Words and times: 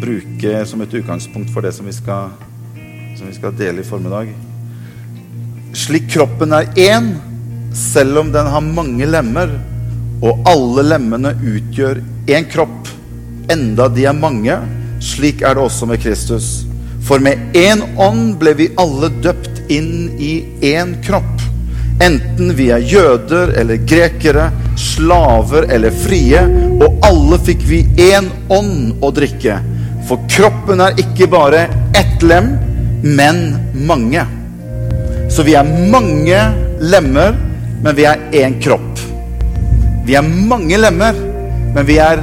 bruke 0.00 0.66
som 0.66 0.82
et 0.82 0.94
utgangspunkt 0.94 1.50
for 1.54 1.64
det 1.64 1.72
som 1.76 1.86
vi 1.86 1.94
skal, 1.96 2.30
som 3.18 3.26
vi 3.26 3.34
skal 3.34 3.56
dele 3.58 3.82
i 3.82 3.86
formiddag. 3.86 4.30
Slik 5.76 6.08
kroppen 6.12 6.54
er 6.56 6.70
én, 6.78 7.12
selv 7.74 8.22
om 8.22 8.32
den 8.32 8.46
har 8.46 8.64
mange 8.64 9.06
lemmer, 9.06 9.52
og 10.22 10.48
alle 10.48 10.82
lemmene 10.94 11.34
utgjør 11.36 12.00
én 12.30 12.46
kropp, 12.50 12.88
enda 13.52 13.88
de 13.92 14.06
er 14.08 14.16
mange, 14.16 14.56
slik 15.04 15.42
er 15.46 15.54
det 15.54 15.62
også 15.62 15.86
med 15.90 16.02
Kristus. 16.02 16.48
For 17.06 17.22
med 17.22 17.54
én 17.56 17.84
ånd 18.00 18.34
ble 18.40 18.54
vi 18.58 18.72
alle 18.80 19.10
døpt 19.22 19.62
inn 19.72 20.18
i 20.18 20.32
én 20.74 20.96
kropp. 21.06 21.44
Enten 22.04 22.52
vi 22.54 22.68
er 22.70 22.84
jøder 22.84 23.54
eller 23.58 23.80
grekere, 23.88 24.50
slaver 24.78 25.66
eller 25.74 25.94
frie, 26.04 26.42
og 26.78 27.00
alle 27.06 27.38
fikk 27.46 27.64
vi 27.66 27.82
én 28.10 28.28
ånd 28.54 29.02
å 29.02 29.10
drikke. 29.14 29.58
For 30.08 30.20
kroppen 30.32 30.80
er 30.80 30.96
ikke 31.02 31.26
bare 31.28 31.66
ett 31.96 32.22
lem, 32.24 32.54
men 33.04 33.42
mange. 33.86 34.24
Så 35.30 35.44
vi 35.44 35.52
er 35.58 35.68
mange 35.92 36.38
lemmer, 36.80 37.36
men 37.82 37.96
vi 37.96 38.06
er 38.08 38.22
én 38.32 38.56
kropp. 38.62 39.02
Vi 40.08 40.16
er 40.16 40.24
mange 40.24 40.78
lemmer, 40.80 41.18
men 41.74 41.84
vi 41.86 41.98
er 42.00 42.22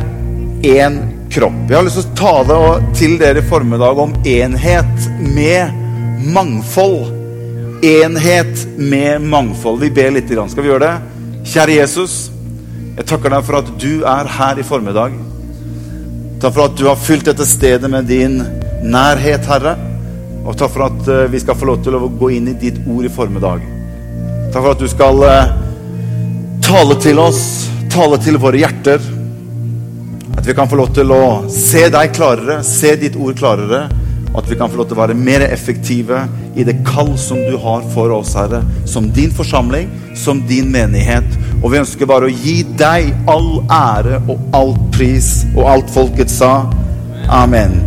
én 0.65 0.97
kropp. 1.29 1.59
Jeg 1.69 1.77
har 1.77 1.85
lyst 1.85 2.01
til 2.01 2.09
å 2.09 2.17
tale 2.17 2.57
til 2.97 3.13
dere 3.21 3.43
i 3.43 3.45
formiddag 3.45 4.01
om 4.01 4.17
enhet 4.25 5.07
med 5.21 5.77
mangfold. 6.33 7.11
Enhet 7.85 8.65
med 8.81 9.21
mangfold. 9.29 9.83
Vi 9.85 9.93
ber 9.93 10.15
litt. 10.17 10.33
Skal 10.33 10.65
vi 10.65 10.73
gjøre 10.73 10.89
det? 10.89 11.45
Kjære 11.53 11.77
Jesus, 11.83 12.17
jeg 12.97 13.05
takker 13.05 13.29
deg 13.29 13.45
for 13.45 13.61
at 13.61 13.69
du 13.77 14.01
er 14.09 14.33
her 14.39 14.57
i 14.57 14.65
formiddag. 14.65 15.13
Takk 16.45 16.53
for 16.53 16.69
at 16.69 16.75
du 16.77 16.85
har 16.85 16.99
fylt 17.01 17.25
dette 17.25 17.45
stedet 17.49 17.89
med 17.89 18.05
din 18.05 18.35
nærhet, 18.85 19.47
Herre. 19.49 19.71
Og 20.45 20.53
takk 20.53 20.75
for 20.75 20.85
at 20.85 21.07
eh, 21.09 21.23
vi 21.33 21.39
skal 21.41 21.57
få 21.57 21.65
lov 21.65 21.79
til 21.81 21.95
å 21.97 22.05
gå 22.05 22.27
inn 22.35 22.51
i 22.51 22.53
ditt 22.61 22.77
ord 22.85 23.07
i 23.07 23.09
formiddag. 23.09 23.63
Takk 24.53 24.59
for 24.59 24.75
at 24.75 24.83
du 24.83 24.85
skal 24.91 25.25
eh, 25.25 25.55
tale 26.67 26.99
til 27.01 27.23
oss, 27.23 27.39
tale 27.89 28.21
til 28.21 28.37
våre 28.37 28.61
hjerter. 28.61 29.01
At 30.37 30.45
vi 30.45 30.53
kan 30.53 30.69
få 30.69 30.77
lov 30.77 30.93
til 30.93 31.15
å 31.17 31.23
se 31.49 31.87
deg 31.89 32.13
klarere, 32.13 32.59
se 32.61 32.93
ditt 33.01 33.17
ord 33.17 33.41
klarere. 33.41 33.87
Og 34.35 34.43
at 34.43 34.53
vi 34.53 34.61
kan 34.61 34.69
få 34.69 34.83
lov 34.83 34.91
til 34.91 34.99
å 34.99 35.01
være 35.01 35.17
mer 35.17 35.47
effektive 35.49 36.27
i 36.53 36.67
det 36.67 36.77
kall 36.85 37.15
som 37.17 37.41
du 37.41 37.57
har 37.65 37.89
for 37.97 38.13
oss, 38.13 38.37
Herre. 38.37 38.61
Som 38.85 39.09
din 39.17 39.33
forsamling, 39.33 39.89
som 40.13 40.45
din 40.45 40.69
menighet. 40.69 41.25
Og 41.61 41.71
vi 41.71 41.79
ønsker 41.81 42.09
bare 42.09 42.27
å 42.27 42.33
gi 42.33 42.59
deg 42.77 43.11
all 43.31 43.63
ære 43.71 44.21
og 44.29 44.55
all 44.55 44.73
pris. 44.95 45.29
Og 45.55 45.63
alt 45.69 45.93
folket 45.93 46.31
sa. 46.31 46.65
Amen. 47.31 47.77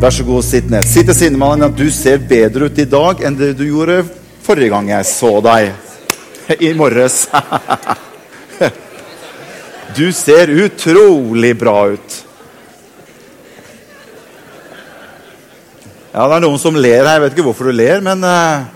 Vær 0.00 0.12
så 0.12 0.26
god, 0.28 0.44
sitt 0.44 0.68
ned. 0.70 0.86
Si 0.86 1.02
til 1.06 1.16
sinnemannen 1.16 1.70
at 1.70 1.78
du 1.78 1.88
ser 1.94 2.20
bedre 2.28 2.68
ut 2.68 2.78
i 2.78 2.88
dag 2.88 3.22
enn 3.24 3.38
det 3.38 3.54
du 3.56 3.64
gjorde 3.68 4.02
forrige 4.46 4.74
gang 4.74 4.90
jeg 4.92 5.08
så 5.08 5.32
deg 5.44 6.58
i 6.60 6.74
morges. 6.76 7.24
Du 9.96 10.10
ser 10.12 10.50
utrolig 10.52 11.54
bra 11.56 11.86
ut. 11.88 12.14
Ja, 16.12 16.26
det 16.26 16.34
er 16.36 16.42
noen 16.44 16.60
som 16.60 16.76
ler 16.76 17.00
her. 17.00 17.14
Jeg 17.14 17.22
vet 17.22 17.36
ikke 17.36 17.46
hvorfor 17.46 17.70
du 17.70 17.76
ler, 17.78 18.02
men 18.04 18.20
uh, 18.20 18.66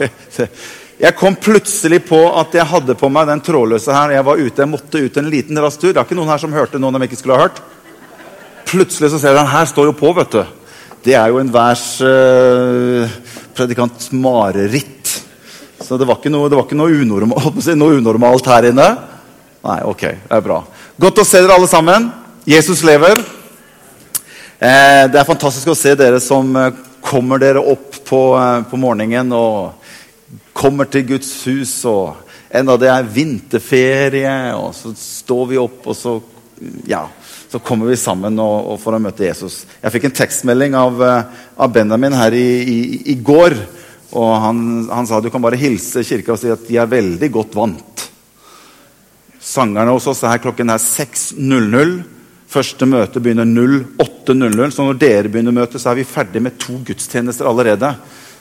Jeg 1.00 1.16
kom 1.16 1.36
plutselig 1.40 2.02
på 2.10 2.18
at 2.36 2.52
jeg 2.52 2.68
hadde 2.68 2.96
på 3.00 3.08
meg 3.08 3.28
den 3.30 3.40
trådløse 3.40 3.94
her. 3.94 4.12
Jeg 4.12 4.24
var 4.26 4.40
ute, 4.40 4.60
jeg 4.60 4.68
måtte 4.68 5.00
ut 5.00 5.14
en 5.16 5.30
liten 5.32 5.60
rask 5.64 5.80
tur. 5.80 5.94
Det 5.94 6.00
er 6.00 6.04
ikke 6.04 6.18
noen 6.18 6.28
her 6.28 6.42
som 6.42 6.52
hørte 6.52 6.80
noen 6.82 6.98
de 6.98 7.08
ikke 7.08 7.16
skulle 7.16 7.38
ha 7.38 7.46
hørt. 7.46 7.62
Plutselig 8.68 9.08
så 9.14 9.20
ser 9.22 9.38
de 9.38 9.44
her 9.48 9.70
står 9.70 9.88
jo 9.88 9.94
på, 9.96 10.12
vet 10.18 10.36
du. 10.36 10.42
Det 11.00 11.14
er 11.16 11.32
jo 11.32 11.40
enhvers 11.40 11.86
uh, 12.04 13.16
predikant 13.56 14.10
mareritt. 14.12 15.14
Så 15.80 15.96
det 15.96 16.04
var 16.04 16.20
ikke 16.20 16.34
noe, 16.34 16.52
var 16.52 16.66
ikke 16.68 16.76
noe, 16.76 16.92
unormalt, 16.92 17.72
noe 17.80 17.96
unormalt 17.96 18.52
her 18.52 18.68
inne. 18.68 18.90
Nei, 19.64 19.80
ok, 19.88 20.04
det 20.04 20.36
er 20.36 20.44
bra. 20.44 20.60
Godt 21.00 21.24
å 21.24 21.24
se 21.24 21.40
dere 21.40 21.56
alle 21.56 21.70
sammen. 21.70 22.10
Jesus 22.44 22.84
lever. 22.84 23.24
Eh, 24.60 25.08
det 25.08 25.16
er 25.16 25.24
fantastisk 25.24 25.72
å 25.72 25.78
se 25.78 25.96
dere 25.96 26.20
som 26.20 26.52
eh, 26.60 26.74
kommer 27.00 27.40
dere 27.40 27.64
opp 27.64 27.96
på, 28.04 28.20
eh, 28.36 28.60
på 28.68 28.80
morgenen 28.80 29.32
og 29.32 29.79
kommer 30.56 30.88
til 30.90 31.06
Guds 31.14 31.30
hus. 31.46 31.72
og 31.88 32.16
Enda 32.50 32.76
det 32.80 32.90
er 32.90 33.06
vinterferie, 33.06 34.36
og 34.58 34.72
så 34.74 34.92
står 34.96 35.44
vi 35.52 35.58
opp, 35.60 35.84
og 35.86 35.96
så, 35.96 36.16
ja, 36.90 37.04
så 37.50 37.60
kommer 37.62 37.90
vi 37.90 37.98
sammen 37.98 38.38
og, 38.42 38.72
og 38.72 38.80
for 38.82 38.94
å 38.94 39.02
møte 39.02 39.26
Jesus. 39.26 39.62
Jeg 39.82 39.94
fikk 39.94 40.08
en 40.08 40.16
tekstmelding 40.18 40.74
av, 40.78 41.00
av 41.54 41.72
Benjamin 41.74 42.14
her 42.18 42.34
i, 42.34 42.48
i, 42.62 42.78
i 43.14 43.16
går. 43.22 43.56
og 44.10 44.30
han, 44.42 44.62
han, 44.90 45.06
sa 45.06 45.20
du 45.22 45.30
kan 45.30 45.42
bare 45.42 45.58
hilse 45.58 46.02
kirka 46.06 46.34
og 46.34 46.40
si 46.42 46.50
at 46.50 46.66
de 46.66 46.78
er 46.78 46.90
veldig 46.90 47.30
godt 47.34 47.58
vant. 47.58 48.06
Sangerne 49.40 49.94
hos 49.94 50.06
oss 50.10 50.22
er 50.22 50.34
her 50.34 50.42
klokken 50.42 50.70
er 50.70 50.82
6.00. 50.82 52.00
Første 52.50 52.86
møte 52.90 53.22
begynner 53.22 53.46
08.00. 53.46 54.74
Så 54.74 54.84
når 54.84 54.98
dere 54.98 55.30
begynner 55.30 55.54
møtet, 55.54 55.80
så 55.82 55.92
er 55.92 56.00
vi 56.00 56.06
ferdig 56.08 56.42
med 56.42 56.58
to 56.60 56.80
gudstjenester 56.86 57.46
allerede. 57.46 57.94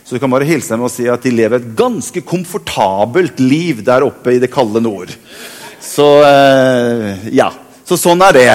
Så 0.10 0.16
du 0.18 0.24
kan 0.24 0.32
bare 0.34 0.48
hilse 0.50 0.74
dem 0.74 0.82
og 0.82 0.90
si 0.90 1.04
at 1.06 1.22
de 1.22 1.30
lever 1.30 1.60
et 1.60 1.74
ganske 1.78 2.24
komfortabelt 2.26 3.38
liv 3.44 3.84
der 3.86 4.02
oppe 4.02 4.34
i 4.34 4.40
det 4.42 4.50
kalde 4.50 4.82
nord. 4.82 5.14
Så 5.78 6.08
eh, 6.26 7.28
ja. 7.38 7.52
Så 7.86 7.94
sånn 7.94 8.24
er 8.26 8.34
det. 8.34 8.48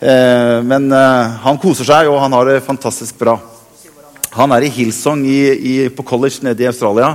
Eh, 0.00 0.56
men 0.64 0.88
eh, 0.88 1.36
han 1.44 1.60
koser 1.60 1.84
seg, 1.84 2.08
og 2.08 2.16
han 2.24 2.32
har 2.32 2.48
det 2.48 2.64
fantastisk 2.64 3.20
bra. 3.20 3.36
Han 4.38 4.56
er 4.56 4.64
i 4.64 4.72
Hillsong 4.72 5.20
i, 5.28 5.38
i, 5.52 5.76
på 5.92 6.06
college 6.14 6.46
nede 6.48 6.64
i 6.64 6.70
Australia. 6.72 7.12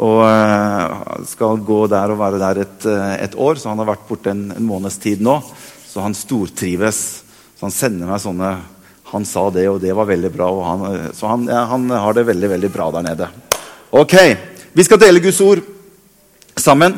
Og 0.00 1.28
skal 1.28 1.60
gå 1.68 1.82
der 1.92 2.14
og 2.14 2.22
være 2.22 2.40
der 2.40 2.64
et, 2.64 2.90
et 3.28 3.36
år, 3.36 3.60
så 3.60 3.74
han 3.74 3.84
har 3.84 3.92
vært 3.92 4.08
borte 4.08 4.32
en, 4.32 4.46
en 4.56 4.70
måneds 4.72 4.96
tid 5.04 5.20
nå. 5.20 5.36
Så 5.84 6.00
han 6.00 6.16
stortrives. 6.16 7.02
Så 7.60 7.68
han 7.68 7.76
sender 7.76 8.08
meg 8.08 8.24
sånne 8.24 8.54
Han 9.12 9.26
sa 9.28 9.46
det, 9.52 9.66
og 9.68 9.80
det 9.82 9.92
var 9.92 10.08
veldig 10.08 10.32
bra. 10.32 10.48
Han, 10.64 10.98
så 11.16 11.28
han, 11.28 11.46
ja, 11.50 11.66
han, 11.68 11.88
har 11.90 12.16
det 12.16 12.26
veldig, 12.30 12.48
veldig 12.54 12.70
bra 12.72 12.90
der 12.96 13.08
nede. 13.10 13.28
Ok, 13.92 14.16
Vi 14.72 14.84
skal 14.86 15.00
dele 15.00 15.20
Guds 15.20 15.40
ord 15.44 15.60
sammen. 16.56 16.94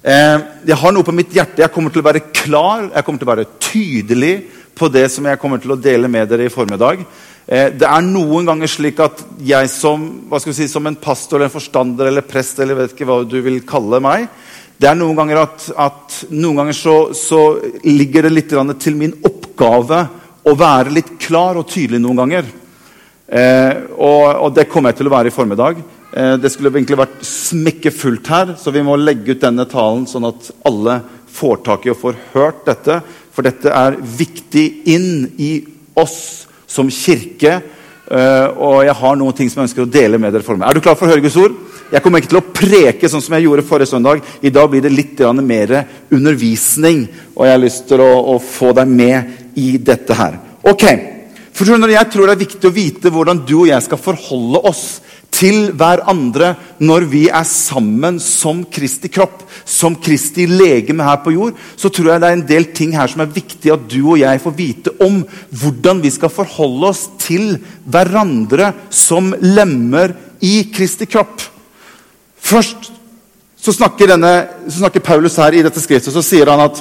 Eh, 0.00 0.38
jeg 0.64 0.78
har 0.80 0.94
noe 0.96 1.04
på 1.04 1.12
mitt 1.12 1.34
hjerte. 1.36 1.60
Jeg 1.60 1.72
kommer 1.74 1.92
til 1.92 2.00
å 2.00 2.06
være 2.06 2.24
klar, 2.32 2.86
jeg 2.88 3.04
kommer 3.04 3.20
til 3.20 3.28
å 3.28 3.32
være 3.34 3.50
tydelig 3.60 4.34
på 4.78 4.88
det 4.88 5.08
som 5.12 5.26
jeg 5.28 5.40
kommer 5.42 5.60
til 5.60 5.74
å 5.74 5.80
dele 5.80 6.08
med 6.08 6.30
dere 6.30 6.46
i 6.48 6.52
formiddag. 6.52 7.02
Eh, 7.44 7.68
det 7.76 7.84
er 7.88 8.04
noen 8.06 8.48
ganger 8.48 8.70
slik 8.70 9.02
at 9.04 9.20
jeg 9.44 9.68
som, 9.72 10.06
hva 10.30 10.40
skal 10.40 10.56
si, 10.56 10.70
som 10.72 10.88
en 10.88 10.96
pastor 10.96 11.36
eller 11.36 11.50
en 11.50 11.56
forstander 11.58 12.08
eller 12.08 12.24
prest 12.24 12.60
eller 12.64 12.78
vet 12.80 12.96
ikke 12.96 13.08
hva 13.08 13.22
du 13.28 13.38
vil 13.44 13.60
kalle 13.68 14.00
meg, 14.04 14.28
det 14.78 14.86
er 14.86 14.94
noen 14.94 15.16
ganger 15.18 15.40
at, 15.42 15.64
at 15.74 16.18
noen 16.30 16.60
ganger 16.60 16.76
så, 16.76 16.96
så, 17.16 17.40
ligger 17.82 18.28
det 18.28 18.34
litt 18.34 18.52
til 18.78 18.94
min 18.94 19.16
oppgave 19.26 20.04
å 20.48 20.56
være 20.58 20.94
litt 20.94 21.14
klar 21.20 21.58
og 21.60 21.68
tydelig 21.68 22.00
noen 22.02 22.22
ganger. 22.22 22.50
Eh, 23.28 23.84
og, 23.98 24.24
og, 24.32 24.50
det 24.56 24.68
kommer 24.72 24.92
jeg 24.92 25.02
til 25.02 25.10
å 25.10 25.14
være 25.14 25.30
i 25.30 25.34
formiddag. 25.34 25.80
Eh, 26.12 26.34
det 26.40 26.50
skulle 26.52 26.72
egentlig 26.72 27.00
vært 27.00 27.22
smekkefullt 27.28 28.30
her, 28.32 28.54
så 28.56 28.72
vi 28.72 28.84
må 28.86 28.96
legge 28.96 29.34
ut 29.34 29.42
denne 29.42 29.68
talen 29.68 30.06
sånn 30.08 30.30
at 30.30 30.50
alle 30.68 31.00
får 31.38 31.60
tak 31.66 31.84
i 31.86 31.92
og 31.92 32.00
får 32.00 32.20
hørt 32.32 32.62
dette. 32.68 33.00
For 33.34 33.46
dette 33.46 33.72
er 33.72 33.98
viktig 34.00 34.66
inn 34.90 35.10
i 35.36 35.52
oss 35.98 36.48
som 36.68 36.88
kirke. 36.92 37.58
Eh, 38.08 38.46
og 38.56 38.80
jeg 38.88 38.96
har 39.02 39.18
noen 39.20 39.36
ting 39.36 39.52
som 39.52 39.60
jeg 39.60 39.68
ønsker 39.68 39.84
å 39.84 39.92
dele 39.98 40.20
med 40.20 40.32
dere. 40.32 40.46
for 40.46 40.56
meg. 40.56 40.70
Er 40.70 40.78
du 40.78 40.84
klar 40.84 40.96
for 40.96 41.06
å 41.06 41.12
høre 41.12 41.24
Guds 41.24 41.36
ord? 41.36 41.56
Jeg 41.88 42.04
kommer 42.04 42.20
ikke 42.20 42.32
til 42.34 42.40
å 42.42 42.48
preke 42.52 43.08
sånn 43.08 43.22
som 43.24 43.34
jeg 43.36 43.46
gjorde 43.46 43.64
forrige 43.64 43.88
søndag. 43.94 44.20
I 44.44 44.52
dag 44.52 44.68
blir 44.68 44.84
det 44.84 44.92
litt 44.92 45.20
mer 45.40 45.72
undervisning, 46.12 47.06
og 47.34 47.46
jeg 47.46 47.54
har 47.54 47.62
lyst 47.62 47.86
til 47.88 48.02
å, 48.04 48.10
å 48.34 48.38
få 48.38 48.74
deg 48.76 48.90
med 48.92 49.56
i 49.56 49.78
dette 49.80 50.12
her. 50.12 50.36
Ok, 50.68 50.84
for 51.56 51.66
Jeg 51.66 52.10
tror 52.12 52.28
det 52.28 52.34
er 52.36 52.44
viktig 52.44 52.68
å 52.68 52.74
vite 52.74 53.10
hvordan 53.10 53.40
du 53.42 53.64
og 53.64 53.70
jeg 53.70 53.82
skal 53.82 53.98
forholde 53.98 54.60
oss 54.68 55.00
til 55.34 55.72
hverandre 55.76 56.52
når 56.78 57.08
vi 57.10 57.24
er 57.32 57.44
sammen 57.48 58.20
som 58.22 58.62
Kristi 58.70 59.10
kropp, 59.10 59.42
som 59.64 59.96
Kristi 59.96 60.46
legeme 60.46 61.02
her 61.02 61.18
på 61.24 61.34
jord, 61.34 61.58
så 61.76 61.90
tror 61.90 62.12
jeg 62.12 62.22
det 62.22 62.30
er 62.30 62.38
en 62.38 62.46
del 62.52 62.70
ting 62.76 62.94
her 62.94 63.10
som 63.10 63.24
er 63.24 63.34
viktig 63.34 63.72
at 63.74 63.90
du 63.90 64.00
og 64.04 64.20
jeg 64.20 64.44
får 64.44 64.56
vite 64.60 64.94
om 65.04 65.20
hvordan 65.50 66.04
vi 66.04 66.12
skal 66.14 66.32
forholde 66.32 66.92
oss 66.92 67.08
til 67.18 67.56
hverandre 67.88 68.72
som 68.90 69.34
lemmer 69.42 70.14
i 70.44 70.68
Kristi 70.70 71.08
kropp. 71.10 71.57
Først 72.40 72.92
så 73.58 73.74
snakker, 73.74 74.12
denne, 74.12 74.32
så 74.68 74.78
snakker 74.78 75.04
Paulus 75.04 75.36
her 75.36 75.56
i 75.56 75.64
dette 75.66 75.82
skriftet 75.82 76.14
så 76.14 76.22
sier 76.24 76.48
han 76.48 76.62
at 76.62 76.78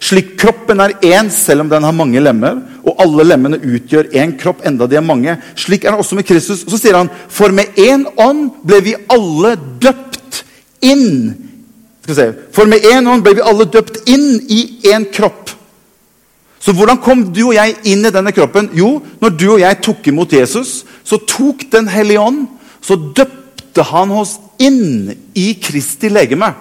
slik 0.00 0.34
kroppen 0.40 0.80
er 0.80 0.94
én, 1.04 1.28
selv 1.32 1.64
om 1.64 1.70
den 1.70 1.84
har 1.84 1.92
mange 1.92 2.20
lemmer, 2.22 2.60
og 2.84 3.00
alle 3.02 3.26
lemmene 3.26 3.58
utgjør 3.60 4.12
én 4.16 4.32
kropp, 4.40 4.62
enda 4.64 4.88
de 4.88 4.96
er 4.96 5.04
mange, 5.04 5.34
slik 5.60 5.84
er 5.84 5.92
det 5.92 6.00
også 6.00 6.16
med 6.16 6.28
Kristus. 6.28 6.64
Så 6.64 6.78
sier 6.80 6.96
han, 6.96 7.10
for 7.28 7.52
med 7.52 7.76
én 7.80 8.06
ånd 8.16 8.46
ble 8.64 8.80
vi 8.86 8.96
alle 9.12 9.54
døpt 9.82 10.40
inn. 10.88 11.34
Skal 12.00 12.14
vi 12.14 12.16
se, 12.16 12.28
For 12.56 12.70
med 12.70 12.86
én 12.88 13.08
ånd 13.12 13.24
ble 13.26 13.36
vi 13.36 13.44
alle 13.44 13.68
døpt 13.68 14.08
inn 14.08 14.40
i 14.48 14.60
én 14.88 15.04
kropp. 15.12 15.52
Så 16.60 16.72
hvordan 16.76 17.00
kom 17.00 17.26
du 17.32 17.46
og 17.50 17.54
jeg 17.56 17.76
inn 17.88 18.04
i 18.04 18.12
denne 18.12 18.32
kroppen? 18.36 18.68
Jo, 18.76 18.98
når 19.20 19.36
du 19.36 19.46
og 19.54 19.60
jeg 19.62 19.80
tok 19.84 20.08
imot 20.12 20.32
Jesus, 20.32 20.84
så 21.04 21.20
tok 21.28 21.64
Den 21.72 21.88
hellige 21.88 22.20
ånd, 22.20 22.46
så 22.80 22.96
døpte 22.96 23.84
han 23.84 24.12
oss 24.12 24.38
inn 24.60 25.14
i 25.34 25.54
Kristi 25.62 26.10
legeme. 26.12 26.52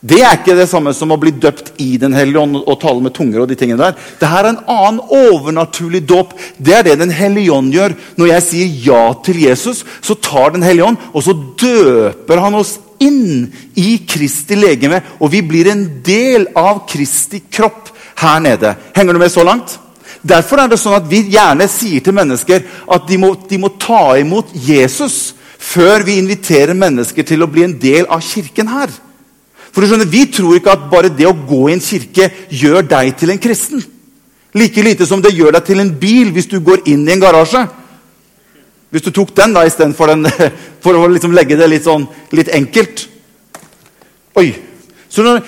Det 0.00 0.22
er 0.24 0.38
ikke 0.38 0.54
det 0.56 0.64
samme 0.70 0.94
som 0.96 1.10
å 1.12 1.18
bli 1.20 1.32
døpt 1.36 1.74
i 1.84 1.98
Den 2.00 2.14
hellige 2.16 2.40
ånd 2.40 2.56
og 2.62 2.78
tale 2.80 3.04
med 3.04 3.12
tunger. 3.12 3.40
og 3.40 3.48
de 3.48 3.54
tingene 3.54 3.82
der. 3.82 3.98
Dette 4.20 4.32
er 4.32 4.48
en 4.48 4.62
annen 4.64 5.00
overnaturlig 5.00 6.06
dåp. 6.08 6.32
Det 6.56 6.74
er 6.74 6.82
det 6.82 6.98
Den 6.98 7.10
hellige 7.10 7.52
ånd 7.52 7.72
gjør. 7.72 7.94
Når 8.16 8.26
jeg 8.26 8.42
sier 8.42 8.66
ja 8.86 9.14
til 9.24 9.42
Jesus, 9.44 9.84
så 10.00 10.14
tar 10.14 10.50
Den 10.50 10.62
hellige 10.62 10.86
ånd 10.86 10.96
og 11.12 11.22
så 11.22 11.32
døper 11.36 12.40
han 12.40 12.54
oss 12.54 12.78
inn 12.98 13.52
i 13.76 14.06
Kristi 14.08 14.56
legeme. 14.56 15.02
Og 15.20 15.30
vi 15.30 15.42
blir 15.42 15.68
en 15.68 16.02
del 16.02 16.48
av 16.56 16.86
Kristi 16.88 17.42
kropp 17.50 17.90
her 18.16 18.40
nede. 18.40 18.76
Henger 18.96 19.12
du 19.12 19.18
med 19.18 19.32
så 19.32 19.44
langt? 19.44 19.78
Derfor 20.22 20.60
er 20.60 20.68
det 20.68 20.80
sånn 20.80 20.96
at 20.96 21.08
vi 21.08 21.22
gjerne 21.32 21.68
sier 21.68 22.00
til 22.00 22.16
mennesker 22.16 22.64
at 22.88 23.06
de 23.08 23.16
må, 23.20 23.34
de 23.48 23.58
må 23.60 23.68
ta 23.80 24.16
imot 24.20 24.52
Jesus 24.52 25.34
før 25.60 26.04
vi 26.06 26.16
inviterer 26.18 26.76
mennesker 26.76 27.26
til 27.28 27.44
å 27.44 27.48
bli 27.50 27.66
en 27.66 27.76
del 27.78 28.08
av 28.08 28.22
kirken 28.24 28.70
her. 28.72 28.92
For 29.70 29.82
du 29.82 29.90
skjønner, 29.90 30.08
Vi 30.10 30.24
tror 30.32 30.56
ikke 30.56 30.72
at 30.72 30.88
bare 30.90 31.12
det 31.12 31.28
å 31.28 31.36
gå 31.36 31.68
i 31.68 31.74
en 31.76 31.84
kirke 31.84 32.30
gjør 32.48 32.82
deg 32.88 33.16
til 33.18 33.30
en 33.30 33.38
kristen. 33.38 33.84
Like 34.54 34.82
lite 34.82 35.06
som 35.06 35.22
det 35.22 35.34
gjør 35.36 35.52
deg 35.54 35.64
til 35.66 35.80
en 35.80 35.92
bil 35.94 36.32
hvis 36.34 36.48
du 36.50 36.58
går 36.60 36.88
inn 36.90 37.06
i 37.06 37.12
en 37.12 37.22
garasje. 37.22 37.68
Hvis 38.90 39.04
du 39.06 39.12
tok 39.14 39.30
den 39.36 39.54
da 39.54 39.62
istedenfor 39.66 40.10
den, 40.10 40.26
for 40.82 40.96
å 40.98 41.06
liksom 41.12 41.36
legge 41.36 41.58
det 41.58 41.68
litt, 41.70 41.86
sånn, 41.86 42.08
litt 42.34 42.50
enkelt. 42.56 43.06
Oi. 44.40 44.50
Så 45.10 45.22
når 45.26 45.44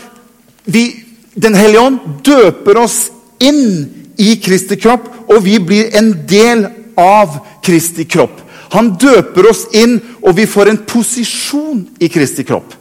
vi, 0.64 0.84
Den 1.32 1.54
hellige 1.56 1.80
ånd 1.80 1.98
døper 2.20 2.76
oss 2.82 3.06
inn 3.40 3.88
i 4.20 4.34
Kristi 4.36 4.76
kropp, 4.76 5.06
og 5.32 5.38
vi 5.46 5.54
blir 5.64 5.94
en 5.96 6.10
del 6.28 6.66
av 7.00 7.38
Kristi 7.64 8.04
kropp. 8.04 8.36
Han 8.72 8.94
døper 9.00 9.50
oss 9.50 9.66
inn, 9.76 9.98
og 10.24 10.36
vi 10.36 10.46
får 10.48 10.70
en 10.70 10.80
posisjon 10.88 11.82
i 12.00 12.08
Kristi 12.12 12.44
kropp. 12.48 12.72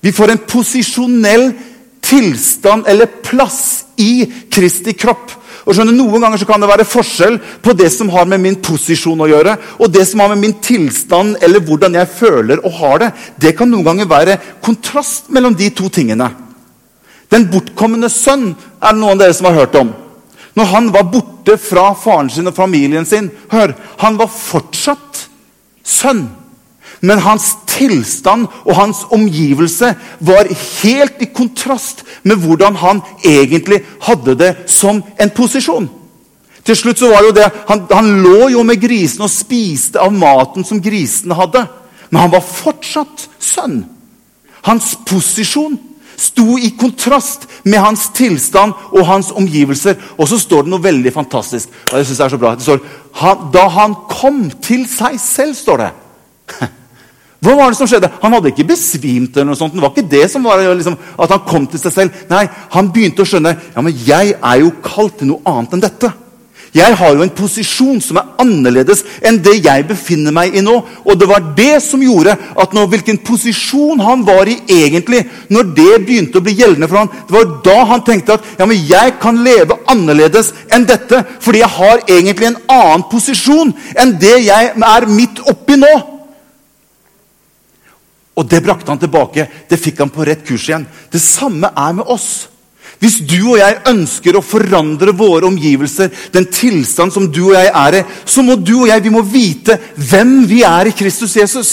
Vi 0.00 0.12
får 0.14 0.32
en 0.32 0.40
posisjonell 0.48 1.50
tilstand 2.04 2.88
eller 2.88 3.10
plass 3.24 3.84
i 4.00 4.24
Kristi 4.52 4.94
kropp. 4.96 5.34
Og 5.68 5.76
skjønner, 5.76 5.92
Noen 5.92 6.22
ganger 6.24 6.40
kan 6.48 6.62
det 6.62 6.70
være 6.70 6.88
forskjell 6.88 7.36
på 7.60 7.74
det 7.76 7.90
som 7.92 8.08
har 8.14 8.28
med 8.30 8.40
min 8.40 8.56
posisjon 8.64 9.20
å 9.20 9.28
gjøre, 9.28 9.56
og 9.76 9.92
det 9.92 10.06
som 10.08 10.22
har 10.24 10.32
med 10.32 10.40
min 10.40 10.56
tilstand 10.64 11.36
eller 11.44 11.60
hvordan 11.60 11.98
jeg 11.98 12.12
føler 12.14 12.62
og 12.62 12.78
har 12.80 13.02
det. 13.02 13.10
Det 13.36 13.56
kan 13.58 13.68
noen 13.68 13.84
ganger 13.84 14.08
være 14.08 14.38
kontrast 14.64 15.28
mellom 15.34 15.56
de 15.58 15.68
to 15.76 15.90
tingene. 15.92 16.30
Den 17.28 17.50
bortkomne 17.52 18.08
sønn 18.08 18.54
er 18.80 18.94
det 18.94 19.00
noen 19.02 19.18
av 19.18 19.26
dere 19.26 19.36
som 19.36 19.50
har 19.50 19.58
hørt 19.60 19.76
om. 19.76 19.92
Når 20.58 20.70
han 20.72 20.90
var 20.90 21.06
borte 21.12 21.54
fra 21.60 21.92
faren 21.94 22.30
sin 22.32 22.50
og 22.50 22.56
familien 22.56 23.06
sin 23.06 23.30
Hør, 23.52 23.76
han 24.02 24.18
var 24.18 24.30
fortsatt 24.32 25.28
sønn. 25.86 26.26
Men 27.00 27.22
hans 27.22 27.52
tilstand 27.70 28.48
og 28.64 28.74
hans 28.74 29.04
omgivelse 29.14 29.92
var 30.18 30.50
helt 30.50 31.22
i 31.22 31.28
kontrast 31.30 32.02
med 32.26 32.42
hvordan 32.42 32.74
han 32.80 33.04
egentlig 33.22 33.84
hadde 34.02 34.34
det 34.40 34.50
som 34.66 34.98
en 35.20 35.30
posisjon. 35.30 35.86
Til 36.66 36.76
slutt 36.76 36.98
så 36.98 37.12
var 37.12 37.22
det 37.22 37.30
jo 37.30 37.36
det, 37.38 37.50
han, 37.68 37.84
han 37.92 38.08
lå 38.24 38.48
jo 38.56 38.64
med 38.66 38.82
grisene 38.82 39.28
og 39.28 39.32
spiste 39.32 40.02
av 40.02 40.12
maten 40.12 40.66
som 40.66 40.82
grisene 40.82 41.38
hadde. 41.38 41.62
Men 42.10 42.24
han 42.24 42.34
var 42.34 42.44
fortsatt 42.44 43.28
sønn. 43.38 43.84
Hans 44.66 44.96
posisjon 45.06 45.78
sto 46.18 46.56
i 46.58 46.72
kontrast 46.78 47.46
med 47.64 47.80
hans 47.82 48.08
tilstand 48.16 48.74
og 48.90 49.06
hans 49.06 49.30
omgivelser. 49.30 49.98
Og 50.18 50.28
så 50.30 50.38
står 50.40 50.66
det 50.66 50.72
noe 50.72 50.82
veldig 50.82 51.12
fantastisk. 51.14 51.68
og 51.92 51.98
jeg 51.98 52.06
synes 52.06 52.18
det 52.18 52.24
er 52.24 52.34
så 52.34 52.40
bra. 52.42 52.54
Det 52.54 52.66
står, 52.66 52.80
Da 53.52 53.68
han 53.68 53.94
kom 54.08 54.50
til 54.50 54.86
seg 54.88 55.20
selv, 55.20 55.54
står 55.54 55.76
det. 55.84 55.90
Hva 57.44 57.54
var 57.54 57.70
det 57.70 57.78
som 57.78 57.86
skjedde? 57.86 58.10
Han 58.22 58.32
hadde 58.34 58.50
ikke 58.50 58.66
besvimt. 58.66 59.36
eller 59.36 59.52
noe 59.52 59.56
sånt. 59.56 59.74
Det 59.74 59.82
var 59.82 59.92
ikke 59.94 60.10
det 60.10 60.30
som 60.30 60.44
var 60.44 60.58
liksom, 60.74 60.98
at 61.18 61.30
han 61.30 61.44
kom 61.46 61.66
til 61.66 61.78
seg 61.78 61.92
selv. 61.92 62.24
Nei, 62.30 62.48
Han 62.70 62.90
begynte 62.92 63.22
å 63.22 63.28
skjønne 63.28 63.54
ja, 63.74 63.80
men 63.80 63.94
jeg 63.94 64.34
er 64.34 64.56
jo 64.58 64.72
kalt 64.82 65.18
til 65.18 65.30
noe 65.30 65.44
annet 65.46 65.76
enn 65.76 65.84
dette. 65.84 66.10
Jeg 66.76 66.96
har 67.00 67.14
jo 67.16 67.24
en 67.24 67.32
posisjon 67.32 68.00
som 68.04 68.18
er 68.20 68.32
annerledes 68.42 69.00
enn 69.24 69.38
det 69.44 69.54
jeg 69.64 69.86
befinner 69.88 70.34
meg 70.34 70.56
i 70.56 70.62
nå. 70.64 70.74
Og 71.04 71.16
det 71.16 71.28
var 71.30 71.46
det 71.56 71.78
som 71.84 72.02
gjorde 72.04 72.34
at 72.36 72.74
når 72.76 72.90
hvilken 72.92 73.20
posisjon 73.24 74.02
han 74.04 74.24
var 74.26 74.50
i 74.50 74.58
egentlig, 74.68 75.22
når 75.48 75.72
det 75.78 75.94
begynte 76.04 76.40
å 76.40 76.44
bli 76.44 76.58
gjeldende 76.58 76.90
for 76.90 77.00
han, 77.00 77.12
det 77.28 77.36
var 77.38 77.54
da 77.64 77.78
han 77.94 78.04
tenkte 78.04 78.36
at 78.36 78.52
ja, 78.60 78.68
men 78.68 78.84
jeg 78.90 79.16
kan 79.22 79.40
leve 79.46 79.80
annerledes 79.88 80.52
enn 80.74 80.84
dette. 80.88 81.22
Fordi 81.40 81.64
jeg 81.64 81.76
har 81.78 82.04
egentlig 82.04 82.50
en 82.50 82.60
annen 82.76 83.08
posisjon 83.08 83.72
enn 83.96 84.14
det 84.20 84.36
jeg 84.50 84.70
er 84.76 85.08
midt 85.08 85.40
oppi 85.48 85.80
nå. 85.80 85.94
Og 88.38 88.46
det 88.46 88.60
brakte 88.62 88.92
han 88.92 89.00
tilbake. 89.02 89.48
Det 89.66 89.80
fikk 89.80 90.04
han 90.04 90.12
på 90.14 90.26
rett 90.28 90.44
kurs 90.46 90.68
igjen. 90.68 90.86
Det 91.10 91.20
samme 91.22 91.72
er 91.74 91.96
med 91.96 92.12
oss. 92.12 92.46
Hvis 92.98 93.20
du 93.22 93.52
og 93.52 93.58
jeg 93.60 93.78
ønsker 93.92 94.36
å 94.36 94.42
forandre 94.42 95.14
våre 95.14 95.46
omgivelser, 95.46 96.10
den 96.34 96.48
tilstand 96.50 97.14
som 97.14 97.28
du 97.30 97.44
og 97.50 97.54
jeg 97.54 97.70
er 97.70 98.00
i, 98.00 98.06
så 98.26 98.42
må 98.42 98.56
du 98.58 98.74
og 98.80 98.88
jeg 98.90 99.04
vi 99.04 99.12
må 99.14 99.22
vite 99.22 99.78
hvem 99.94 100.40
vi 100.50 100.64
er 100.66 100.90
i 100.90 100.96
Kristus 100.98 101.36
Jesus. 101.38 101.72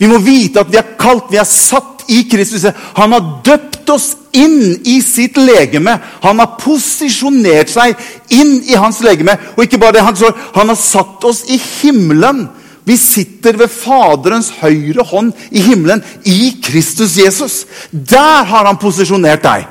Vi 0.00 0.08
må 0.08 0.16
vite 0.24 0.62
at 0.62 0.70
vi 0.72 0.78
er 0.80 0.94
kalt, 1.00 1.28
vi 1.28 1.36
er 1.36 1.48
satt 1.48 2.06
i 2.08 2.22
Kristus. 2.30 2.64
Han 2.96 3.12
har 3.12 3.26
døpt 3.44 3.90
oss 3.92 4.14
inn 4.32 4.78
i 4.88 4.96
sitt 5.04 5.36
legeme. 5.36 5.98
Han 6.24 6.40
har 6.40 6.56
posisjonert 6.60 7.68
seg 7.68 8.00
inn 8.32 8.62
i 8.64 8.78
hans 8.80 9.02
legeme. 9.04 9.34
Og 9.58 9.66
ikke 9.66 9.80
bare 9.82 9.98
det, 9.98 10.06
han, 10.06 10.40
han 10.56 10.72
har 10.72 10.80
satt 10.80 11.26
oss 11.28 11.42
i 11.52 11.58
himmelen. 11.60 12.46
Vi 12.88 12.96
sitter 12.96 13.58
ved 13.60 13.68
Faderens 13.68 14.48
høyre 14.62 15.04
hånd 15.06 15.34
i 15.52 15.60
himmelen 15.62 16.00
i 16.24 16.54
Kristus 16.64 17.18
Jesus. 17.20 17.66
Der 17.92 18.48
har 18.48 18.64
han 18.64 18.80
posisjonert 18.80 19.44
deg. 19.44 19.68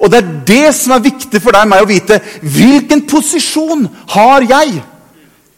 Og 0.00 0.08
det 0.10 0.20
er 0.20 0.30
det 0.48 0.74
som 0.74 0.94
er 0.96 1.04
viktig 1.04 1.42
for 1.42 1.52
deg 1.52 1.66
og 1.66 1.72
meg 1.74 1.84
å 1.84 1.88
vite. 1.88 2.20
Hvilken 2.40 3.04
posisjon 3.08 3.84
har 4.14 4.46
jeg? 4.48 4.80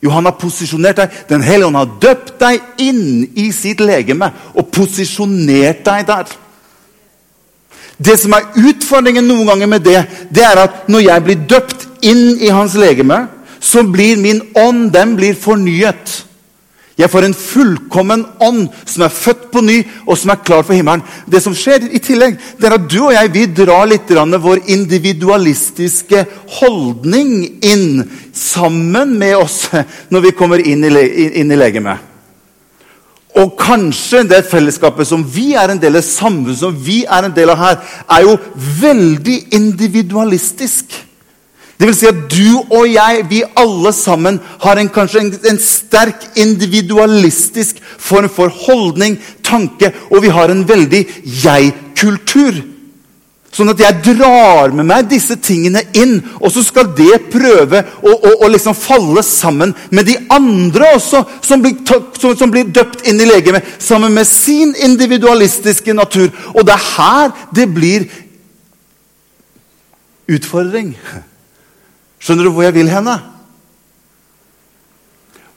Jo, 0.03 0.11
han 0.11 0.27
har 0.27 0.35
posisjonert 0.35 0.99
deg. 0.99 1.19
Den 1.31 1.44
hellige 1.47 1.69
ånd 1.71 1.79
har 1.79 1.93
døpt 2.03 2.35
deg 2.43 2.83
inn 2.83 3.05
i 3.39 3.50
sitt 3.55 3.81
legeme 3.83 4.33
og 4.56 4.73
posisjonert 4.75 5.85
deg 5.87 6.09
der. 6.09 6.33
Det 8.03 8.17
som 8.19 8.35
er 8.35 8.49
utfordringen 8.59 9.29
noen 9.29 9.47
ganger 9.53 9.71
med 9.71 9.87
det, 9.87 10.00
det 10.35 10.43
er 10.43 10.65
at 10.65 10.91
når 10.91 11.06
jeg 11.06 11.25
blir 11.29 11.47
døpt 11.55 11.87
inn 12.03 12.41
i 12.43 12.50
hans 12.50 12.75
legeme, 12.75 13.21
så 13.62 13.85
blir 13.87 14.19
min 14.19 14.43
ånd 14.59 14.90
den 14.90 15.14
blir 15.14 15.38
fornyet. 15.38 16.16
Jeg 16.99 17.08
får 17.08 17.25
en 17.25 17.34
fullkommen 17.37 18.25
ånd 18.44 18.66
som 18.84 19.06
er 19.06 19.14
født 19.14 19.46
på 19.52 19.62
ny, 19.64 19.78
og 20.04 20.18
som 20.20 20.32
er 20.34 20.42
klar 20.44 20.64
for 20.66 20.76
himmelen. 20.76 21.04
Det 21.25 21.40
som 21.40 21.54
skjer 21.56 21.87
i 21.88 22.00
tillegg, 22.04 22.37
det 22.61 22.68
er 22.68 22.76
at 22.76 22.88
du 22.90 22.99
og 23.06 23.14
jeg 23.14 23.32
vi 23.32 23.46
drar 23.62 23.88
litt 23.88 24.12
vår 24.12 24.64
individualistiske 24.70 26.26
holdning 26.61 27.34
inn 27.64 28.02
sammen 28.37 29.16
med 29.18 29.37
oss 29.40 29.66
når 30.12 30.28
vi 30.28 30.34
kommer 30.37 30.61
inn 30.61 30.84
i, 30.84 30.92
inn 31.40 31.52
i 31.52 31.58
legemet. 31.58 32.12
Og 33.40 33.54
kanskje 33.56 34.26
det 34.28 34.42
fellesskapet 34.50 35.08
som 35.08 35.22
vi 35.25 35.54
er 35.56 35.72
en 35.72 35.80
del 35.80 35.96
av, 35.96 36.04
samfunnet 36.04 36.61
som 36.61 36.76
vi 36.76 37.00
er 37.08 37.25
en 37.25 37.32
del 37.32 37.54
av 37.54 37.62
her, 37.62 37.78
er 38.04 38.26
jo 38.26 38.37
veldig 38.82 39.38
individualistisk. 39.56 40.92
Det 41.83 41.89
vil 41.89 41.97
si 41.99 42.07
at 42.07 42.19
du 42.31 42.61
og 42.71 42.85
jeg, 42.87 43.25
vi 43.27 43.41
alle 43.59 43.91
sammen, 43.91 44.37
har 44.62 44.79
en, 44.79 44.89
kanskje 44.95 45.19
en, 45.25 45.31
en, 45.51 45.57
sterk 45.59 46.29
individualistisk 46.39 47.81
form 47.99 48.29
for 48.31 48.55
holdning, 48.55 49.17
tanke, 49.43 49.91
og 50.15 50.23
vi 50.23 50.31
har 50.31 50.53
en 50.53 50.61
veldig 50.69 51.01
jeg-kultur. 51.43 52.61
Sånn 53.51 53.73
at 53.73 53.83
jeg 53.83 53.99
drar 54.12 54.71
med 54.71 54.87
meg 54.93 55.09
disse 55.11 55.35
tingene 55.43 55.83
inn, 55.99 56.21
og 56.39 56.55
så 56.55 56.62
skal 56.62 56.93
det 56.95 57.19
prøve 57.35 57.83
å, 57.99 58.15
å, 58.15 58.31
å 58.47 58.53
liksom 58.55 58.79
falle 58.79 59.27
sammen 59.27 59.75
med 59.91 60.07
de 60.07 60.17
andre 60.31 60.93
også, 61.01 61.25
som 61.43 61.67
blir, 61.67 61.83
som, 62.15 62.39
som 62.39 62.55
blir 62.55 62.71
døpt 62.71 63.03
inn 63.11 63.19
i 63.27 63.27
legemet, 63.27 63.75
sammen 63.83 64.15
med 64.15 64.31
sin 64.31 64.71
individualistiske 64.87 65.99
natur. 65.99 66.31
Og 66.55 66.62
det 66.62 66.79
er 66.79 66.89
her 66.95 67.37
det 67.59 67.69
blir 67.75 68.07
utfordring. 70.31 70.95
Skjønner 72.23 72.47
du 72.47 72.55
hvor 72.55 72.67
jeg 72.67 72.76
vil 72.76 72.91
henne? 72.91 73.17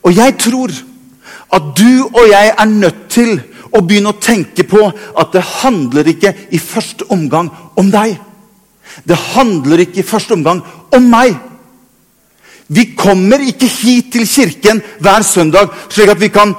Og 0.06 0.14
jeg 0.16 0.38
tror 0.42 0.74
at 1.56 1.68
du 1.78 2.06
og 2.08 2.24
jeg 2.30 2.54
er 2.58 2.70
nødt 2.70 3.06
til 3.14 3.38
å 3.76 3.82
begynne 3.86 4.14
å 4.14 4.22
tenke 4.22 4.66
på 4.68 4.82
at 4.88 5.34
det 5.34 5.44
handler 5.62 6.08
ikke 6.10 6.32
i 6.56 6.62
første 6.62 7.08
omgang 7.14 7.50
om 7.78 7.90
deg. 7.94 8.16
Det 9.04 9.18
handler 9.34 9.84
ikke 9.84 10.02
i 10.02 10.08
første 10.08 10.38
omgang 10.38 10.62
om 10.96 11.10
meg. 11.12 11.36
Vi 12.68 12.88
kommer 12.98 13.44
ikke 13.46 13.70
hit 13.70 14.14
til 14.14 14.26
kirken 14.30 14.82
hver 15.04 15.26
søndag 15.26 15.74
slik 15.90 16.10
at 16.16 16.22
vi 16.22 16.32
kan 16.34 16.56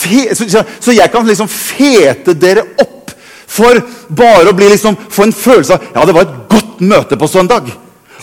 Så 0.00 0.94
jeg 0.96 1.12
kan 1.12 1.26
liksom 1.28 1.48
fete 1.48 2.32
dere 2.32 2.62
opp 2.80 3.12
for 3.46 3.76
bare 4.08 4.48
å 4.48 4.56
bli 4.56 4.70
liksom, 4.70 4.96
få 4.96 5.26
en 5.26 5.34
følelse 5.36 5.76
av 5.76 5.82
ja, 5.94 6.04
det 6.06 6.14
var 6.16 6.24
et 6.24 6.38
godt 6.48 6.80
møte 6.80 7.18
på 7.20 7.28
søndag. 7.28 7.68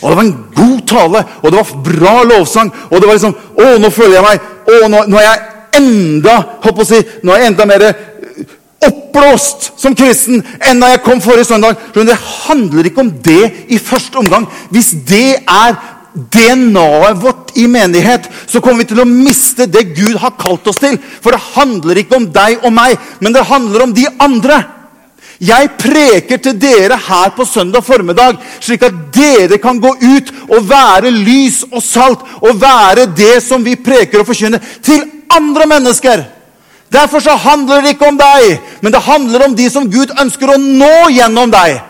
Og 0.01 0.09
det 0.09 0.17
var 0.17 0.23
en 0.23 0.37
god 0.55 0.81
tale, 0.87 1.23
og 1.41 1.51
det 1.51 1.59
var 1.59 1.77
bra 1.87 2.15
lovsang. 2.23 2.71
Og 2.91 2.99
det 2.99 3.09
var 3.09 3.17
liksom 3.17 3.37
Å, 3.57 3.69
nå 3.81 3.89
føler 3.93 4.19
jeg 4.19 4.25
meg 4.27 4.51
Å, 4.67 4.89
nå, 4.91 5.03
nå 5.09 5.19
er 5.21 5.27
jeg 5.27 5.45
enda 5.77 6.37
håper 6.63 6.83
å 6.83 6.87
si, 6.87 6.99
nå 7.23 7.33
er 7.33 7.43
jeg 7.43 7.51
enda 7.51 7.65
mer 7.69 7.83
oppblåst 8.87 9.71
som 9.79 9.95
kristen 9.97 10.41
enn 10.69 10.81
da 10.81 10.93
jeg 10.93 11.03
kom 11.05 11.21
forrige 11.23 11.49
søndag. 11.49 11.77
Det 11.93 12.17
handler 12.47 12.89
ikke 12.89 13.03
om 13.03 13.11
det 13.25 13.43
i 13.73 13.79
første 13.81 14.19
omgang. 14.21 14.47
Hvis 14.73 14.93
det 15.09 15.39
er 15.41 15.77
DNA-et 16.17 17.19
vårt 17.21 17.53
i 17.59 17.67
menighet, 17.69 18.25
så 18.49 18.61
kommer 18.61 18.83
vi 18.83 18.91
til 18.91 19.03
å 19.03 19.09
miste 19.09 19.67
det 19.69 19.89
Gud 19.97 20.17
har 20.21 20.37
kalt 20.39 20.65
oss 20.69 20.81
til. 20.81 20.97
For 21.21 21.33
det 21.33 21.43
handler 21.53 22.01
ikke 22.01 22.17
om 22.17 22.29
deg 22.33 22.63
og 22.63 22.73
meg, 22.73 22.97
men 23.21 23.35
det 23.35 23.45
handler 23.49 23.85
om 23.85 23.93
de 23.97 24.07
andre. 24.23 24.63
Jeg 25.39 25.69
preker 25.77 26.39
til 26.41 26.55
dere 26.57 26.97
her 26.97 27.33
på 27.35 27.45
søndag 27.45 27.83
formiddag, 27.85 28.39
slik 28.59 28.81
at 28.87 28.95
dere 29.13 29.59
kan 29.61 29.77
gå 29.81 29.91
ut 29.93 30.31
og 30.47 30.69
være 30.69 31.11
lys 31.13 31.61
og 31.71 31.83
salt 31.83 32.23
og 32.41 32.57
være 32.61 33.05
det 33.17 33.37
som 33.45 33.65
vi 33.65 33.75
preker 33.75 34.23
og 34.23 34.29
forkynner, 34.31 34.63
til 34.81 35.05
andre 35.29 35.67
mennesker. 35.69 36.23
Derfor 36.91 37.19
så 37.19 37.35
handler 37.35 37.81
det 37.81 37.93
ikke 37.95 38.07
om 38.07 38.17
deg, 38.17 38.57
men 38.81 38.93
det 38.93 39.03
handler 39.03 39.45
om 39.45 39.55
de 39.55 39.69
som 39.69 39.85
Gud 39.91 40.13
ønsker 40.21 40.53
å 40.53 40.57
nå 40.57 41.09
gjennom 41.13 41.51
deg. 41.53 41.81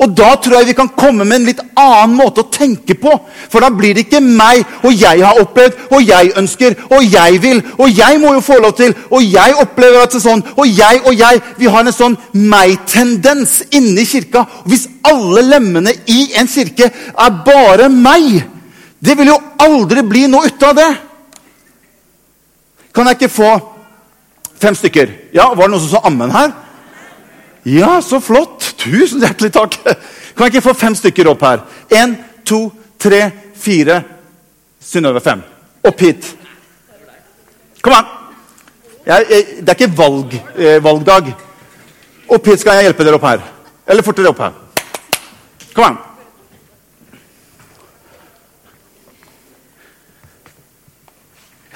Og 0.00 0.14
da 0.16 0.30
tror 0.40 0.56
jeg 0.56 0.70
vi 0.70 0.76
kan 0.78 0.88
komme 0.96 1.26
med 1.28 1.40
en 1.40 1.48
litt 1.50 1.60
annen 1.76 2.14
måte 2.16 2.40
å 2.40 2.48
tenke 2.52 2.94
på. 2.96 3.12
For 3.52 3.60
da 3.60 3.68
blir 3.74 3.92
det 3.94 4.06
ikke 4.06 4.22
meg 4.24 4.62
og 4.80 4.94
jeg 4.96 5.20
har 5.20 5.40
opplevd, 5.42 5.76
og 5.92 6.06
jeg 6.08 6.32
ønsker, 6.40 6.76
og 6.88 7.04
jeg 7.04 7.40
vil, 7.42 7.60
og 7.76 7.92
jeg 7.92 8.20
må 8.22 8.32
jo 8.38 8.44
få 8.44 8.56
lov 8.64 8.72
til, 8.78 8.94
og 9.10 9.26
jeg 9.26 9.56
opplever 9.60 10.00
at 10.00 10.14
det 10.14 10.20
er 10.22 10.24
sånn, 10.24 10.44
og 10.56 10.64
jeg 10.66 11.02
og 11.04 11.12
jeg 11.18 11.42
Vi 11.60 11.68
har 11.68 11.84
en 11.84 11.92
sånn 11.92 12.16
meg-tendens 12.32 13.60
inni 13.76 14.06
kirka. 14.08 14.46
Hvis 14.64 14.86
alle 15.04 15.42
lemmene 15.44 15.92
i 16.08 16.30
en 16.40 16.48
kirke 16.48 16.88
er 16.88 17.36
bare 17.44 17.90
meg, 17.92 18.40
det 19.00 19.16
vil 19.18 19.32
jo 19.32 19.38
aldri 19.60 20.04
bli 20.06 20.26
noe 20.32 20.48
ut 20.48 20.64
av 20.64 20.76
det. 20.76 20.90
Kan 22.94 23.08
jeg 23.08 23.20
ikke 23.20 23.32
få 23.36 23.52
fem 24.60 24.74
stykker? 24.74 25.12
Ja, 25.36 25.52
Var 25.54 25.68
det 25.68 25.72
noen 25.74 25.84
som 25.84 25.92
sa 25.92 26.06
ammen 26.08 26.32
her? 26.32 26.52
Ja, 27.64 28.00
så 28.02 28.20
flott! 28.20 28.74
Tusen 28.80 29.20
hjertelig 29.20 29.52
takk! 29.52 29.76
Kan 30.36 30.46
jeg 30.46 30.54
ikke 30.54 30.68
få 30.70 30.76
fem 30.78 30.94
stykker 30.96 31.28
opp 31.32 31.42
her? 31.44 31.64
Én, 31.92 32.16
to, 32.48 32.70
tre, 33.00 33.26
fire 33.60 34.00
Synnøve 34.80 35.20
fem. 35.20 35.42
Opp 35.84 36.00
hit. 36.00 36.24
Kom 37.84 37.92
an! 37.92 38.06
Jeg, 39.04 39.26
jeg, 39.28 39.44
det 39.60 39.68
er 39.68 39.76
ikke 39.76 39.96
valg, 39.96 40.36
eh, 40.56 40.78
valgdag. 40.80 41.28
Opp 42.32 42.48
hit 42.48 42.62
skal 42.62 42.78
jeg 42.78 42.88
hjelpe 42.88 43.04
dere 43.04 43.18
opp 43.18 43.26
her. 43.28 43.44
Eller 43.84 44.06
fortere 44.06 44.32
opp 44.32 44.40
her. 44.40 44.56
Kom 45.76 45.84
an. 45.84 45.98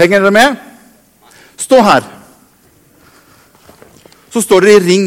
Henger 0.00 0.24
dere 0.24 0.34
med? 0.34 0.56
Stå 1.60 1.82
her. 1.84 2.08
Så 4.32 4.40
står 4.42 4.64
dere 4.64 4.80
i 4.80 4.84
ring 4.88 5.06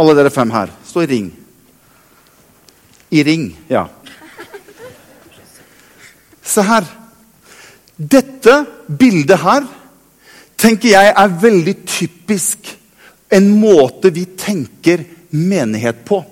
alle 0.00 0.16
dere 0.16 0.32
fem 0.32 0.50
her. 0.54 0.72
Stå 0.86 1.04
i 1.04 1.10
ring. 1.10 1.28
I 3.10 3.22
ring, 3.26 3.50
ja. 3.68 3.84
Se 6.42 6.64
her. 6.66 6.88
Dette 8.00 8.62
bildet 8.88 9.42
her 9.42 9.66
tenker 10.60 10.94
jeg 10.94 11.12
er 11.12 11.38
veldig 11.42 11.74
typisk 11.84 12.70
en 13.30 13.48
måte 13.60 14.10
vi 14.14 14.24
tenker 14.38 15.04
menighet 15.30 16.02
på. 16.08 16.22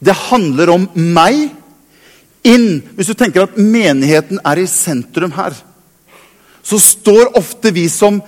Det 0.00 0.16
handler 0.28 0.72
om 0.74 0.86
meg 0.94 1.50
inn 2.40 2.80
Hvis 2.96 3.10
du 3.10 3.14
tenker 3.20 3.44
at 3.44 3.58
menigheten 3.60 4.38
er 4.48 4.62
i 4.62 4.68
sentrum 4.70 5.34
her, 5.36 5.52
så 6.64 6.78
står 6.80 7.34
ofte 7.36 7.68
vi 7.76 7.84
som 7.92 8.22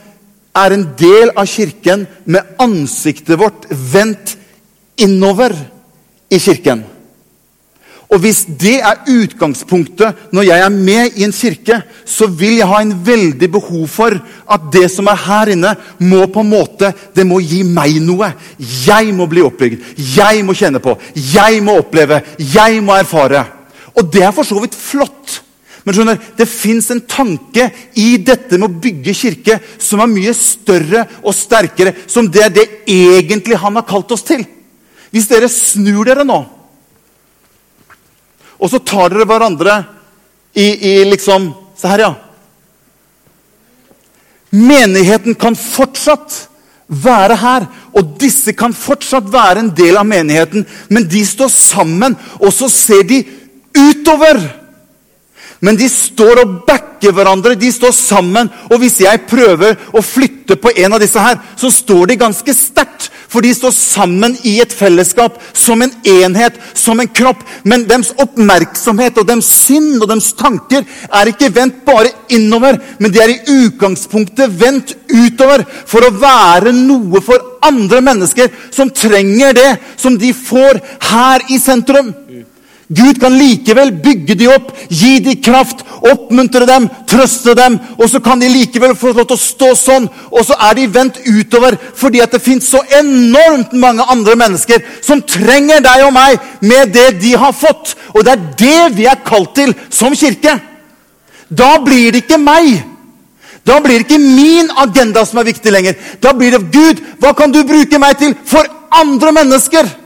er 0.56 0.75
en 0.75 0.87
del 0.99 1.32
av 1.37 1.49
kirken 1.49 2.06
med 2.25 2.56
ansiktet 2.61 3.38
vårt 3.40 3.68
vendt 3.71 4.37
innover 5.00 5.54
i 6.32 6.40
kirken. 6.40 6.85
Og 8.12 8.21
Hvis 8.21 8.42
det 8.61 8.75
er 8.85 9.06
utgangspunktet 9.09 10.32
når 10.37 10.44
jeg 10.44 10.61
er 10.61 10.73
med 10.73 11.14
i 11.16 11.25
en 11.25 11.32
kirke, 11.32 11.78
så 12.04 12.26
vil 12.28 12.59
jeg 12.59 12.68
ha 12.68 12.82
en 12.82 12.92
veldig 13.06 13.49
behov 13.54 13.87
for 13.88 14.18
at 14.52 14.66
det 14.75 14.90
som 14.92 15.09
er 15.09 15.23
her 15.25 15.52
inne, 15.54 15.73
må 15.99 16.26
på 16.28 16.44
en 16.44 16.50
måte, 16.50 16.92
det 17.16 17.25
må 17.26 17.40
gi 17.40 17.62
meg 17.64 17.97
noe. 18.04 18.35
Jeg 18.61 19.14
må 19.16 19.25
bli 19.30 19.40
oppbygd. 19.47 19.97
Jeg 19.97 20.44
må 20.44 20.52
kjenne 20.52 20.82
på. 20.85 20.99
Jeg 21.16 21.62
må 21.64 21.78
oppleve. 21.80 22.21
Jeg 22.37 22.85
må 22.85 22.99
erfare. 23.00 23.47
Og 23.97 24.12
det 24.12 24.26
er 24.26 24.37
for 24.37 24.44
så 24.44 24.61
vidt 24.61 24.76
flott. 24.76 25.40
Men 25.82 25.96
skjønner, 25.96 26.18
det 26.38 26.46
fins 26.46 26.90
en 26.94 27.02
tanke 27.10 27.66
i 27.98 28.14
dette 28.22 28.58
med 28.58 28.68
å 28.68 28.80
bygge 28.84 29.14
kirke 29.18 29.58
som 29.82 30.02
er 30.02 30.10
mye 30.12 30.34
større 30.36 31.06
og 31.22 31.34
sterkere. 31.34 31.94
Som 32.06 32.28
det 32.30 32.44
er 32.44 32.52
det 32.54 32.66
egentlig 32.86 33.58
han 33.58 33.78
har 33.80 33.86
kalt 33.88 34.14
oss 34.14 34.22
til. 34.26 34.44
Hvis 35.12 35.26
dere 35.30 35.50
snur 35.50 36.06
dere 36.08 36.24
nå, 36.24 36.38
og 38.62 38.70
så 38.70 38.78
tar 38.78 39.10
dere 39.10 39.26
hverandre 39.26 39.80
i, 40.54 40.68
i 40.70 40.94
liksom 41.08 41.50
Se 41.82 41.88
her, 41.88 41.98
ja. 42.04 42.12
Menigheten 44.54 45.34
kan 45.34 45.56
fortsatt 45.58 46.36
være 46.86 47.38
her, 47.40 47.64
og 47.96 48.12
disse 48.20 48.52
kan 48.54 48.74
fortsatt 48.76 49.26
være 49.32 49.64
en 49.64 49.70
del 49.74 49.96
av 49.98 50.06
menigheten, 50.06 50.62
men 50.92 51.08
de 51.10 51.24
står 51.26 51.50
sammen, 51.50 52.14
og 52.38 52.52
så 52.54 52.68
ser 52.70 53.02
de 53.08 53.22
utover. 53.74 54.38
Men 55.62 55.78
de 55.78 55.87
står 55.90 56.42
og 56.42 56.54
backer 56.66 57.14
hverandre. 57.14 57.54
De 57.59 57.71
står 57.73 57.95
sammen. 57.95 58.50
Og 58.71 58.81
hvis 58.83 58.99
jeg 59.04 59.25
prøver 59.31 59.78
å 59.95 60.02
flytte 60.02 60.57
på 60.59 60.73
en 60.83 60.97
av 60.97 61.02
disse 61.02 61.23
her, 61.23 61.38
så 61.57 61.71
står 61.71 62.11
de 62.11 62.19
ganske 62.25 62.54
sterkt. 62.57 63.11
For 63.33 63.40
de 63.40 63.52
står 63.57 63.73
sammen 63.73 64.35
i 64.45 64.59
et 64.61 64.75
fellesskap, 64.75 65.38
som 65.57 65.81
en 65.81 65.92
enhet, 66.09 66.59
som 66.76 67.00
en 67.00 67.09
kropp. 67.09 67.40
Men 67.64 67.87
deres 67.88 68.11
oppmerksomhet 68.21 69.23
og 69.23 69.28
deres 69.31 69.49
sinn 69.49 69.95
og 70.02 70.09
deres 70.11 70.33
tanker 70.37 70.83
er 71.09 71.31
ikke 71.31 71.52
vendt 71.54 71.81
bare 71.87 72.11
innover, 72.35 72.76
men 72.99 73.14
de 73.14 73.23
er 73.23 73.33
i 73.33 73.62
utgangspunktet 73.62 74.52
vendt 74.61 74.97
utover 75.12 75.64
for 75.88 76.04
å 76.04 76.12
være 76.19 76.75
noe 76.76 77.23
for 77.25 77.52
andre 77.62 78.02
mennesker 78.04 78.50
som 78.75 78.90
trenger 78.90 79.54
det 79.57 79.71
som 80.00 80.19
de 80.19 80.35
får 80.37 80.83
her 81.12 81.47
i 81.54 81.61
sentrum. 81.62 82.12
Gud 82.92 83.20
kan 83.20 83.34
likevel 83.38 83.92
bygge 84.04 84.34
de 84.37 84.49
opp, 84.52 84.72
gi 84.90 85.16
de 85.25 85.37
kraft, 85.40 85.84
oppmuntre 86.11 86.66
dem, 86.68 86.88
trøste 87.08 87.54
dem. 87.56 87.78
Og 87.96 88.11
så 88.11 88.20
kan 88.25 88.40
de 88.42 88.50
likevel 88.52 88.94
få 88.99 89.14
lov 89.14 89.28
til 89.30 89.38
å 89.38 89.42
stå 89.42 89.70
sånn, 89.78 90.08
og 90.32 90.44
så 90.44 90.58
er 90.68 90.76
de 90.76 90.88
vendt 90.92 91.20
utover 91.25 91.78
fordi 91.96 92.20
at 92.25 92.34
det 92.34 92.42
fins 92.42 92.68
så 92.68 92.82
enormt 92.99 93.72
mange 93.78 94.04
andre 94.12 94.37
mennesker 94.38 94.82
som 95.04 95.22
trenger 95.25 95.80
deg 95.84 96.04
og 96.06 96.12
meg 96.16 96.42
med 96.61 96.92
det 96.94 97.08
de 97.22 97.32
har 97.38 97.56
fått. 97.56 97.94
Og 98.12 98.26
det 98.26 98.37
er 98.37 98.46
det 98.61 98.82
vi 98.99 99.08
er 99.08 99.25
kalt 99.25 99.54
til 99.56 99.75
som 99.92 100.16
kirke. 100.18 100.58
Da 101.49 101.76
blir 101.84 102.12
det 102.12 102.25
ikke 102.25 102.40
meg. 102.40 102.82
Da 103.66 103.78
blir 103.80 104.00
det 104.00 104.08
ikke 104.08 104.18
min 104.18 104.70
agenda 104.82 105.25
som 105.28 105.38
er 105.38 105.50
viktig 105.52 105.72
lenger. 105.72 105.96
Da 106.20 106.32
blir 106.34 106.56
det 106.56 106.68
Gud, 106.75 107.02
hva 107.22 107.32
kan 107.38 107.52
du 107.54 107.62
bruke 107.64 108.00
meg 108.02 108.18
til 108.18 108.34
for 108.49 108.66
andre 108.92 109.32
mennesker? 109.38 110.01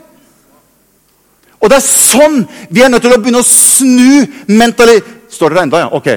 Og 1.61 1.71
det 1.71 1.77
er 1.79 1.85
sånn 1.85 2.43
vi 2.69 2.83
er 2.85 2.91
nødt 2.93 3.03
til 3.05 3.13
å 3.15 3.21
begynne 3.21 3.41
å 3.41 3.47
snu 3.47 4.25
mentalitet 4.47 5.13
Står 5.37 5.51
dere 5.51 5.65
enda, 5.67 5.79
ja? 5.83 5.87
Ok. 5.93 6.07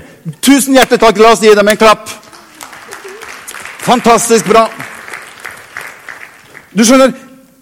Tusen 0.41 0.77
hjertelig 0.79 1.01
takk. 1.03 1.19
La 1.21 1.33
oss 1.35 1.43
gi 1.43 1.51
dem 1.53 1.69
en 1.69 1.79
klapp. 1.81 2.07
Fantastisk 3.83 4.47
bra. 4.49 4.63
Du 6.71 6.85
skjønner, 6.87 7.11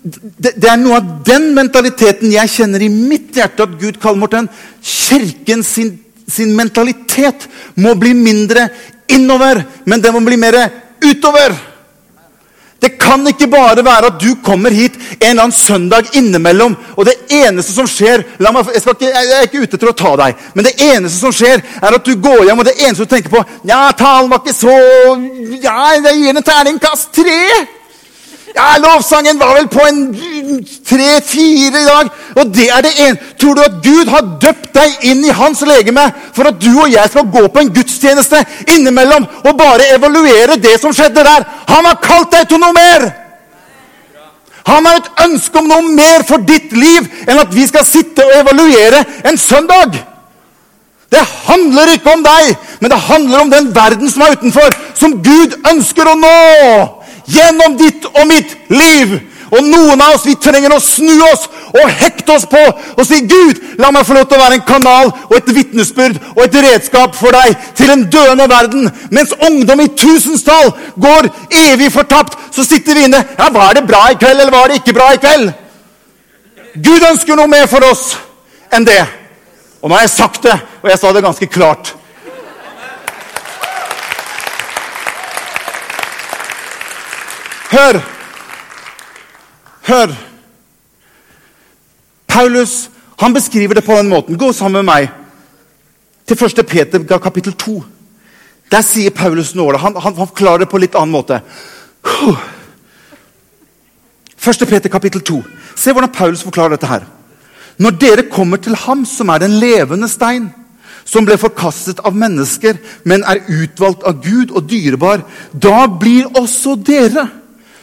det, 0.05 0.53
det, 0.53 0.69
er 0.69 0.77
noe 0.81 0.99
av 1.01 1.09
den 1.27 1.49
mentaliteten 1.57 2.31
jeg 2.35 2.53
kjenner 2.53 2.85
i 2.85 2.91
mitt 2.93 3.37
hjerte 3.37 3.65
at 3.65 3.79
Gud 3.81 3.99
kaller 4.03 4.21
Morten. 4.21 4.51
Kirken 4.85 5.65
sin, 5.67 5.95
sin 6.29 6.53
mentalitet 6.59 7.49
må 7.81 7.97
bli 7.99 8.13
mindre 8.19 8.69
innover, 9.09 9.63
men 9.89 10.05
den 10.05 10.15
må 10.15 10.23
bli 10.29 10.39
mer 10.41 10.61
utover. 11.01 11.57
Det 12.79 12.93
kan 12.99 13.27
ikke 13.27 13.49
bare 13.51 13.83
være 13.85 14.07
at 14.13 14.21
du 14.23 14.37
kommer 14.45 14.71
hit 14.71 14.95
en 15.19 15.31
eller 15.31 15.49
annen 15.49 15.57
søndag 15.57 16.13
innimellom, 16.15 16.77
og 16.97 17.09
det 17.09 17.17
eneste 17.35 17.75
som 17.75 17.89
skjer 17.91 18.23
meg, 18.39 18.71
jeg, 18.75 18.83
ikke, 18.85 19.09
jeg, 19.09 19.33
er 19.35 19.49
ikke 19.49 19.65
ute 19.65 19.81
til 19.81 19.91
å 19.91 19.97
ta 19.99 20.13
deg, 20.21 20.45
men 20.55 20.69
det 20.69 20.77
eneste 20.87 21.19
som 21.19 21.35
skjer, 21.35 21.65
er 21.83 21.97
at 21.99 22.07
du 22.07 22.15
går 22.23 22.45
hjem, 22.47 22.63
og 22.63 22.69
det 22.69 22.77
eneste 22.79 23.09
du 23.09 23.11
tenker 23.11 23.35
på 23.35 23.43
Ja, 23.67 23.89
talen 23.99 24.31
var 24.31 24.45
ikke 24.45 24.55
så 24.55 24.77
Ja, 25.59 25.81
jeg 25.99 26.23
gir 26.23 26.37
en 26.37 26.47
terningkast 26.47 27.11
tre! 27.19 27.43
Ja, 28.55 28.76
Lovsangen 28.78 29.38
var 29.38 29.55
vel 29.55 29.69
på 29.69 29.85
en 29.87 30.00
tre-fire 30.88 31.83
i 31.83 31.87
dag. 31.87 32.11
Og 32.37 32.55
det 32.55 32.69
er 32.73 32.85
det 32.85 32.95
ene. 33.05 33.31
Tror 33.40 33.55
du 33.55 33.62
at 33.64 33.78
Gud 33.85 34.11
har 34.12 34.26
døpt 34.43 34.73
deg 34.75 35.07
inn 35.11 35.23
i 35.26 35.35
hans 35.35 35.62
legeme 35.69 36.09
for 36.37 36.49
at 36.50 36.61
du 36.62 36.71
og 36.73 36.90
jeg 36.93 37.12
skal 37.12 37.28
gå 37.33 37.45
på 37.49 37.62
en 37.62 37.73
gudstjeneste 37.75 38.43
innimellom 38.75 39.28
og 39.45 39.57
bare 39.59 39.93
evaluere 39.97 40.59
det 40.62 40.78
som 40.81 40.95
skjedde 40.97 41.25
der? 41.26 41.49
Han 41.69 41.88
har 41.88 42.02
kalt 42.02 42.33
deg 42.35 42.49
til 42.49 42.62
noe 42.62 42.76
mer! 42.76 43.09
Han 44.69 44.85
har 44.85 44.99
et 44.99 45.23
ønske 45.25 45.59
om 45.62 45.69
noe 45.71 45.95
mer 45.97 46.26
for 46.28 46.45
ditt 46.45 46.75
liv 46.76 47.07
enn 47.25 47.40
at 47.40 47.55
vi 47.55 47.64
skal 47.64 47.87
sitte 47.88 48.25
og 48.26 48.35
evaluere 48.37 49.00
en 49.31 49.38
søndag. 49.40 49.97
Det 51.09 51.23
handler 51.47 51.95
ikke 51.95 52.12
om 52.12 52.25
deg, 52.25 52.50
men 52.83 52.93
det 52.93 52.99
handler 53.00 53.40
om 53.40 53.50
den 53.50 53.71
verden 53.73 54.11
som 54.12 54.26
er 54.26 54.37
utenfor, 54.37 54.76
som 54.93 55.17
Gud 55.25 55.57
ønsker 55.71 56.11
å 56.11 56.19
nå 56.21 56.35
gjennom 57.29 57.77
ditt 57.79 58.07
og 58.15 58.25
mitt 58.29 58.57
liv. 58.73 59.19
Og 59.49 59.65
noen 59.65 60.01
av 60.05 60.17
oss 60.17 60.27
vi 60.29 60.35
trenger 60.37 60.75
å 60.75 60.81
snu 60.83 61.15
oss 61.31 61.47
og 61.73 61.93
hekte 62.01 62.35
oss 62.35 62.45
på 62.49 62.61
og 62.61 63.05
si 63.07 63.23
Gud, 63.29 63.61
la 63.81 63.89
meg 63.95 64.05
få 64.05 64.17
lov 64.17 64.27
til 64.29 64.37
å 64.37 64.43
være 64.43 64.59
en 64.59 64.67
kanal 64.69 65.13
og 65.13 65.37
et 65.39 65.53
vitnesbyrd 65.57 66.19
og 66.35 66.43
et 66.45 66.59
redskap 66.67 67.17
for 67.17 67.33
deg 67.33 67.57
til 67.79 67.93
en 67.95 68.05
døende 68.13 68.49
verden. 68.51 68.91
Mens 69.15 69.33
ungdom 69.49 69.85
i 69.85 69.89
tusenstall 69.97 70.75
går 71.01 71.31
evig 71.63 71.89
fortapt, 71.95 72.37
så 72.53 72.67
sitter 72.67 72.99
vi 72.99 73.07
inne. 73.09 73.23
Ja, 73.39 73.49
Var 73.49 73.79
det 73.79 73.87
bra 73.89 74.05
i 74.11 74.19
kveld, 74.21 74.41
eller 74.41 74.53
var 74.53 74.69
det 74.69 74.83
ikke 74.83 74.97
bra 74.97 75.13
i 75.15 75.23
kveld? 75.23 75.53
Gud 76.77 77.09
ønsker 77.09 77.39
noe 77.39 77.49
mer 77.51 77.67
for 77.71 77.85
oss 77.89 78.19
enn 78.73 78.85
det. 78.85 79.01
Og 79.81 79.89
nå 79.89 79.97
har 79.97 80.05
jeg 80.05 80.17
sagt 80.19 80.45
det, 80.45 80.59
og 80.83 80.91
jeg 80.91 81.01
sa 81.01 81.13
det 81.15 81.25
ganske 81.25 81.49
klart. 81.51 81.95
Hør! 87.79 88.01
Hør! 89.87 90.15
Paulus 92.27 92.91
han 93.19 93.35
beskriver 93.35 93.75
det 93.75 93.85
på 93.85 93.93
den 93.93 94.09
måten. 94.09 94.39
Gå 94.39 94.53
sammen 94.53 94.85
med 94.85 94.87
meg 94.87 95.09
til 96.27 96.39
1. 96.45 96.67
Peter 96.67 97.19
kapittel 97.19 97.53
2. 97.53 97.83
Der 98.71 98.83
sier 98.83 99.11
Paulus 99.11 99.55
nåla. 99.55 99.79
Han, 99.79 99.97
han, 99.97 100.15
han 100.15 100.29
forklarer 100.29 100.59
det 100.63 100.69
på 100.71 100.77
en 100.79 100.85
litt 100.85 100.95
annen 100.99 101.15
måte. 101.15 101.41
1. 104.39 104.69
Peter 104.69 104.89
kapittel 104.89 105.21
2. 105.21 105.43
Se 105.75 105.93
hvordan 105.93 106.13
Paulus 106.15 106.43
forklarer 106.47 106.77
dette 106.77 106.91
her. 106.91 107.07
Når 107.79 107.91
dere 107.91 108.29
kommer 108.31 108.59
til 108.63 108.75
ham 108.75 109.05
som 109.07 109.29
er 109.29 109.43
den 109.43 109.59
levende 109.63 110.09
stein, 110.11 110.51
som 111.05 111.27
ble 111.27 111.39
forkastet 111.41 112.03
av 112.07 112.15
mennesker, 112.15 112.79
men 113.05 113.25
er 113.27 113.47
utvalgt 113.49 114.03
av 114.07 114.23
Gud 114.23 114.51
og 114.51 114.67
dyrebar, 114.71 115.23
da 115.55 115.87
blir 115.87 116.27
også 116.39 116.75
dere 116.87 117.29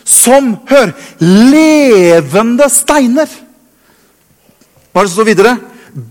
som 0.05 0.53
Hør! 0.69 0.93
Levende 1.19 2.69
steiner. 2.69 3.29
Hva 4.91 5.01
er 5.01 5.07
det 5.07 5.11
som 5.11 5.17
står 5.17 5.31
videre? 5.31 5.55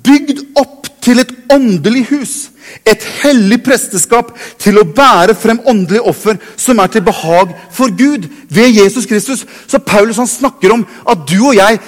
Bygd 0.04 0.42
opp 0.60 0.90
til 1.04 1.20
et 1.22 1.32
åndelig 1.52 2.06
hus. 2.10 2.34
Et 2.84 3.00
hellig 3.22 3.60
presteskap 3.64 4.32
til 4.60 4.80
å 4.80 4.86
bære 4.88 5.36
frem 5.38 5.60
åndelig 5.68 6.02
offer 6.04 6.40
som 6.56 6.80
er 6.82 6.90
til 6.92 7.04
behag 7.06 7.52
for 7.72 7.92
Gud 7.94 8.26
ved 8.52 8.72
Jesus 8.74 9.06
Kristus. 9.08 9.44
Så 9.68 9.78
Paulus 9.78 10.20
han 10.20 10.30
snakker 10.30 10.74
om 10.74 10.86
at 11.08 11.26
du 11.28 11.38
og 11.50 11.54
jeg 11.56 11.78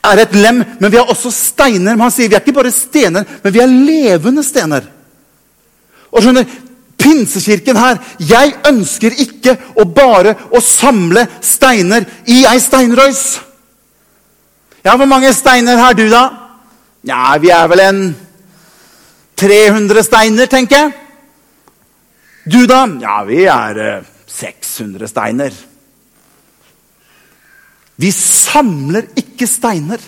er 0.00 0.22
et 0.22 0.34
lem, 0.34 0.62
men 0.80 0.92
vi 0.92 0.96
har 0.96 1.12
også 1.12 1.32
steiner. 1.34 1.92
Men 1.92 2.06
han 2.08 2.14
sier 2.14 2.30
vi 2.30 2.38
er 2.38 2.44
ikke 2.44 2.56
bare 2.56 2.72
stener, 2.74 3.28
men 3.44 3.54
vi 3.54 3.62
er 3.62 3.70
levende 3.70 4.44
stener. 4.44 4.88
Og 6.10 6.24
skjønner, 6.24 6.48
Pinsekirken 7.00 7.78
her 7.80 8.00
Jeg 8.20 8.54
ønsker 8.68 9.14
ikke 9.24 9.56
å 9.80 9.86
bare 9.88 10.34
å 10.52 10.60
samle 10.60 11.24
steiner 11.40 12.04
i 12.28 12.42
ei 12.48 12.60
steinrøys. 12.60 13.24
Ja, 14.84 14.96
Hvor 14.96 15.08
mange 15.08 15.32
steiner 15.36 15.80
har 15.80 15.94
du, 15.94 16.08
da? 16.12 16.24
Ja, 17.04 17.38
Vi 17.38 17.50
er 17.50 17.68
vel 17.68 17.80
en 17.80 18.02
300 19.40 20.04
steiner, 20.04 20.46
tenker 20.46 20.76
jeg. 20.76 20.92
Du, 22.44 22.66
da? 22.68 22.84
Ja, 23.00 23.20
vi 23.24 23.44
er 23.48 23.78
eh, 23.80 24.08
600 24.28 25.08
steiner. 25.08 25.54
Vi 28.00 28.10
samler 28.16 29.10
ikke 29.18 29.48
steiner. 29.48 30.00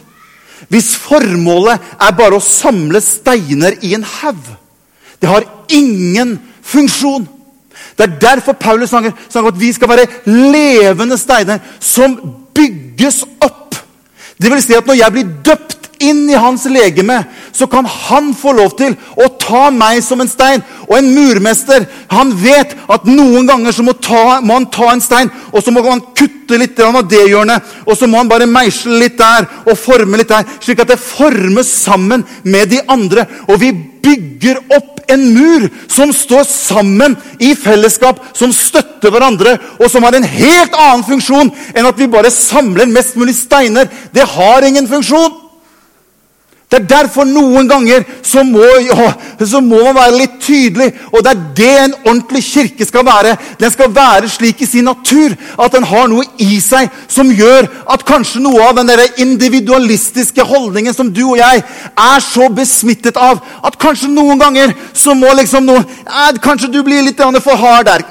Hvis 0.72 0.92
formålet 0.96 1.82
er 2.00 2.16
bare 2.16 2.38
å 2.38 2.44
samle 2.44 3.00
steiner 3.02 3.75
i 3.82 3.96
en 3.96 4.04
haug 4.06 4.44
Det 5.18 5.26
har 5.26 5.42
ingen 5.75 6.37
funksjon. 6.62 7.29
Det 7.98 8.05
er 8.07 8.18
derfor 8.20 8.53
Paulus 8.53 8.88
snakker, 8.88 9.12
snakker 9.29 9.53
at 9.53 9.61
vi 9.61 9.72
skal 9.72 9.88
være 9.88 10.07
levende 10.27 11.18
steiner 11.18 11.59
som 11.81 12.16
bygges 12.55 13.22
opp. 13.40 13.77
Det 14.42 14.51
vil 14.51 14.62
si 14.62 14.75
at 14.77 14.87
når 14.87 14.98
jeg 14.98 15.12
blir 15.12 15.33
døpt 15.44 15.82
inn 16.02 16.24
i 16.30 16.38
hans 16.38 16.64
legeme, 16.70 17.22
så 17.52 17.66
kan 17.70 17.86
han 17.86 18.32
få 18.36 18.54
lov 18.56 18.74
til 18.78 18.96
å 19.16 19.28
ta 19.40 19.68
meg 19.74 20.02
som 20.04 20.20
en 20.22 20.30
stein. 20.30 20.64
Og 20.88 20.96
en 20.98 21.10
murmester 21.14 21.86
han 22.12 22.32
vet 22.42 22.74
at 22.90 23.06
noen 23.08 23.48
ganger 23.48 23.74
så 23.74 23.84
må, 23.86 23.94
ta, 23.96 24.40
må 24.44 24.58
han 24.58 24.68
ta 24.72 24.90
en 24.92 25.04
stein, 25.04 25.30
og 25.52 25.62
så 25.62 25.74
må 25.74 25.84
han 25.86 26.04
kutte 26.18 26.58
litt 26.60 26.80
av 26.82 27.00
det 27.08 27.24
hjørnet. 27.28 27.74
Og 27.86 27.96
så 27.98 28.08
må 28.10 28.20
han 28.20 28.30
bare 28.30 28.50
meisle 28.50 28.98
litt 29.04 29.18
der 29.20 29.48
og 29.66 29.78
forme 29.78 30.20
litt 30.20 30.32
der, 30.32 30.48
slik 30.60 30.82
at 30.82 30.92
det 30.92 31.00
formes 31.02 31.70
sammen 31.82 32.26
med 32.44 32.72
de 32.74 32.82
andre. 32.92 33.26
Og 33.48 33.60
vi 33.62 33.72
bygger 34.02 34.58
opp 34.74 35.02
en 35.12 35.28
mur 35.34 35.68
som 35.90 36.12
står 36.14 36.44
sammen 36.48 37.14
i 37.42 37.52
fellesskap, 37.58 38.20
som 38.36 38.54
støtter 38.54 39.12
hverandre, 39.12 39.56
og 39.78 39.90
som 39.90 40.04
har 40.06 40.16
en 40.16 40.26
helt 40.26 40.74
annen 40.78 41.06
funksjon 41.06 41.52
enn 41.74 41.88
at 41.88 42.00
vi 42.00 42.10
bare 42.10 42.32
samler 42.32 42.90
mest 42.90 43.18
mulig 43.20 43.36
steiner. 43.38 43.90
Det 44.14 44.26
har 44.36 44.66
ingen 44.66 44.88
funksjon. 44.90 45.41
Det 46.72 46.78
er 46.80 46.87
derfor 46.88 47.26
noen 47.28 47.66
ganger 47.68 48.06
så 48.24 48.40
må, 48.48 48.64
ja, 48.80 49.11
så 49.44 49.61
må, 49.61 49.82
man 49.85 49.98
være 49.98 50.16
litt 50.16 50.38
tydelig. 50.40 50.87
Og 51.12 51.20
det 51.20 51.35
er 51.35 51.42
det 51.58 51.72
en 51.82 51.96
ordentlig 52.06 52.40
kirke 52.46 52.87
skal 52.88 53.04
være. 53.04 53.35
Den 53.61 53.72
skal 53.74 53.92
være 53.92 54.30
slik 54.32 54.62
i 54.64 54.68
sin 54.70 54.88
natur 54.88 55.35
at 55.61 55.74
den 55.74 55.85
har 55.85 56.08
noe 56.08 56.24
i 56.40 56.56
seg 56.64 56.88
som 57.12 57.28
gjør 57.28 57.68
at 57.92 58.06
kanskje 58.08 58.40
noe 58.40 58.62
av 58.70 58.78
den 58.78 58.88
der 58.88 59.04
individualistiske 59.20 60.46
holdningen 60.48 60.96
som 60.96 61.11
du 61.12 61.20
og 61.26 61.37
jeg 61.42 61.61
er 61.61 62.24
så 62.24 62.48
besmittet 62.52 63.20
av, 63.20 63.42
at 63.64 63.76
kanskje 63.80 64.08
noen 64.08 64.40
ganger 64.40 64.72
så 64.96 65.12
må 65.18 65.28
liksom 65.37 65.68
noen 65.68 65.85
eh, 65.85 66.40
Kanskje 66.42 66.70
du 66.72 66.80
blir 66.85 67.02
litt 67.04 67.20
for 67.44 67.56
hard 67.58 67.87
der. 67.87 68.02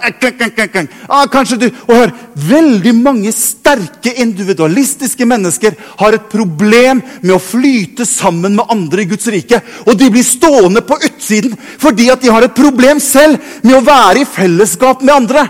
Ja, 1.09 1.25
kanskje 1.31 1.57
du, 1.57 1.67
og 1.87 1.95
hør, 1.95 2.13
Veldig 2.41 2.93
mange 2.95 3.31
sterke 3.35 4.13
individualistiske 4.23 5.25
mennesker 5.27 5.75
har 5.99 6.15
et 6.15 6.29
problem 6.31 7.01
med 7.21 7.33
å 7.35 7.41
flyte 7.43 8.05
sammen 8.07 8.50
sammen 8.51 8.55
med 8.55 8.65
andre 8.69 9.01
i 9.01 9.09
Guds 9.09 9.27
rike. 9.27 9.61
Og 9.87 9.97
de 9.97 10.09
blir 10.11 10.23
stående 10.23 10.81
på 10.81 10.99
utsiden 10.99 11.55
fordi 11.79 12.09
at 12.11 12.21
de 12.21 12.31
har 12.31 12.43
et 12.43 12.55
problem 12.55 12.99
selv 12.99 13.39
med 13.63 13.77
å 13.77 13.85
være 13.85 14.21
i 14.21 14.25
fellesskap 14.29 15.01
med 15.01 15.13
andre. 15.13 15.47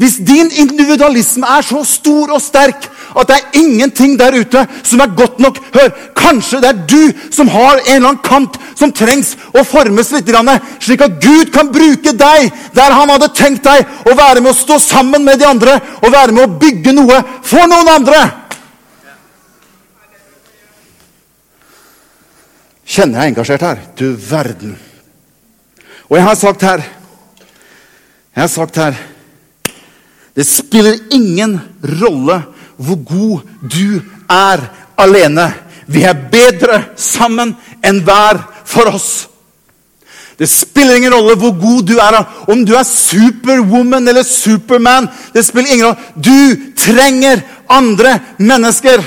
Hvis 0.00 0.16
din 0.18 0.48
individualisme 0.58 1.46
er 1.46 1.62
så 1.62 1.84
stor 1.86 2.32
og 2.34 2.40
sterk 2.42 2.88
at 3.14 3.28
det 3.28 3.36
er 3.36 3.58
ingenting 3.60 4.16
der 4.18 4.34
ute 4.34 4.64
som 4.82 5.00
er 5.00 5.12
godt 5.14 5.38
nok 5.38 5.60
Hør, 5.74 5.92
Kanskje 6.16 6.62
det 6.62 6.70
er 6.70 6.80
du 6.88 7.12
som 7.30 7.46
har 7.52 7.76
en 7.76 7.96
eller 7.98 8.08
annen 8.08 8.22
kant 8.24 8.56
som 8.74 8.90
trengs 8.90 9.36
å 9.52 9.62
formes 9.62 10.10
litt, 10.10 10.32
slik 10.80 11.04
at 11.04 11.20
Gud 11.22 11.52
kan 11.52 11.70
bruke 11.70 12.16
deg 12.18 12.50
der 12.74 12.96
han 12.96 13.12
hadde 13.12 13.30
tenkt 13.36 13.68
deg 13.68 13.84
å 14.08 14.16
være 14.16 14.40
med 14.40 14.50
å 14.50 14.58
stå 14.58 14.80
sammen 14.80 15.24
med 15.24 15.38
de 15.38 15.46
andre 15.46 15.78
og 16.00 16.10
være 16.10 16.32
med 16.32 16.48
å 16.48 16.58
bygge 16.58 16.96
noe 16.96 17.20
for 17.44 17.68
noen 17.68 17.92
andre. 18.00 18.41
Kjenner 22.92 23.22
jeg 23.24 23.32
engasjert 23.32 23.64
her? 23.64 23.78
Du 23.96 24.12
verden. 24.28 24.76
Og 26.10 26.18
jeg 26.18 26.26
har 26.26 26.36
sagt 26.36 26.64
her 26.66 26.82
Jeg 28.34 28.42
har 28.42 28.50
sagt 28.52 28.76
her 28.76 28.98
Det 30.36 30.44
spiller 30.48 30.98
ingen 31.12 31.60
rolle 32.00 32.42
hvor 32.82 32.98
god 33.06 33.42
du 33.70 34.00
er 34.32 34.62
alene. 34.98 35.44
Vi 35.86 36.02
er 36.08 36.16
bedre 36.32 36.78
sammen 36.98 37.52
enn 37.84 38.00
hver 38.02 38.40
for 38.66 38.88
oss. 38.90 39.10
Det 40.40 40.48
spiller 40.50 40.96
ingen 40.98 41.14
rolle 41.14 41.36
hvor 41.38 41.52
god 41.60 41.84
du 41.86 41.92
er. 42.02 42.16
Om 42.50 42.64
du 42.66 42.72
er 42.74 42.88
superwoman 42.88 44.08
eller 44.08 44.26
superman. 44.26 45.06
Det 45.34 45.44
spiller 45.46 45.76
ingen 45.76 45.86
rolle. 45.86 46.10
Du 46.16 46.72
trenger 46.80 47.44
andre 47.70 48.16
mennesker. 48.40 49.04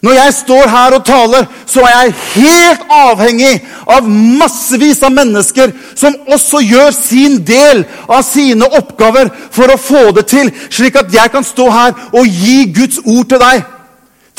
Når 0.00 0.14
jeg 0.16 0.34
står 0.34 0.68
her 0.72 0.94
og 0.96 1.04
taler, 1.04 1.48
så 1.68 1.82
er 1.84 1.90
jeg 1.92 2.14
helt 2.34 2.84
avhengig 2.88 3.50
av 3.84 4.06
massevis 4.08 5.02
av 5.04 5.12
mennesker 5.12 5.74
som 5.92 6.16
også 6.24 6.62
gjør 6.64 6.94
sin 6.96 7.36
del 7.44 7.82
av 8.08 8.22
sine 8.24 8.64
oppgaver 8.78 9.28
for 9.52 9.68
å 9.68 9.76
få 9.80 10.06
det 10.16 10.24
til, 10.32 10.48
slik 10.72 10.96
at 10.96 11.12
jeg 11.12 11.32
kan 11.34 11.44
stå 11.44 11.68
her 11.74 11.92
og 12.14 12.24
gi 12.24 12.64
Guds 12.72 13.02
ord 13.04 13.28
til 13.28 13.44
deg. 13.44 13.68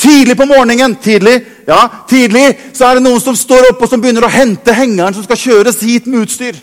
Tidlig 0.02 0.34
på 0.34 0.48
morgenen 0.50 0.96
tidlig, 0.98 1.36
ja, 1.68 1.84
tidlig, 2.10 2.48
så 2.74 2.88
er 2.88 2.98
det 2.98 3.06
noen 3.06 3.22
som 3.22 3.38
står 3.38 3.70
oppe 3.70 3.86
og 3.86 3.92
som 3.92 4.02
begynner 4.02 4.26
å 4.26 4.34
hente 4.34 4.74
hengeren 4.74 5.14
som 5.14 5.22
skal 5.22 5.38
kjøres 5.38 5.78
hit 5.86 6.10
med 6.10 6.24
utstyr. 6.24 6.58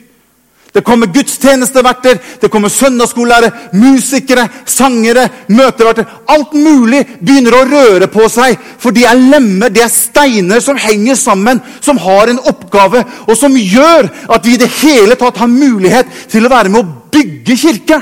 Det 0.74 0.84
kommer 0.86 1.10
gudstjenesteverter, 1.10 2.20
det 2.42 2.50
kommer 2.52 2.70
søndagsskolelærere, 2.70 3.72
musikere, 3.74 4.46
sangere, 4.70 5.26
møteverter. 5.50 6.06
Alt 6.30 6.54
mulig 6.54 7.02
begynner 7.18 7.58
å 7.58 7.64
røre 7.66 8.10
på 8.12 8.28
seg, 8.30 8.60
for 8.78 8.94
de 8.94 9.08
er 9.10 9.18
lemmer, 9.18 9.74
de 9.74 9.82
er 9.82 9.90
steiner 9.90 10.62
som 10.62 10.78
henger 10.78 11.18
sammen, 11.18 11.62
som 11.82 11.98
har 11.98 12.30
en 12.30 12.42
oppgave, 12.52 13.02
og 13.26 13.34
som 13.38 13.58
gjør 13.58 14.12
at 14.30 14.46
vi 14.46 14.54
i 14.54 14.62
det 14.62 14.70
hele 14.84 15.18
tatt 15.18 15.42
har 15.42 15.50
mulighet 15.50 16.12
til 16.30 16.46
å 16.46 16.54
være 16.54 16.74
med 16.74 16.84
å 16.84 17.14
bygge 17.18 17.58
kirke. 17.58 18.02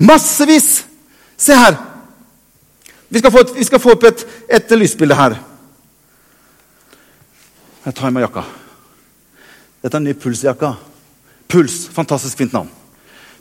Massevis. 0.00 0.72
Se 1.40 1.54
her. 1.56 1.76
Vi 3.10 3.18
skal 3.22 3.32
få, 3.32 3.44
et, 3.46 3.60
skal 3.66 3.82
få 3.82 3.94
opp 3.94 4.08
et, 4.10 4.26
et 4.58 4.74
lysbilde 4.78 5.16
her. 5.18 5.38
Jeg 7.86 7.96
tar 7.96 8.10
med 8.10 8.26
jakka. 8.26 8.44
Dette 9.80 9.96
er 9.96 10.00
en 10.00 10.08
ny 10.10 10.14
pulsjakka. 10.14 10.74
Puls. 11.50 11.86
Fantastisk 11.94 12.38
fint 12.38 12.52
navn. 12.54 12.68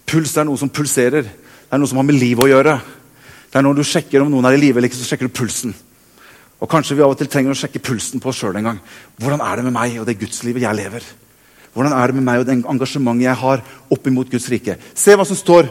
Puls 0.10 0.34
er 0.38 0.47
noe 0.47 0.60
som 0.60 0.71
pulserer. 0.71 1.28
Det 1.28 1.75
er 1.75 1.82
noe 1.82 1.89
som 1.89 1.99
har 1.99 2.08
med 2.08 2.17
livet 2.17 2.45
å 2.45 2.49
gjøre. 2.49 2.80
Det 3.49 3.60
er 3.60 3.65
Når 3.65 3.80
du 3.80 3.84
sjekker 3.84 4.23
om 4.23 4.32
noen 4.32 4.45
er 4.45 4.58
i 4.58 4.62
live, 4.62 4.78
eller 4.78 4.89
ikke, 4.89 5.02
så 5.02 5.10
sjekker 5.10 5.28
du 5.28 5.36
pulsen. 5.36 5.73
Og 6.60 6.69
Kanskje 6.69 6.95
vi 6.95 7.04
av 7.04 7.13
og 7.13 7.17
til 7.19 7.30
trenger 7.32 7.56
å 7.56 7.58
sjekke 7.58 7.82
pulsen 7.84 8.21
på 8.21 8.32
oss 8.32 8.39
sjøl 8.41 8.58
en 8.60 8.71
gang. 8.71 8.80
Hvordan 9.19 9.43
er 9.45 9.60
det 9.60 9.65
med 9.67 9.75
meg 9.75 9.99
og 9.99 10.08
det 10.08 10.17
gudslivet 10.19 10.63
jeg 10.63 10.80
lever? 10.80 11.06
Hvordan 11.73 11.93
er 11.95 12.08
det 12.08 12.17
med 12.17 12.25
meg 12.25 12.41
og 12.41 12.47
det 12.47 12.58
engasjementet 12.58 13.28
jeg 13.28 13.39
har 13.43 13.63
opp 13.95 14.08
imot 14.10 14.32
Guds 14.32 14.49
rike? 14.52 14.75
Se 14.97 15.15
hva 15.15 15.25
som 15.28 15.38
står. 15.38 15.69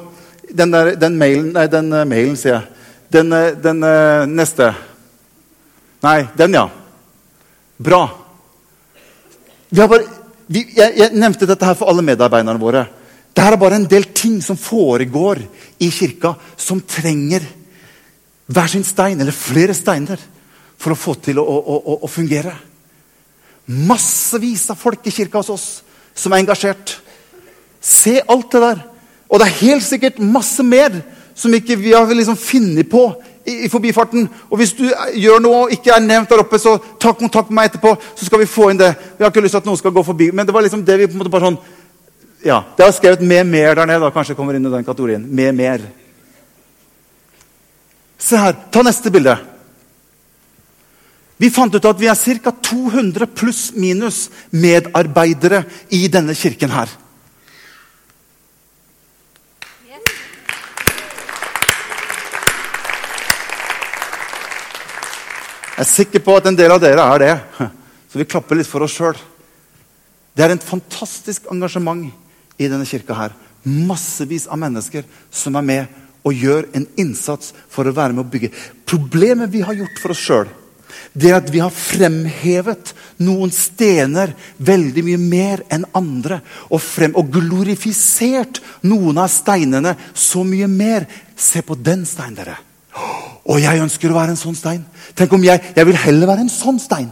Den, 0.48 0.72
der, 0.72 0.94
den 0.96 1.18
mailen 1.20 1.50
Nei, 1.52 1.66
den 1.68 1.92
uh, 1.92 2.06
mailen, 2.08 2.36
sier 2.40 2.54
jeg. 2.54 2.84
Den, 3.12 3.32
uh, 3.34 3.50
den 3.60 3.82
uh, 3.84 4.24
neste. 4.30 4.70
Nei, 6.04 6.22
den, 6.38 6.56
ja. 6.56 6.68
Bra. 7.76 8.00
Vi 9.68 9.82
har 9.82 9.90
Bare, 9.90 10.17
vi, 10.48 10.64
jeg, 10.76 10.94
jeg, 10.96 11.12
nevnte 11.16 11.46
dette 11.48 11.66
her 11.68 11.76
for 11.76 11.90
alle 11.90 12.04
medarbeiderne 12.04 12.60
våre. 12.60 12.86
Det 13.36 13.44
er 13.44 13.58
bare 13.60 13.78
en 13.78 13.88
del 13.88 14.08
ting 14.16 14.38
som 14.42 14.58
foregår 14.58 15.42
i 15.84 15.90
kirka, 15.92 16.32
som 16.56 16.80
trenger 16.80 17.44
hver 18.48 18.70
sin 18.72 18.86
stein, 18.86 19.20
eller 19.20 19.36
flere 19.36 19.76
steiner, 19.76 20.20
for 20.78 20.94
å 20.94 20.98
få 20.98 21.14
til 21.20 21.40
å, 21.42 21.44
å, 21.44 21.76
å, 21.76 21.98
å 22.06 22.10
fungere. 22.10 22.54
Massevis 23.68 24.70
av 24.72 24.80
folk 24.80 25.04
i 25.06 25.12
kirka 25.12 25.42
hos 25.42 25.52
oss 25.52 25.66
som 26.16 26.32
er 26.32 26.42
engasjert. 26.42 26.96
Se 27.84 28.16
alt 28.24 28.48
det 28.54 28.62
der. 28.64 28.84
Og 29.28 29.40
det 29.40 29.48
er 29.48 29.60
helt 29.60 29.84
sikkert 29.84 30.22
masse 30.22 30.64
mer 30.64 30.96
som 31.38 31.52
ikke 31.54 31.76
vi 31.78 31.92
har 31.92 32.08
liksom 32.08 32.38
funnet 32.40 32.88
på 32.90 33.04
i, 33.48 33.54
i, 33.64 33.70
forbifarten. 33.72 34.28
Og 34.50 34.60
hvis 34.60 34.74
du 34.76 34.84
gjør 35.16 35.42
noe 35.42 35.64
og 35.64 35.74
ikke 35.74 35.94
er 35.94 36.04
nevnt 36.04 36.30
der 36.30 36.44
oppe, 36.44 36.60
så 36.60 36.76
ta 37.00 37.14
kontakt 37.16 37.50
med 37.50 37.60
meg 37.60 37.70
etterpå. 37.70 37.94
så 38.14 38.28
skal 38.28 38.42
vi 38.42 38.50
få 38.50 38.70
inn 38.70 38.80
det. 38.80 38.92
Vi 39.16 39.24
har 39.24 39.32
ikke 39.32 39.44
lyst 39.44 39.56
til 39.56 39.62
at 39.64 39.68
noen 39.68 39.80
skal 39.80 39.94
gå 39.96 40.04
forbi. 40.06 40.30
Men 40.32 40.46
det 40.46 40.54
var 40.54 40.66
liksom 40.66 40.84
det 40.84 40.98
vi 40.98 41.08
på 41.08 41.16
en 41.16 41.22
måte 41.22 41.32
bare 41.32 41.50
sånn, 41.50 41.60
ja, 42.44 42.62
Det 42.76 42.84
har 42.84 42.92
skrevet 42.92 43.20
'med 43.20 43.46
mer' 43.46 43.74
der 43.74 43.86
nede. 43.86 44.00
da, 44.00 44.10
Kanskje 44.10 44.36
kommer 44.36 44.54
inn 44.54 44.66
i 44.66 44.70
den 44.70 44.84
kategorien. 44.84 45.26
Med 45.34 45.54
mer. 45.54 45.80
Se 48.18 48.36
her. 48.36 48.56
Ta 48.70 48.82
neste 48.82 49.10
bilde. 49.10 49.38
Vi 51.38 51.50
fant 51.50 51.74
ut 51.74 51.84
at 51.84 52.00
vi 52.00 52.06
er 52.06 52.14
ca. 52.14 52.50
200 52.50 53.26
pluss 53.26 53.72
minus 53.74 54.30
medarbeidere 54.50 55.64
i 55.90 56.08
denne 56.08 56.34
kirken 56.34 56.70
her. 56.70 56.88
Jeg 65.78 65.84
er 65.84 65.90
sikker 65.92 66.22
på 66.26 66.34
at 66.34 66.46
en 66.50 66.56
del 66.58 66.72
av 66.74 66.80
dere 66.82 67.02
er 67.06 67.22
det. 67.22 67.34
Så 68.10 68.18
vi 68.18 68.24
klapper 68.26 68.58
litt 68.58 68.66
for 68.66 68.82
oss 68.82 68.96
sjøl. 68.98 69.14
Det 70.34 70.42
er 70.42 70.56
et 70.56 70.64
fantastisk 70.66 71.46
engasjement 71.54 72.08
i 72.58 72.66
denne 72.66 72.86
kirka 72.88 73.14
her. 73.14 73.36
Massevis 73.62 74.48
av 74.50 74.58
mennesker 74.58 75.06
som 75.30 75.54
er 75.54 75.68
med 75.68 75.94
og 76.26 76.34
gjør 76.34 76.66
en 76.74 76.88
innsats 76.98 77.54
for 77.70 77.86
å 77.86 77.94
være 77.94 78.16
med 78.16 78.24
å 78.24 78.32
bygge. 78.32 78.50
Problemet 78.90 79.54
vi 79.54 79.62
har 79.62 79.78
gjort 79.78 80.02
for 80.02 80.16
oss 80.16 80.26
sjøl, 80.26 80.50
det 81.14 81.30
er 81.30 81.38
at 81.38 81.54
vi 81.54 81.62
har 81.62 81.70
fremhevet 81.70 82.90
noen 83.22 83.54
stener 83.54 84.34
veldig 84.58 85.04
mye 85.06 85.20
mer 85.30 85.62
enn 85.70 85.86
andre. 85.94 86.40
Og, 86.74 86.82
frem, 86.82 87.14
og 87.14 87.30
glorifisert 87.38 88.58
noen 88.82 89.22
av 89.22 89.30
steinene 89.30 89.94
så 90.10 90.42
mye 90.42 90.66
mer. 90.66 91.06
Se 91.38 91.62
på 91.62 91.78
den 91.78 92.02
steinen, 92.02 92.40
dere. 92.42 92.64
Og 93.48 93.62
jeg 93.62 93.80
ønsker 93.80 94.12
å 94.12 94.18
være 94.18 94.34
en 94.34 94.40
sånn 94.40 94.56
stein. 94.58 94.82
Tenk 95.16 95.32
om 95.32 95.44
jeg, 95.44 95.62
jeg 95.76 95.88
vil 95.88 95.96
heller 95.96 96.28
være 96.30 96.44
en 96.44 96.52
sånn 96.52 96.80
stein. 96.82 97.08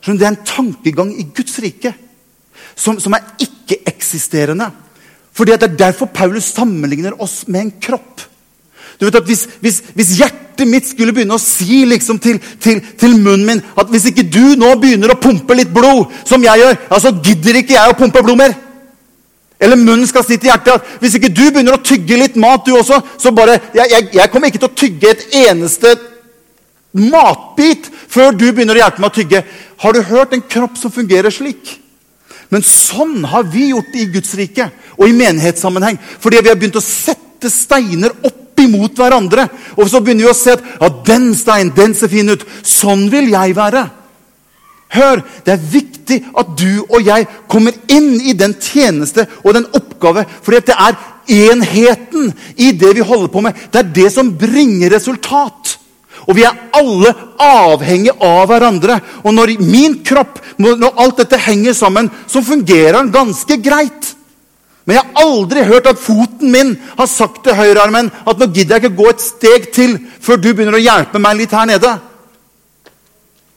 Det 0.00 0.22
er 0.22 0.30
en 0.30 0.44
tankegang 0.46 1.10
i 1.12 1.26
Guds 1.36 1.58
rike 1.60 1.92
som, 2.78 3.00
som 3.02 3.14
er 3.16 3.26
ikke-eksisterende. 3.42 4.70
Fordi 5.36 5.52
Det 5.52 5.68
er 5.68 5.76
derfor 5.76 6.06
Paulus 6.06 6.52
sammenligner 6.54 7.18
oss 7.22 7.44
med 7.48 7.60
en 7.60 7.72
kropp. 7.80 8.22
Du 9.00 9.06
vet 9.06 9.16
at 9.16 9.24
Hvis, 9.24 9.46
hvis, 9.60 9.82
hvis 9.94 10.16
hjertet 10.18 10.68
mitt 10.68 10.88
skulle 10.88 11.12
begynne 11.16 11.36
å 11.36 11.40
si 11.40 11.84
liksom 11.88 12.18
til, 12.20 12.40
til, 12.60 12.82
til, 13.00 13.16
munnen 13.16 13.46
min 13.46 13.62
at 13.78 13.88
hvis 13.88 14.10
ikke 14.10 14.26
du 14.28 14.56
nå 14.60 14.74
begynner 14.80 15.14
å 15.14 15.20
pumpe 15.20 15.56
litt 15.56 15.72
blod, 15.72 16.12
som 16.28 16.42
jeg 16.44 16.60
gjør, 16.60 16.76
ja, 16.90 16.98
så 17.00 17.14
gidder 17.24 17.60
ikke 17.62 17.78
jeg 17.78 17.92
å 17.92 17.96
pumpe 17.96 18.22
blod 18.22 18.42
mer. 18.42 18.56
Eller 19.60 19.76
munnen 19.76 20.08
skal 20.08 20.24
si 20.24 20.38
til 20.40 20.48
hjertet 20.48 20.78
at 20.78 20.92
hvis 21.02 21.18
ikke 21.18 21.32
du 21.32 21.42
begynner 21.50 21.76
å 21.76 21.84
tygge 21.84 22.16
litt 22.16 22.38
mat, 22.40 22.64
du 22.64 22.72
også, 22.78 23.00
så 23.20 23.32
bare 23.36 23.58
Jeg, 23.74 23.90
jeg, 23.92 24.08
jeg 24.16 24.32
kommer 24.32 24.48
ikke 24.48 24.62
til 24.62 24.70
å 24.70 24.78
tygge 24.82 25.10
et 25.10 25.26
eneste 25.42 25.92
matbit 26.96 27.86
før 28.10 28.32
du 28.34 28.48
begynner 28.48 28.78
å 28.78 28.82
hjelpe 28.82 29.04
meg 29.04 29.12
å 29.12 29.18
tygge. 29.20 29.44
Har 29.84 29.94
du 29.94 30.02
hørt 30.08 30.32
en 30.34 30.42
kropp 30.42 30.80
som 30.80 30.92
fungerer 30.92 31.32
slik? 31.34 31.76
Men 32.50 32.64
sånn 32.66 33.22
har 33.30 33.44
vi 33.46 33.68
gjort 33.70 33.92
det 33.92 34.02
i 34.02 34.10
Guds 34.10 34.32
rike 34.38 34.66
og 34.96 35.06
i 35.06 35.14
menighetssammenheng. 35.14 36.00
Fordi 36.18 36.40
vi 36.42 36.50
har 36.50 36.58
begynt 36.58 36.80
å 36.80 36.84
sette 36.84 37.52
steiner 37.52 38.16
opp 38.26 38.58
imot 38.60 38.98
hverandre. 38.98 39.46
Og 39.78 39.86
så 39.88 40.00
begynner 40.02 40.26
vi 40.26 40.32
å 40.32 40.36
se 40.36 40.56
at 40.56 40.64
ja, 40.80 40.90
den 41.06 41.30
steinen, 41.38 41.72
den 41.76 41.94
ser 41.96 42.10
fin 42.12 42.32
ut. 42.32 42.42
Sånn 42.66 43.06
vil 43.12 43.30
jeg 43.32 43.54
være. 43.56 43.86
Hør, 44.90 45.20
det 45.46 45.52
er 45.54 45.68
viktig 45.72 46.16
at 46.40 46.48
du 46.58 46.82
og 46.88 47.04
jeg 47.06 47.26
kommer 47.50 47.76
inn 47.92 48.16
i 48.26 48.34
den 48.34 48.56
tjeneste 48.58 49.26
og 49.44 49.54
den 49.54 49.68
oppgave. 49.76 50.24
For 50.42 50.56
det 50.56 50.74
er 50.74 50.98
enheten 51.30 52.32
i 52.58 52.72
det 52.74 52.96
vi 52.98 53.06
holder 53.06 53.30
på 53.30 53.44
med. 53.44 53.68
Det 53.70 53.84
er 53.84 53.92
det 54.00 54.08
som 54.14 54.32
bringer 54.38 54.90
resultat. 54.96 55.76
Og 56.26 56.34
vi 56.36 56.44
er 56.44 56.58
alle 56.76 57.14
avhengige 57.40 58.16
av 58.18 58.48
hverandre. 58.50 58.98
Og 59.22 59.34
når 59.34 59.54
min 59.62 60.00
kropp, 60.06 60.42
når 60.58 60.90
alt 60.90 61.22
dette 61.22 61.38
henger 61.46 61.76
sammen, 61.76 62.10
så 62.26 62.42
fungerer 62.42 62.98
den 62.98 63.14
ganske 63.14 63.60
greit. 63.62 64.14
Men 64.84 64.96
jeg 64.96 65.06
har 65.06 65.24
aldri 65.28 65.64
hørt 65.68 65.86
at 65.86 66.02
foten 66.02 66.50
min 66.50 66.74
har 66.98 67.06
sagt 67.06 67.44
til 67.44 67.54
høyrearmen 67.54 68.10
at 68.10 68.40
nå 68.40 68.48
gidder 68.50 68.80
jeg 68.80 68.88
ikke 68.88 68.98
gå 68.98 69.10
et 69.12 69.22
steg 69.22 69.66
til 69.76 69.98
før 70.18 70.40
du 70.40 70.48
begynner 70.50 70.80
å 70.80 70.82
hjelpe 70.82 71.20
meg 71.22 71.36
litt 71.38 71.54
her 71.54 71.68
nede. 71.68 71.92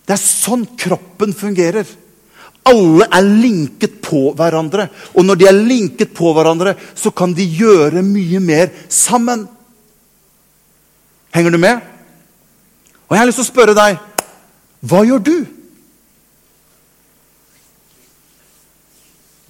Det 0.04 0.16
er 0.16 0.20
sånn 0.20 0.66
kroppen 0.80 1.34
fungerer. 1.36 1.88
Alle 2.68 3.08
er 3.12 3.28
linket 3.28 3.98
på 4.04 4.30
hverandre. 4.38 4.88
Og 5.16 5.26
når 5.26 5.40
de 5.40 5.48
er 5.50 5.58
linket 5.58 6.14
på 6.16 6.32
hverandre, 6.36 6.76
så 6.96 7.12
kan 7.12 7.34
de 7.36 7.44
gjøre 7.44 8.04
mye 8.06 8.40
mer 8.44 8.72
sammen. 8.92 9.46
Henger 11.34 11.56
du 11.56 11.60
med? 11.60 11.82
Og 13.08 13.16
jeg 13.16 13.22
har 13.22 13.30
lyst 13.30 13.42
til 13.42 13.48
å 13.48 13.52
spørre 13.52 13.78
deg 13.78 14.00
hva 14.84 15.00
gjør 15.08 15.22
du? 15.24 15.36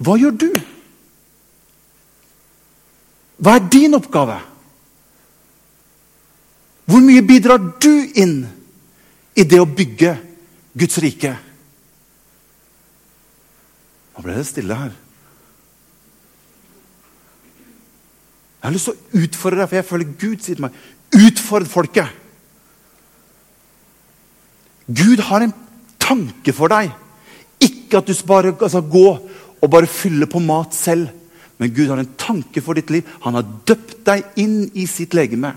Hva 0.04 0.14
gjør 0.20 0.36
du? 0.38 0.50
Hva 3.42 3.56
er 3.58 3.66
din 3.72 3.96
oppgave? 3.98 4.36
Hvor 6.86 7.02
mye 7.02 7.24
bidrar 7.26 7.58
du 7.82 7.90
inn 8.20 8.36
i 9.34 9.46
det 9.48 9.58
å 9.58 9.66
bygge 9.66 10.14
Guds 10.74 10.98
rike. 11.02 11.32
Nå 14.14 14.24
ble 14.24 14.36
det 14.38 14.46
stille 14.48 14.78
her. 14.78 14.92
Jeg 18.64 18.68
har 18.70 18.74
lyst 18.74 18.88
til 18.88 18.94
å 18.96 19.24
utfordre 19.24 19.60
deg, 19.60 19.68
for 19.68 19.78
jeg 19.78 19.88
føler 19.90 20.12
Gud 20.16 20.38
sier 20.40 20.56
til 20.56 20.64
meg 20.64 20.76
Utfordr 21.14 21.68
folket! 21.70 22.20
Gud 24.84 25.20
har 25.28 25.44
en 25.44 25.52
tanke 26.02 26.52
for 26.56 26.72
deg. 26.72 26.90
Ikke 27.62 28.00
at 28.00 28.08
du 28.08 28.14
bare 28.28 28.52
skal 28.68 28.88
gå 28.90 29.06
og 29.14 29.70
bare 29.72 29.88
fylle 29.88 30.26
på 30.28 30.42
mat 30.44 30.74
selv. 30.76 31.12
Men 31.60 31.72
Gud 31.72 31.92
har 31.92 32.00
en 32.02 32.16
tanke 32.18 32.60
for 32.64 32.76
ditt 32.76 32.90
liv. 32.92 33.06
Han 33.24 33.38
har 33.38 33.46
døpt 33.68 34.02
deg 34.04 34.26
inn 34.42 34.58
i 34.74 34.88
sitt 34.90 35.14
legeme. 35.16 35.54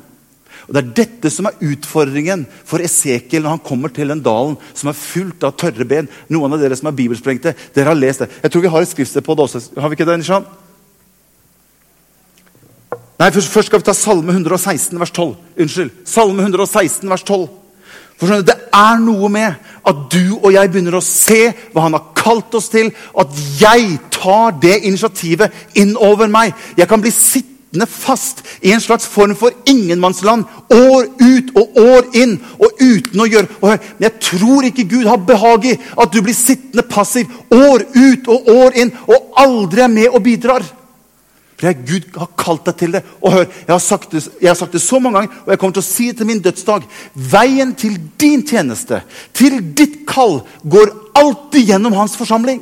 Og 0.68 0.76
Det 0.76 0.82
er 0.82 0.94
dette 1.02 1.32
som 1.34 1.48
er 1.50 1.60
utfordringen 1.64 2.46
for 2.66 2.84
Esekiel 2.84 3.46
når 3.46 3.58
han 3.58 3.66
kommer 3.66 3.94
til 3.94 4.10
den 4.12 4.24
dalen 4.24 4.58
som 4.74 4.90
er 4.92 4.98
fullt 4.98 5.46
av 5.48 5.56
tørre 5.60 5.86
ben. 5.88 6.10
Noen 6.34 6.54
av 6.54 6.62
dere 6.62 6.76
som 6.76 6.90
er 6.90 6.98
bibelsprengte, 6.98 7.56
dere 7.76 7.94
har 7.94 8.00
lest 8.00 8.26
det. 8.26 8.32
Jeg 8.44 8.52
tror 8.52 8.66
vi 8.66 8.74
har 8.74 8.86
et 8.86 8.92
skriftsted 8.92 9.26
på 9.26 9.36
det 9.38 9.46
også. 9.46 9.64
Har 9.78 9.92
vi 9.92 10.00
ikke 10.00 10.10
det, 10.10 10.18
Nishan? 10.22 10.48
Nei, 13.18 13.32
først, 13.34 13.50
først, 13.50 13.72
skal 13.72 13.82
vi 13.82 13.88
ta 13.88 13.96
Salme 13.98 14.34
116, 14.34 15.00
vers 15.00 15.12
12. 15.12 15.32
Unnskyld. 15.64 15.90
Salme 16.06 16.44
116, 16.44 17.10
vers 17.10 17.24
12. 17.24 17.48
For 18.18 18.42
Det 18.46 18.56
er 18.74 19.02
noe 19.02 19.30
med 19.30 19.74
at 19.88 20.00
du 20.12 20.38
og 20.38 20.52
jeg 20.54 20.70
begynner 20.74 20.98
å 20.98 21.06
se 21.06 21.52
hva 21.74 21.86
han 21.86 21.98
har 21.98 22.12
kalt 22.18 22.54
oss 22.58 22.70
til. 22.74 22.92
At 23.18 23.34
jeg 23.62 24.00
tar 24.14 24.58
det 24.62 24.82
initiativet 24.86 25.78
inn 25.78 25.96
over 25.98 26.30
meg. 26.30 26.54
Jeg 26.78 26.90
kan 26.90 27.02
bli 27.02 27.14
sittende 27.14 27.57
sittende 27.68 27.86
fast 27.86 28.44
i 28.62 28.72
en 28.72 28.82
slags 28.82 29.06
form 29.06 29.36
for 29.36 29.52
ingenmannsland 29.66 30.46
år 30.70 31.08
ut 31.20 31.52
og 31.56 31.78
år 31.78 32.08
inn 32.16 32.40
og 32.60 32.72
uten 32.80 33.20
å 33.20 33.28
gjøre 33.28 33.48
og 33.62 33.70
hør, 33.70 33.80
Men 34.00 34.10
jeg 34.10 34.20
tror 34.22 34.64
ikke 34.64 34.88
Gud 34.88 35.06
har 35.06 35.18
behag 35.18 35.66
i 35.66 35.78
at 35.98 36.12
du 36.12 36.22
blir 36.22 36.34
sittende 36.34 36.84
passiv 36.84 37.28
år 37.52 37.84
ut 37.94 38.28
og 38.28 38.48
år 38.48 38.78
inn 38.78 38.92
og 39.08 39.34
aldri 39.36 39.82
er 39.82 39.88
med 39.88 40.08
og 40.10 40.24
bidrar. 40.24 40.64
For 41.58 41.68
jeg, 41.68 41.86
Gud 41.88 42.18
har 42.18 42.30
kalt 42.38 42.66
deg 42.66 42.76
til 42.78 42.92
det. 42.94 43.04
Og 43.22 43.32
hør, 43.34 43.46
jeg 43.46 43.74
har, 43.74 43.80
sagt 43.80 44.12
det, 44.12 44.24
jeg 44.42 44.50
har 44.50 44.56
sagt 44.56 44.74
det 44.74 44.82
så 44.82 45.00
mange 45.00 45.18
ganger, 45.18 45.38
og 45.44 45.50
jeg 45.50 45.60
kommer 45.60 45.74
til 45.74 45.82
å 45.82 45.88
si 45.88 46.08
det 46.12 46.18
til 46.18 46.28
min 46.30 46.42
dødsdag. 46.42 46.84
Veien 47.16 47.74
til 47.74 47.96
din 48.22 48.44
tjeneste, 48.46 49.02
til 49.34 49.58
ditt 49.74 50.04
kall, 50.08 50.44
går 50.64 50.94
alltid 51.18 51.74
gjennom 51.74 51.98
hans 51.98 52.14
forsamling. 52.16 52.62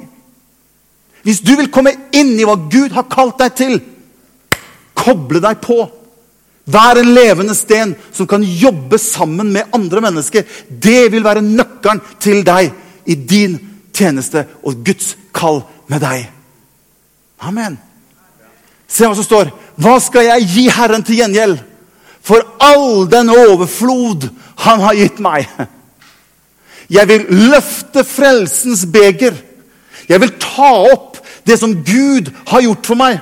Hvis 1.27 1.43
du 1.43 1.57
vil 1.59 1.67
komme 1.67 1.91
inn 2.15 2.37
i 2.39 2.47
hva 2.47 2.55
Gud 2.55 2.95
har 2.95 3.09
kalt 3.11 3.35
deg 3.43 3.59
til, 3.59 3.75
koble 4.97 5.41
deg 5.43 5.61
på. 5.63 5.83
Vær 6.65 6.97
en 6.97 7.11
levende 7.13 7.53
sten 7.57 7.93
som 8.13 8.27
kan 8.27 8.43
jobbe 8.43 8.97
sammen 9.01 9.51
med 9.53 9.69
andre 9.75 10.01
mennesker. 10.01 10.45
Det 10.69 11.11
vil 11.13 11.25
være 11.25 11.45
nøkkelen 11.45 12.01
til 12.19 12.41
deg 12.45 12.71
i 13.05 13.15
din 13.15 13.59
tjeneste 13.93 14.47
og 14.65 14.81
Guds 14.85 15.13
kall 15.35 15.61
med 15.91 16.01
deg. 16.01 16.25
Amen. 17.45 17.77
Se 18.87 19.05
hva 19.05 19.15
som 19.17 19.27
står. 19.27 19.51
Hva 19.81 19.97
skal 20.01 20.29
jeg 20.29 20.49
gi 20.55 20.65
Herren 20.73 21.03
til 21.05 21.19
gjengjeld 21.19 21.59
for 22.25 22.41
all 22.63 23.05
den 23.11 23.29
overflod 23.29 24.29
Han 24.63 24.81
har 24.81 24.95
gitt 24.97 25.19
meg? 25.19 25.49
Jeg 26.89 27.09
vil 27.09 27.25
løfte 27.51 28.05
frelsens 28.07 28.85
beger. 28.89 29.35
Jeg 30.09 30.21
vil 30.21 30.33
ta 30.41 30.71
opp 30.93 31.19
det 31.45 31.57
som 31.59 31.73
Gud 31.85 32.29
har 32.47 32.63
gjort 32.65 32.87
for 32.87 32.99
meg. 32.99 33.19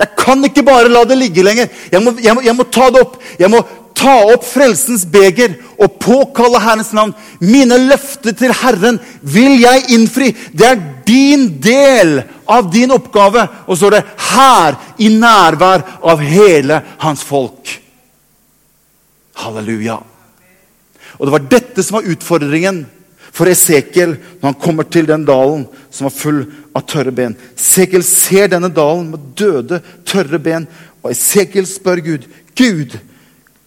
Jeg 0.00 0.16
kan 0.16 0.44
ikke 0.48 0.64
bare 0.64 0.88
la 0.88 1.04
det 1.04 1.18
ligge 1.20 1.44
lenger. 1.44 1.68
Jeg 1.92 2.00
må, 2.02 2.14
jeg 2.22 2.36
må, 2.36 2.42
jeg 2.44 2.56
må 2.56 2.64
ta 2.72 2.88
det 2.92 3.02
opp. 3.04 3.18
Jeg 3.40 3.52
må 3.52 3.60
ta 4.00 4.14
opp 4.32 4.46
frelsens 4.48 5.04
beger 5.12 5.58
og 5.76 5.98
påkalle 6.00 6.60
Herrens 6.62 6.92
navn. 6.96 7.12
Mine 7.44 7.76
løfter 7.82 8.32
til 8.36 8.54
Herren 8.62 9.00
vil 9.20 9.58
jeg 9.60 9.90
innfri. 9.96 10.30
Det 10.56 10.68
er 10.70 10.80
din 11.06 11.50
del 11.60 12.22
av 12.48 12.70
din 12.72 12.94
oppgave. 12.96 13.44
Og 13.68 13.76
så 13.76 13.90
er 13.90 13.98
det 13.98 14.06
'her 14.16 14.76
i 14.98 15.08
nærvær 15.08 15.84
av 16.02 16.18
hele 16.20 16.82
hans 16.98 17.24
folk'. 17.24 17.78
Halleluja. 19.34 19.98
Og 21.18 21.26
Det 21.26 21.32
var 21.32 21.48
dette 21.50 21.82
som 21.82 21.94
var 22.00 22.08
utfordringen 22.08 22.86
for 23.32 23.50
Esekiel 23.50 24.16
når 24.40 24.46
han 24.48 24.60
kommer 24.60 24.88
til 24.90 25.08
den 25.08 25.24
dalen 25.28 25.66
som 25.90 26.08
var 26.08 26.14
full 26.16 26.42
av 26.76 26.84
tørre 26.90 27.14
ben. 27.14 27.36
Esekiel 27.56 28.04
ser 28.06 28.50
denne 28.52 28.70
dalen 28.74 29.12
med 29.14 29.32
døde, 29.38 29.80
tørre 30.06 30.40
ben, 30.42 30.68
og 31.00 31.12
Esekiel 31.14 31.68
spør 31.68 32.02
Gud 32.04 32.28
Gud, 32.60 32.98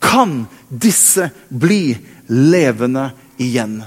kan 0.03 0.43
disse 0.69 1.29
bli 1.49 1.95
levende 2.27 3.09
igjen? 3.41 3.79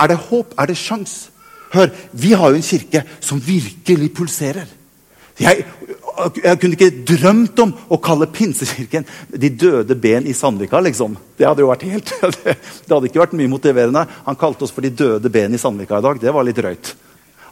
Er 0.00 0.12
det 0.12 0.20
håp? 0.30 0.54
Er 0.56 0.70
det 0.70 0.78
sjans? 0.80 1.28
Hør, 1.74 1.90
vi 2.12 2.32
har 2.32 2.50
jo 2.50 2.58
en 2.58 2.66
kirke 2.66 3.02
som 3.20 3.42
virkelig 3.44 4.12
pulserer. 4.14 4.70
Jeg, 5.40 5.64
jeg, 6.42 6.58
kunne 6.60 6.76
ikke 6.76 7.04
drømt 7.12 7.62
om 7.64 7.74
å 7.88 7.98
kalle 8.02 8.30
Pinsekirken 8.30 9.06
'De 9.30 9.50
døde 9.50 9.94
ben 9.94 10.26
i 10.26 10.34
Sandvika'. 10.36 10.82
liksom. 10.82 11.16
Det 11.36 11.46
hadde 11.46 11.62
jo 11.64 11.70
vært 11.70 11.86
helt, 11.88 12.12
det 12.86 12.90
hadde 12.92 13.10
ikke 13.10 13.22
vært 13.22 13.36
mye 13.38 13.52
motiverende. 13.52 14.06
Han 14.26 14.36
kalte 14.40 14.64
oss 14.64 14.74
for 14.74 14.82
'De 14.82 14.90
døde 14.90 15.30
ben 15.30 15.54
i 15.54 15.60
Sandvika' 15.60 15.98
i 15.98 16.06
dag. 16.08 16.20
Det 16.20 16.34
var 16.34 16.44
litt 16.44 16.56
drøyt. 16.56 16.94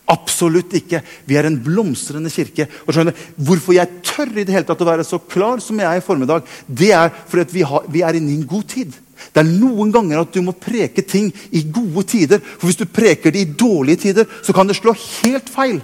Absolutt 0.08 0.72
ikke. 0.72 1.02
Vi 1.28 1.36
er 1.36 1.44
en 1.44 1.58
blomstrende 1.60 2.30
kirke. 2.32 2.68
Og 2.86 2.94
skjønner, 2.96 3.16
Hvorfor 3.36 3.76
jeg 3.76 4.00
tør 4.02 4.30
i 4.32 4.44
det 4.44 4.54
hele 4.54 4.64
tatt 4.64 4.80
å 4.80 4.88
være 4.88 5.04
så 5.04 5.20
klar 5.20 5.60
som 5.60 5.76
jeg 5.78 5.88
er 5.88 6.00
i 6.00 6.04
formiddag, 6.04 6.48
det 6.66 6.94
er 6.96 7.12
fordi 7.28 7.58
vi, 7.58 7.66
har, 7.68 7.84
vi 7.92 8.00
er 8.00 8.16
inne 8.16 8.32
i 8.32 8.38
en 8.40 8.48
god 8.48 8.64
tid. 8.72 8.96
Det 9.34 9.42
er 9.42 9.50
noen 9.50 9.92
ganger 9.92 10.22
at 10.22 10.32
du 10.32 10.40
må 10.46 10.54
preke 10.56 11.04
ting 11.04 11.28
i 11.52 11.64
gode 11.64 12.06
tider. 12.08 12.40
For 12.40 12.70
hvis 12.70 12.80
du 12.80 12.86
preker 12.88 13.34
det 13.34 13.44
i 13.44 13.52
dårlige 13.52 14.06
tider, 14.06 14.28
så 14.42 14.54
kan 14.56 14.70
det 14.70 14.78
slå 14.78 14.96
helt 14.96 15.52
feil. 15.52 15.82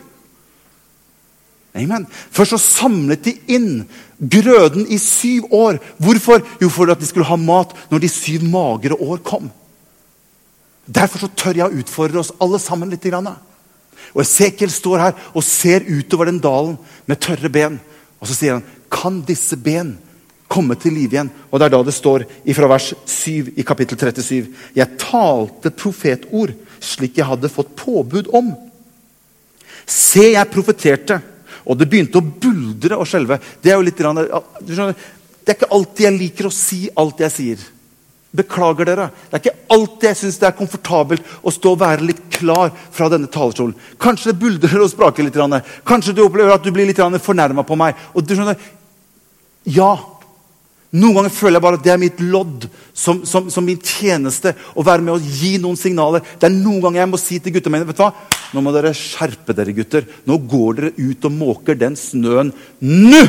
Amen. 1.74 2.06
Først 2.30 2.54
så 2.54 2.60
samlet 2.60 3.24
de 3.26 3.34
inn 3.50 3.82
grøden 4.18 4.86
i 4.86 4.98
syv 5.02 5.48
år. 5.50 5.80
Hvorfor? 5.98 6.44
Jo, 6.62 6.68
for 6.70 6.90
at 6.92 7.00
de 7.00 7.08
skulle 7.08 7.26
ha 7.26 7.38
mat 7.40 7.74
når 7.90 8.04
de 8.04 8.10
syv 8.12 8.46
magre 8.46 8.94
år 8.94 9.18
kom. 9.26 9.50
Derfor 10.86 11.24
så 11.24 11.32
tør 11.34 11.58
jeg 11.58 11.66
å 11.66 11.82
utfordre 11.82 12.20
oss 12.20 12.34
alle 12.42 12.60
sammen 12.62 12.92
litt. 12.92 13.08
Og 13.10 14.22
Esekiel 14.22 14.70
står 14.70 15.02
her 15.02 15.26
og 15.32 15.46
ser 15.46 15.86
utover 15.88 16.30
den 16.30 16.38
dalen 16.44 16.76
med 17.10 17.22
tørre 17.24 17.50
ben. 17.50 17.80
Og 18.20 18.30
så 18.30 18.36
sier 18.36 18.58
han, 18.58 18.66
kan 18.92 19.22
disse 19.26 19.56
ben 19.58 19.96
komme 20.46 20.76
til 20.78 20.94
live 20.94 21.16
igjen? 21.16 21.32
Og 21.50 21.58
det 21.58 21.66
er 21.66 21.74
da 21.74 21.82
det 21.82 21.96
står 21.96 22.28
fra 22.54 22.70
vers 22.70 22.92
7 23.10 23.50
i 23.58 23.66
kapittel 23.66 23.98
37. 23.98 24.52
Jeg 24.76 25.00
talte 25.00 25.74
profetord 25.74 26.54
slik 26.84 27.18
jeg 27.18 27.26
hadde 27.26 27.50
fått 27.50 27.74
påbud 27.80 28.30
om. 28.36 28.52
Se, 29.88 30.30
jeg 30.36 30.52
profeterte 30.52 31.18
og 31.64 31.78
det 31.80 31.88
begynte 31.90 32.20
å 32.20 32.24
buldre 32.24 32.98
og 33.00 33.08
skjelve. 33.08 33.38
Det 33.62 33.72
er 33.72 33.78
jo 33.78 33.86
litt 33.86 34.00
skjønner, 34.00 34.94
det 35.44 35.52
er 35.52 35.58
ikke 35.58 35.72
alltid 35.76 36.06
jeg 36.06 36.18
liker 36.18 36.48
å 36.48 36.52
si 36.54 36.80
alt 37.00 37.20
jeg 37.24 37.34
sier. 37.34 37.64
Beklager 38.34 38.88
dere. 38.88 39.10
Det 39.30 39.36
er 39.36 39.42
ikke 39.42 39.74
alltid 39.76 40.08
jeg 40.08 40.20
syns 40.22 40.38
det 40.40 40.48
er 40.48 40.56
komfortabelt 40.58 41.34
å 41.44 41.52
stå 41.54 41.74
og 41.74 41.82
være 41.84 42.08
litt 42.08 42.22
klar 42.34 42.72
fra 42.94 43.10
denne 43.12 43.30
talerstolen. 43.30 43.76
Kanskje 44.00 44.32
det 44.32 44.40
buldrer 44.40 44.82
og 44.82 44.90
spraker 44.90 45.26
litt. 45.26 45.38
Kanskje 45.86 46.16
du 46.16 46.24
opplever 46.24 46.56
at 46.56 46.64
du 46.64 46.72
blir 46.74 46.88
litt 46.88 46.98
fornærma 46.98 47.62
på 47.66 47.78
meg. 47.78 48.00
Og 48.16 48.24
du 48.24 48.34
skjønner, 48.34 48.58
ja, 49.70 49.92
noen 50.94 51.16
ganger 51.18 51.32
føler 51.34 51.58
jeg 51.58 51.64
bare 51.64 51.78
at 51.78 51.84
det 51.84 51.92
er 51.94 51.98
mitt 51.98 52.20
lodd 52.22 52.66
som, 52.94 53.24
som, 53.26 53.48
som, 53.50 53.64
min 53.66 53.80
tjeneste. 53.82 54.52
Å 54.74 54.82
være 54.86 55.02
med 55.02 55.16
og 55.16 55.24
gi 55.26 55.56
noen 55.62 55.78
signaler. 55.78 56.22
Det 56.38 56.46
er 56.46 56.54
noen 56.54 56.80
ganger 56.84 57.02
jeg 57.02 57.10
må 57.10 57.20
si 57.20 57.38
til 57.42 57.56
gutta 57.56 57.72
mine 57.72 57.88
vet 57.88 57.98
du 57.98 58.04
hva? 58.04 58.12
Nå 58.54 58.62
må 58.62 58.70
dere 58.74 58.94
skjerpe 58.94 59.54
dere, 59.56 59.74
gutter. 59.74 60.06
Nå 60.28 60.38
går 60.50 60.76
dere 60.78 60.92
ut 60.94 61.26
og 61.26 61.34
måker 61.34 61.78
den 61.78 61.96
snøen 61.98 62.52
nå! 62.84 63.24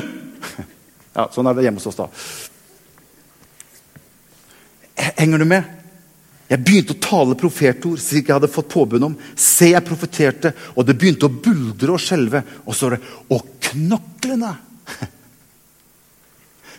Ja, 1.16 1.30
Sånn 1.32 1.48
er 1.48 1.56
det 1.56 1.66
hjemme 1.66 1.80
hos 1.80 1.90
oss, 1.90 1.98
da. 1.98 2.10
Henger 5.16 5.42
du 5.42 5.48
med? 5.50 5.64
Jeg 6.46 6.62
begynte 6.62 6.94
å 6.94 7.02
tale 7.02 7.38
profetord 7.40 7.98
slik 8.02 8.30
jeg 8.30 8.38
hadde 8.38 8.52
fått 8.52 8.70
påbud 8.70 9.08
om. 9.08 9.16
Se, 9.34 9.72
jeg 9.72 9.88
profeterte, 9.88 10.54
og 10.76 10.86
det 10.86 10.98
begynte 11.00 11.26
å 11.26 11.34
buldre 11.34 11.96
og 11.96 12.04
skjelve. 12.04 12.44
Og 12.68 12.78
så 12.78 12.92
er 12.92 12.98
det 12.98 13.14
Og 13.34 13.48
knoklene! 13.72 14.54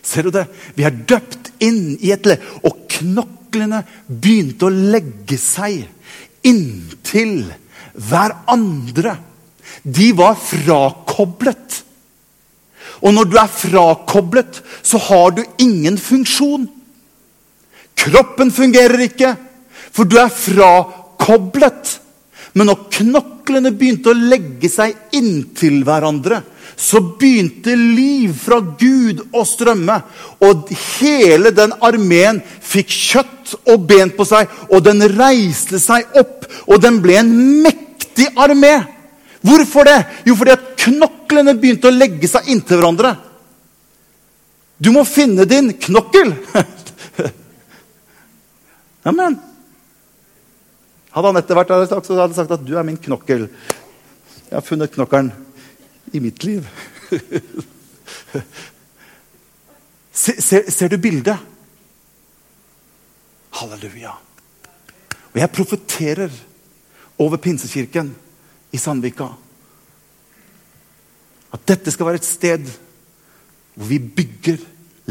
Ser 0.07 0.23
du 0.23 0.31
det? 0.31 0.45
Vi 0.77 0.87
er 0.87 0.95
døpt 0.95 1.51
inn 1.65 1.97
i 1.99 2.13
et 2.15 2.29
le... 2.29 2.37
Og 2.63 2.85
knoklene 2.95 3.83
begynte 4.07 4.69
å 4.69 4.71
legge 4.71 5.35
seg 5.41 5.83
inntil 6.47 7.41
hverandre. 7.97 9.17
De 9.83 10.11
var 10.17 10.37
frakoblet. 10.39 11.83
Og 13.01 13.13
når 13.13 13.29
du 13.29 13.37
er 13.37 13.53
frakoblet, 13.53 14.61
så 14.81 14.99
har 15.09 15.37
du 15.37 15.43
ingen 15.61 15.97
funksjon. 16.01 16.65
Kroppen 17.97 18.51
fungerer 18.53 19.07
ikke, 19.07 19.33
for 19.91 20.09
du 20.09 20.17
er 20.21 20.33
frakoblet. 20.33 21.97
Men 22.57 22.71
når 22.71 22.87
knoklene 22.99 23.73
begynte 23.75 24.13
å 24.13 24.17
legge 24.17 24.69
seg 24.71 24.95
inntil 25.17 25.83
hverandre, 25.85 26.41
så 26.77 27.01
begynte 27.01 27.73
liv 27.77 28.33
fra 28.37 28.59
Gud 28.61 29.23
å 29.33 29.43
strømme. 29.45 29.97
Og 30.45 30.69
hele 30.99 31.51
den 31.55 31.73
armeen 31.85 32.41
fikk 32.45 32.93
kjøtt 32.93 33.55
og 33.73 33.85
ben 33.89 34.13
på 34.13 34.25
seg, 34.29 34.49
og 34.69 34.85
den 34.85 35.01
reiste 35.17 35.81
seg 35.81 36.17
opp. 36.17 36.45
Og 36.69 36.81
den 36.81 37.01
ble 37.01 37.19
en 37.21 37.33
mektig 37.65 37.86
armé. 38.35 38.73
Hvorfor 39.45 39.85
det? 39.85 39.97
Jo, 40.25 40.35
fordi 40.35 40.55
at 40.55 40.69
knoklene 40.81 41.53
begynte 41.59 41.89
å 41.89 41.93
legge 41.93 42.27
seg 42.29 42.49
inntil 42.51 42.81
hverandre. 42.81 43.13
Du 44.77 44.91
må 44.93 45.03
finne 45.07 45.45
din 45.49 45.71
knokkel. 45.87 46.33
Amen. 49.09 49.37
Hadde 51.13 51.31
Anette 51.31 51.57
vært 51.57 51.71
der, 51.71 51.87
så 51.89 52.19
hadde 52.19 52.37
sagt 52.37 52.53
at 52.53 52.65
du 52.65 52.75
er 52.77 52.85
min 52.85 52.99
knokkel. 53.01 53.47
Jeg 54.47 54.53
har 54.53 54.65
funnet 54.65 54.93
knokkelen 54.93 55.31
i 56.13 56.21
mitt 56.21 56.43
liv. 56.45 56.67
ser, 60.11 60.41
ser, 60.41 60.69
ser, 60.71 60.93
du 60.93 60.97
bildet? 61.01 61.37
Halleluja. 63.57 64.13
Og 65.33 65.41
jeg 65.41 65.55
profeterer 65.55 66.37
over 67.17 67.41
Pinsekirken 67.41 68.11
i 68.71 68.79
Sandvika 68.81 69.29
at 71.55 71.63
dette 71.69 71.93
skal 71.93 72.09
være 72.09 72.21
et 72.21 72.27
sted 72.27 72.67
hvor 73.77 73.89
vi 73.89 73.99
bygger 74.01 74.61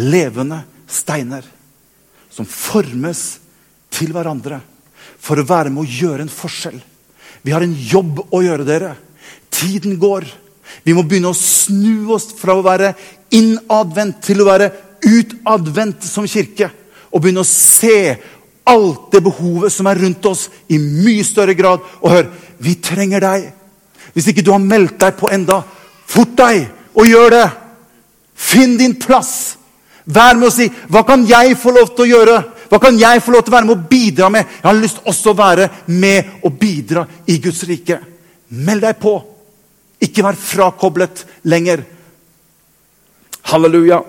levende 0.03 0.61
steiner 0.91 1.47
som 2.31 2.49
formes 2.49 3.23
til 3.95 4.13
hverandre 4.15 4.61
for 5.23 5.41
å 5.41 5.47
være 5.47 5.73
med 5.73 5.85
å 5.85 5.91
gjøre 6.03 6.27
en 6.27 6.33
forskjell. 6.33 6.79
Vi 7.43 7.55
har 7.55 7.65
en 7.65 7.75
jobb 7.75 8.21
å 8.35 8.43
gjøre, 8.43 8.67
dere. 8.67 8.93
Tiden 9.55 9.97
går. 10.03 10.27
Vi 10.85 10.95
må 10.95 11.05
begynne 11.07 11.31
å 11.33 11.39
snu 11.39 12.11
oss 12.15 12.29
fra 12.37 12.57
å 12.59 12.65
være 12.67 12.93
innadvendt 13.35 14.21
til 14.27 14.43
å 14.43 14.49
være 14.49 14.71
utadvendt 15.07 16.05
som 16.07 16.27
kirke. 16.29 16.69
Og 17.15 17.23
begynne 17.23 17.45
å 17.45 17.49
se 17.49 18.19
alt 18.67 19.13
det 19.13 19.23
behovet 19.25 19.73
som 19.73 19.87
er 19.87 20.01
rundt 20.03 20.27
oss, 20.27 20.49
i 20.69 20.79
mye 20.79 21.25
større 21.25 21.55
grad. 21.55 21.85
Og 22.03 22.11
hør, 22.11 22.31
vi 22.59 22.75
trenger 22.83 23.23
deg. 23.23 23.53
Hvis 24.15 24.31
ikke 24.33 24.45
du 24.45 24.53
har 24.55 24.63
meldt 24.63 24.99
deg 25.01 25.17
på 25.19 25.31
enda, 25.33 25.61
fort 26.07 26.35
deg 26.39 26.67
og 26.97 27.07
gjør 27.07 27.35
det. 27.37 27.47
Finn 28.37 28.77
din 28.81 28.97
plass. 29.01 29.57
Vær 30.07 30.37
med 30.39 30.49
å 30.49 30.55
si 30.55 30.69
'Hva 30.69 31.03
kan 31.07 31.27
jeg 31.27 31.57
få 31.59 31.71
lov 31.71 31.95
til 31.95 32.05
å 32.05 32.11
gjøre?' 32.15 32.45
Hva 32.69 32.81
kan 32.81 32.99
jeg 32.99 33.23
få 33.23 33.31
lov 33.31 33.45
til 33.45 33.53
å 33.53 33.57
være 33.57 33.67
med 33.67 33.77
å 33.77 33.89
bidra 33.89 34.29
med? 34.29 34.47
Jeg 34.47 34.67
har 34.67 34.75
lyst 34.75 34.99
også 35.07 35.31
å 35.31 35.39
være 35.39 35.69
med 35.87 36.25
og 36.43 36.59
bidra 36.59 37.07
i 37.27 37.39
Guds 37.39 37.63
rike. 37.63 38.01
Meld 38.49 38.83
deg 38.83 38.99
på. 38.99 39.25
Ikke 40.03 40.23
vær 40.23 40.35
frakoblet 40.35 41.25
lenger. 41.45 41.85
Halleluja. 43.43 44.03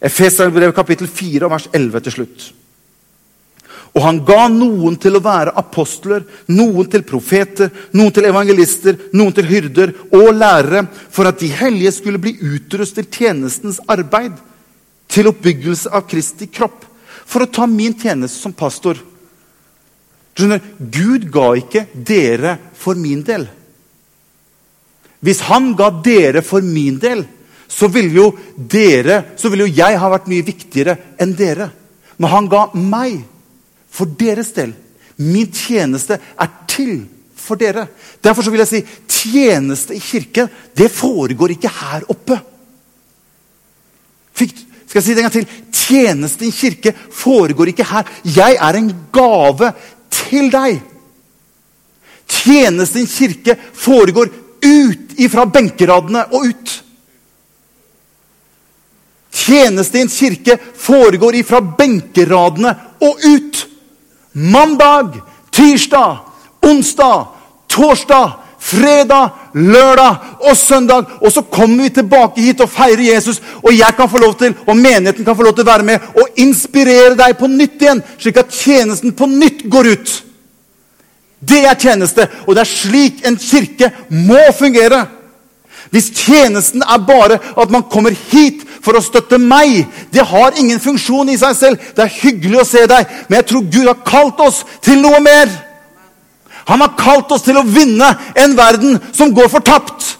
Efeserbrevet 0.00 0.76
kapittel 0.76 1.08
4 1.08 1.48
vers 1.50 1.68
11 1.72 2.04
til 2.04 2.16
slutt. 2.18 2.46
Og 3.96 4.02
han 4.04 4.18
ga 4.28 4.42
noen 4.52 4.98
til 5.00 5.16
å 5.16 5.22
være 5.24 5.54
apostler, 5.56 6.26
noen 6.52 6.88
til 6.92 7.04
profeter, 7.08 7.70
noen 7.96 8.12
til 8.12 8.28
evangelister, 8.28 8.98
noen 9.16 9.32
til 9.32 9.48
hyrder 9.48 9.94
og 10.10 10.34
lærere, 10.36 10.82
for 10.92 11.28
at 11.30 11.40
de 11.40 11.48
hellige 11.48 11.94
skulle 11.96 12.20
bli 12.20 12.34
utrustet 12.44 13.08
til 13.08 13.24
tjenestens 13.24 13.80
arbeid, 13.88 14.36
til 15.08 15.30
oppbyggelse 15.30 15.94
av 15.96 16.04
Kristi 16.10 16.50
kropp. 16.52 16.84
For 17.26 17.46
å 17.46 17.50
ta 17.50 17.64
min 17.70 17.96
tjeneste 17.96 18.42
som 18.42 18.52
pastor. 18.52 19.00
Skjønner, 20.36 20.60
Gud 20.76 21.30
ga 21.32 21.46
ikke 21.56 21.86
dere 21.94 22.58
for 22.76 23.00
min 23.00 23.24
del. 23.24 23.46
Hvis 25.24 25.40
han 25.48 25.72
ga 25.78 25.88
dere 26.04 26.44
for 26.44 26.60
min 26.60 27.00
del, 27.00 27.24
så 27.68 27.88
ville 27.92 28.14
jo 28.14 28.26
dere, 28.56 29.22
så 29.36 29.50
ville 29.50 29.66
jo 29.66 29.76
jeg 29.76 29.98
ha 29.98 30.10
vært 30.12 30.28
mye 30.30 30.46
viktigere 30.46 30.96
enn 31.20 31.34
dere. 31.36 31.68
Men 32.16 32.32
han 32.32 32.48
ga 32.50 32.68
meg 32.78 33.18
for 33.92 34.08
deres 34.18 34.52
del. 34.56 34.72
Min 35.22 35.50
tjeneste 35.52 36.18
er 36.18 36.52
til 36.68 37.00
for 37.36 37.58
dere. 37.60 37.86
Derfor 38.22 38.44
så 38.44 38.52
vil 38.52 38.64
jeg 38.64 38.72
si 38.72 38.82
tjeneste 39.06 39.96
i 39.96 40.02
kirken 40.02 40.50
det 40.76 40.90
foregår 40.92 41.56
ikke 41.56 41.72
her 41.72 42.06
oppe. 42.12 42.38
Fikk, 44.36 44.58
skal 44.86 45.00
jeg 45.00 45.06
si 45.06 45.14
det 45.14 45.22
en 45.22 45.28
gang 45.28 45.36
til? 45.36 45.48
Tjeneste 45.86 46.46
i 46.46 46.52
kirke 46.54 46.92
foregår 46.94 47.72
ikke 47.72 47.86
her. 47.88 48.08
Jeg 48.24 48.58
er 48.60 48.78
en 48.78 48.90
gave 49.14 49.70
til 50.12 50.50
deg. 50.52 50.80
Tjeneste 52.26 53.00
i 53.00 53.08
kirke 53.08 53.56
foregår 53.56 54.32
ut 54.66 55.16
ifra 55.22 55.46
benkeradene 55.48 56.26
og 56.34 56.50
ut. 56.50 56.74
Tjeneste 59.46 59.98
i 59.98 60.00
en 60.00 60.10
kirke 60.10 60.58
foregår 60.76 61.38
ifra 61.38 61.60
benkeradene 61.60 62.72
og 63.04 63.22
ut. 63.24 63.62
Mandag, 64.32 65.20
tirsdag, 65.54 66.18
onsdag, 66.66 67.26
torsdag, 67.70 68.32
fredag, 68.58 69.30
lørdag 69.54 70.16
og 70.40 70.56
søndag. 70.56 71.06
Og 71.20 71.32
så 71.32 71.42
kommer 71.42 71.86
vi 71.86 71.94
tilbake 72.00 72.42
hit 72.42 72.60
og 72.64 72.70
feirer 72.72 73.04
Jesus, 73.06 73.40
og 73.62 73.72
jeg 73.74 73.96
kan 73.96 74.10
få 74.10 74.20
lov 74.22 74.34
til, 74.40 74.54
og 74.66 74.76
menigheten 74.76 75.24
kan 75.24 75.36
få 75.36 75.46
lov 75.46 75.54
til 75.54 75.66
å 75.66 75.70
være 75.70 75.86
med 75.86 76.10
og 76.16 76.40
inspirere 76.42 77.14
deg 77.18 77.38
på 77.38 77.50
nytt 77.50 77.82
igjen, 77.86 78.02
slik 78.18 78.42
at 78.42 78.54
tjenesten 78.54 79.14
på 79.16 79.30
nytt 79.30 79.66
går 79.70 79.92
ut. 79.94 80.14
Det 81.46 81.62
er 81.68 81.78
tjeneste, 81.78 82.26
og 82.46 82.56
det 82.56 82.64
er 82.64 82.72
slik 82.72 83.22
en 83.28 83.38
kirke 83.38 83.92
må 84.10 84.40
fungere. 84.58 85.04
Hvis 85.94 86.10
tjenesten 86.10 86.82
er 86.82 87.04
bare 87.06 87.38
at 87.54 87.70
man 87.70 87.86
kommer 87.92 88.16
hit 88.32 88.65
for 88.86 88.98
å 88.98 89.02
støtte 89.02 89.40
meg, 89.42 89.82
det 90.14 90.24
har 90.30 90.58
ingen 90.60 90.80
funksjon 90.82 91.32
i 91.32 91.38
seg 91.40 91.56
selv. 91.58 91.88
Det 91.96 92.04
er 92.06 92.18
hyggelig 92.20 92.62
å 92.62 92.68
se 92.68 92.84
deg, 92.90 93.16
men 93.26 93.40
jeg 93.40 93.48
tror 93.50 93.64
Gud 93.66 93.88
har 93.90 94.04
kalt 94.06 94.42
oss 94.46 94.62
til 94.84 95.02
noe 95.02 95.18
mer. 95.24 95.50
Han 96.66 96.82
har 96.82 96.94
kalt 96.98 97.34
oss 97.34 97.44
til 97.46 97.58
å 97.58 97.66
vinne 97.66 98.08
en 98.38 98.54
verden 98.58 99.00
som 99.14 99.34
går 99.34 99.50
fortapt. 99.50 100.14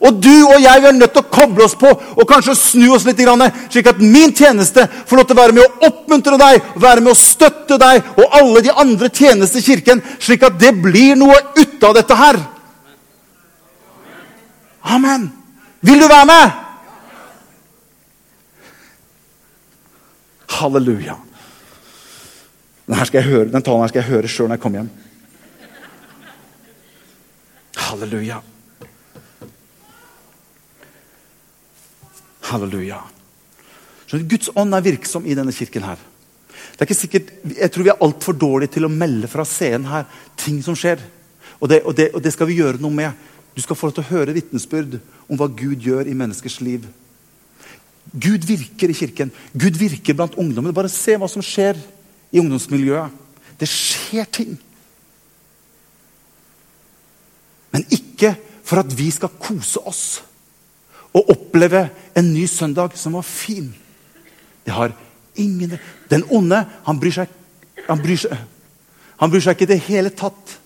Og 0.00 0.16
du 0.16 0.32
og 0.46 0.56
jeg 0.62 0.80
vi 0.80 0.88
er 0.88 0.96
nødt 0.96 1.12
til 1.12 1.20
å 1.20 1.32
koble 1.32 1.66
oss 1.66 1.74
på 1.76 1.90
og 1.90 2.22
kanskje 2.28 2.54
snu 2.56 2.86
oss 2.94 3.04
litt, 3.04 3.20
slik 3.68 3.90
at 3.90 4.00
min 4.00 4.32
tjeneste 4.32 4.86
får 5.06 5.18
lov 5.18 5.26
til 5.28 5.36
å 5.36 5.40
være 5.42 5.56
med 5.58 5.66
å 5.66 5.90
oppmuntre 5.90 6.38
deg, 6.40 6.70
være 6.80 7.04
med 7.04 7.12
å 7.12 7.18
støtte 7.20 7.76
deg 7.80 8.08
og 8.14 8.38
alle 8.38 8.62
de 8.64 8.72
andre 8.72 9.10
tjenester 9.12 9.60
i 9.60 9.66
kirken, 9.66 10.00
slik 10.16 10.46
at 10.48 10.56
det 10.60 10.72
blir 10.80 11.20
noe 11.20 11.36
ut 11.58 11.84
av 11.84 11.98
dette 11.98 12.16
her. 12.16 12.40
Amen. 14.88 15.28
Vil 15.84 16.00
du 16.00 16.08
være 16.08 16.28
med? 16.32 16.69
Halleluja. 20.50 21.16
Den, 22.86 23.06
skal 23.06 23.22
høre, 23.22 23.48
den 23.52 23.62
talen 23.62 23.84
her 23.84 23.92
skal 23.92 24.02
jeg 24.02 24.10
høre 24.10 24.30
sjøl 24.30 24.50
når 24.50 24.58
jeg 24.58 24.62
kommer 24.64 24.82
hjem. 24.82 24.90
Halleluja. 27.80 28.40
Halleluja. 32.50 33.00
Skjønner, 34.06 34.26
Guds 34.30 34.50
ånd 34.58 34.74
er 34.74 34.86
virksom 34.86 35.26
i 35.26 35.36
denne 35.38 35.54
kirken. 35.54 35.86
her. 35.86 36.02
Det 36.72 36.82
er 36.82 36.88
ikke 36.88 36.94
sikkert, 36.94 37.32
Jeg 37.56 37.70
tror 37.70 37.82
vi 37.82 37.90
er 37.90 38.02
altfor 38.02 38.32
dårlige 38.32 38.74
til 38.74 38.84
å 38.84 38.92
melde 38.92 39.28
fra 39.28 39.44
scenen 39.44 39.86
her 39.86 40.06
ting 40.36 40.62
som 40.62 40.74
skjer. 40.74 40.98
Og 41.60 41.68
det, 41.68 41.82
og, 41.84 41.94
det, 41.94 42.10
og 42.14 42.22
det 42.22 42.32
skal 42.32 42.48
vi 42.48 42.58
gjøre 42.58 42.80
noe 42.80 42.90
med. 42.90 43.12
Du 43.54 43.62
skal 43.62 43.76
få 43.76 43.86
lov 43.86 43.94
til 43.94 44.04
å 44.04 44.10
høre 44.10 44.34
vitnesbyrd 44.34 44.98
om 45.28 45.38
hva 45.38 45.46
Gud 45.46 45.82
gjør 45.84 46.08
i 46.08 46.16
menneskers 46.16 46.60
liv. 46.60 46.86
Gud 48.10 48.46
virker 48.46 48.90
i 48.90 48.96
kirken. 48.96 49.30
Gud 49.54 49.78
virker 49.78 50.16
blant 50.18 50.34
ungdommen. 50.34 50.74
Bare 50.74 50.90
se 50.90 51.14
hva 51.18 51.28
som 51.30 51.44
skjer 51.44 51.78
i 52.32 52.40
ungdomsmiljøet. 52.42 53.14
Det 53.60 53.68
skjer 53.68 54.26
ting. 54.32 54.56
Men 57.70 57.86
ikke 57.92 58.34
for 58.66 58.82
at 58.82 58.90
vi 58.98 59.10
skal 59.14 59.32
kose 59.42 59.82
oss 59.86 60.04
og 61.14 61.30
oppleve 61.32 61.88
en 62.18 62.32
ny 62.34 62.46
søndag 62.50 62.94
som 62.98 63.16
var 63.18 63.26
fin. 63.26 63.72
Det 64.66 64.74
har 64.74 64.94
ingen 65.34 65.78
Den 66.10 66.24
onde, 66.30 66.66
han 66.84 67.00
bryr 67.00 67.14
seg, 67.14 67.28
han 67.86 68.00
bryr 68.02 68.18
seg, 68.18 68.34
han 69.18 69.30
bryr 69.30 69.42
seg 69.44 69.54
ikke 69.54 69.68
i 69.68 69.70
det 69.70 69.84
hele 69.86 70.10
tatt 70.10 70.56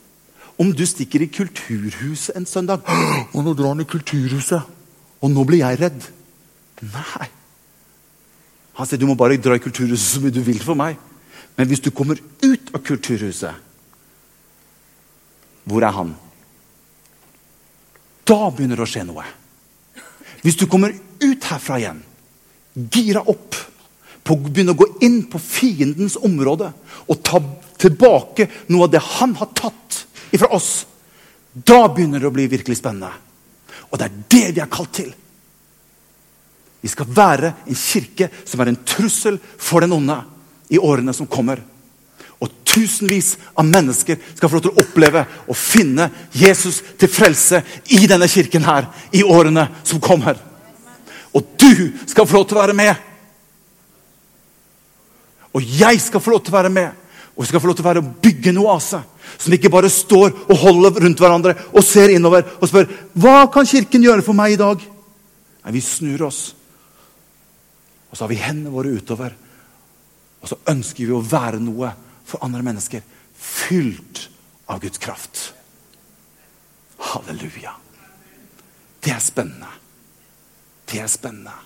om 0.61 0.71
du 0.73 0.85
stikker 0.87 1.21
i 1.21 1.29
Kulturhuset 1.29 2.37
en 2.37 2.47
søndag. 2.47 2.81
Og 3.35 3.45
nå 3.45 3.55
drar 3.55 3.75
han 3.75 3.83
i 3.83 3.89
Kulturhuset, 3.89 4.63
og 5.21 5.31
nå 5.31 5.45
blir 5.49 5.65
jeg 5.65 5.81
redd. 5.81 6.07
Nei. 6.93 7.29
Han 8.75 8.89
sier 8.89 8.99
du 8.99 9.07
må 9.07 9.17
bare 9.19 9.39
dra 9.39 9.57
i 9.57 9.63
Kulturhuset 9.63 10.17
så 10.17 10.23
mye 10.23 10.35
du 10.35 10.43
vil 10.45 10.61
for 10.63 10.79
meg. 10.79 10.99
Men 11.55 11.69
hvis 11.71 11.83
du 11.85 11.93
kommer 11.95 12.19
ut 12.19 12.73
av 12.75 12.83
Kulturhuset, 12.83 13.63
hvor 15.65 15.85
er 15.87 15.95
han? 15.97 16.11
Da 18.29 18.51
begynner 18.51 18.81
det 18.81 18.85
å 18.85 18.91
skje 18.91 19.05
noe. 19.07 19.25
Hvis 20.45 20.59
du 20.61 20.67
kommer 20.69 20.93
ut 20.93 21.47
herfra 21.49 21.79
igjen, 21.81 22.03
gira 22.93 23.23
opp, 23.31 23.57
på 24.25 24.35
å 24.35 24.41
begynne 24.41 24.73
å 24.73 24.81
gå 24.81 24.87
inn 25.05 25.19
på 25.29 25.39
fiendens 25.41 26.17
område 26.17 26.71
og 27.13 27.19
ta 27.25 27.41
tilbake 27.81 28.47
noe 28.73 28.87
av 28.87 28.95
det 28.95 29.03
han 29.19 29.35
har 29.37 29.51
tatt 29.53 29.99
ifra 30.33 30.49
oss, 30.57 30.87
da 31.53 31.85
begynner 31.93 32.23
det 32.23 32.31
å 32.31 32.35
bli 32.35 32.47
virkelig 32.51 32.79
spennende. 32.81 33.13
Og 33.91 34.01
det 34.01 34.09
er 34.09 34.17
det 34.33 34.47
vi 34.57 34.63
er 34.65 34.73
kalt 34.73 34.95
til. 34.97 35.13
Vi 36.85 36.91
skal 36.93 37.09
være 37.17 37.55
en 37.65 37.79
kirke 37.81 38.29
som 38.45 38.61
er 38.61 38.69
en 38.69 38.83
trussel 38.85 39.39
for 39.41 39.81
den 39.81 39.95
onde 39.97 40.19
i 40.69 40.77
årene 40.77 41.15
som 41.17 41.29
kommer. 41.31 41.63
Og 42.45 42.51
tusenvis 42.69 43.39
av 43.57 43.65
mennesker 43.65 44.19
skal 44.35 44.51
få 44.51 44.59
lov 44.59 44.65
til 44.67 44.75
å 44.75 44.83
oppleve 44.83 45.23
og 45.49 45.57
finne 45.57 46.11
Jesus 46.37 46.83
til 47.01 47.09
frelse 47.09 47.63
i 47.97 48.03
denne 48.11 48.29
kirken 48.29 48.67
her 48.67 48.91
i 49.17 49.23
årene 49.25 49.65
som 49.81 50.03
kommer. 50.03 50.37
Og 51.33 51.55
du 51.57 51.95
skal 52.05 52.29
få 52.29 52.37
lov 52.37 52.45
til 52.51 52.59
å 52.59 52.63
være 52.67 52.77
med. 52.77 53.01
Og 55.57 55.65
jeg 55.65 56.03
skal 56.05 56.21
få 56.21 56.35
lov 56.35 56.43
til 56.45 56.53
å 56.53 56.59
være 56.59 56.73
med. 56.75 57.01
Og 57.35 57.47
vi 57.47 57.49
skal 57.49 57.63
få 57.63 57.71
lov 57.71 57.79
til 57.79 57.87
å 57.87 57.89
være 57.89 58.03
og 58.03 58.11
bygge 58.23 58.53
en 58.53 58.61
oase 58.63 59.01
som 59.41 59.55
ikke 59.57 59.73
bare 59.73 59.89
står 59.91 60.35
og 60.45 60.61
holder 60.61 61.01
rundt 61.07 61.23
hverandre 61.23 61.57
og 61.73 61.87
ser 61.87 62.13
innover 62.13 62.45
og 62.61 62.69
spør 62.69 62.93
hva 63.25 63.47
kan 63.55 63.67
Kirken 63.67 64.05
gjøre 64.05 64.27
for 64.27 64.37
meg 64.37 64.55
i 64.55 64.61
dag. 64.61 64.85
Nei, 65.65 65.73
Vi 65.73 65.81
snur 65.81 66.29
oss, 66.29 66.53
og 68.15 68.19
så 68.19 68.25
har 68.25 68.31
vi 68.31 68.37
hendene 68.39 68.71
våre 68.71 68.93
utover. 68.95 69.33
Og 70.39 70.47
så 70.47 70.55
ønsker 70.71 71.03
vi 71.03 71.15
å 71.17 71.25
være 71.27 71.59
noe 71.59 71.89
for 72.23 72.45
andre 72.47 72.63
mennesker, 72.63 73.03
fylt 73.35 74.29
av 74.71 74.79
Guds 74.85 75.01
kraft. 75.03 75.41
Halleluja. 77.03 77.73
Det 79.03 79.11
er 79.11 79.19
spennende. 79.19 79.67
Det 80.87 81.01
er 81.03 81.11
spennende. 81.11 81.57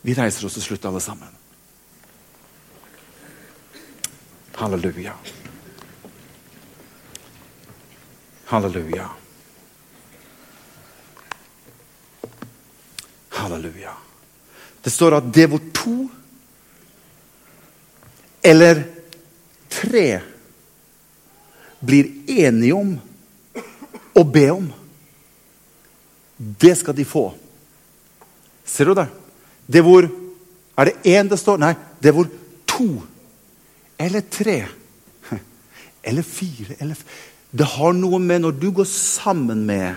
Vi 0.00 0.14
reiser 0.16 0.46
oss 0.48 0.56
til 0.56 0.64
slutt, 0.64 0.86
alle 0.88 1.02
sammen. 1.04 1.36
Halleluja. 4.56 5.12
Halleluja. 8.48 9.10
Halleluja. 13.36 13.94
Det 14.82 14.90
står 14.90 15.18
at 15.18 15.30
det 15.34 15.46
hvor 15.50 15.62
to 15.74 15.96
eller 18.42 18.82
tre 19.70 20.06
blir 21.82 22.10
enige 22.26 22.74
om 22.74 22.96
å 24.18 24.24
be 24.26 24.44
om, 24.50 24.66
det 26.36 26.74
skal 26.78 26.96
de 26.98 27.06
få. 27.06 27.28
Ser 28.66 28.90
du 28.90 28.94
det? 28.98 29.08
Det 29.66 29.84
hvor 29.84 30.10
Er 30.72 30.88
det 30.88 31.02
én 31.04 31.28
det 31.28 31.36
står? 31.36 31.58
Nei, 31.60 31.74
det 32.00 32.14
hvor 32.16 32.24
to 32.66 33.02
eller 34.00 34.22
tre 34.24 34.54
eller 36.08 36.24
fire 36.24 36.78
eller 36.80 36.96
Det 37.52 37.66
har 37.74 37.92
noe 37.92 38.18
med 38.18 38.40
Når 38.40 38.52
du 38.56 38.70
går 38.72 38.88
sammen 38.88 39.66
med 39.66 39.94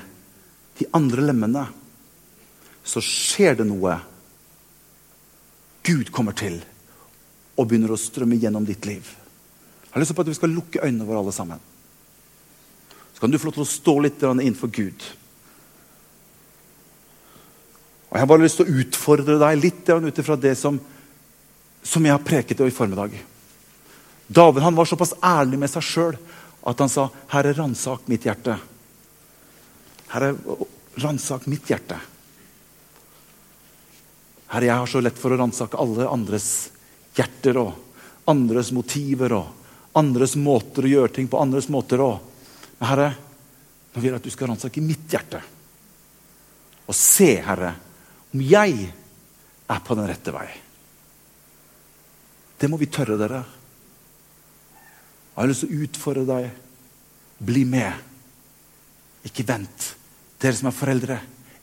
de 0.76 0.86
andre 0.92 1.24
lemmene, 1.24 1.64
så 2.84 3.00
skjer 3.00 3.56
det 3.56 3.66
noe. 3.70 3.96
Gud 5.86 6.10
kommer 6.12 6.34
til 6.38 6.58
og 7.56 7.68
begynner 7.68 7.94
å 7.94 8.00
strømme 8.00 8.40
gjennom 8.42 8.66
ditt 8.68 8.88
liv. 8.90 9.06
Jeg 9.86 9.94
har 9.94 10.02
lyst 10.04 10.12
til 10.12 10.26
at 10.26 10.32
vi 10.32 10.38
skal 10.38 10.52
lukke 10.52 10.82
øynene 10.84 11.06
våre 11.08 11.22
alle 11.22 11.34
sammen. 11.36 11.62
Så 13.14 13.22
kan 13.22 13.32
du 13.32 13.38
få 13.40 13.48
lov 13.48 13.56
til 13.56 13.64
å 13.64 13.70
stå 13.70 13.94
litt 14.04 14.26
innenfor 14.26 14.72
Gud. 14.74 15.06
Og 18.10 18.18
Jeg 18.18 18.24
har 18.24 18.32
bare 18.32 18.44
lyst 18.44 18.60
til 18.60 18.68
å 18.68 18.82
utfordre 18.82 19.38
deg 19.40 19.62
litt 19.62 19.90
ut 19.90 20.20
ifra 20.20 20.36
det 20.36 20.56
som, 20.60 20.80
som 21.84 22.06
jeg 22.06 22.16
har 22.16 22.28
preket 22.28 22.66
i 22.66 22.74
formiddag. 22.74 23.16
David 24.28 24.64
han 24.64 24.76
var 24.76 24.90
såpass 24.90 25.14
ærlig 25.24 25.60
med 25.62 25.70
seg 25.70 25.86
sjøl 25.86 26.18
at 26.66 26.80
han 26.80 26.90
sa, 26.90 27.10
'Herre, 27.30 27.54
ransak 27.54 28.08
mitt 28.08 28.26
hjerte'. 28.26 28.58
Herre, 30.10 30.36
ransak 30.98 31.46
mitt 31.48 31.70
hjerte. 31.70 32.00
Herre, 34.52 34.70
jeg 34.70 34.78
har 34.78 34.90
så 34.90 35.02
lett 35.02 35.20
for 35.20 35.34
å 35.34 35.40
ransake 35.40 35.80
alle 35.82 36.08
andres 36.10 36.50
hjerter 37.16 37.58
og 37.62 38.30
andres 38.30 38.72
motiver 38.76 39.34
og 39.38 39.98
andres 39.98 40.36
måter 40.38 40.86
å 40.86 40.92
gjøre 40.92 41.14
ting 41.16 41.28
på. 41.32 41.40
andres 41.40 41.70
måter 41.72 42.04
og. 42.04 42.20
Men 42.80 42.90
Herre, 42.90 43.10
nå 43.94 44.02
vil 44.02 44.12
jeg 44.12 44.20
at 44.20 44.28
du 44.28 44.34
skal 44.34 44.52
ransake 44.52 44.84
mitt 44.84 45.12
hjerte. 45.12 45.42
Og 46.86 46.96
se, 46.98 47.32
Herre, 47.42 47.74
om 48.36 48.42
jeg 48.44 48.90
er 49.66 49.84
på 49.86 49.98
den 49.98 50.10
rette 50.10 50.34
vei. 50.36 50.48
Det 52.60 52.70
må 52.72 52.78
vi 52.80 52.90
tørre, 52.92 53.18
dere. 53.20 53.42
Jeg 55.36 55.42
har 55.42 55.50
lyst 55.50 55.66
til 55.66 55.72
å 55.72 55.86
utfordre 55.88 56.26
deg. 56.30 56.52
Bli 57.46 57.66
med. 57.68 58.04
Ikke 59.28 59.44
vent. 59.48 59.90
Dere 60.40 60.56
som 60.56 60.70
er 60.70 60.76
foreldre, 60.76 61.18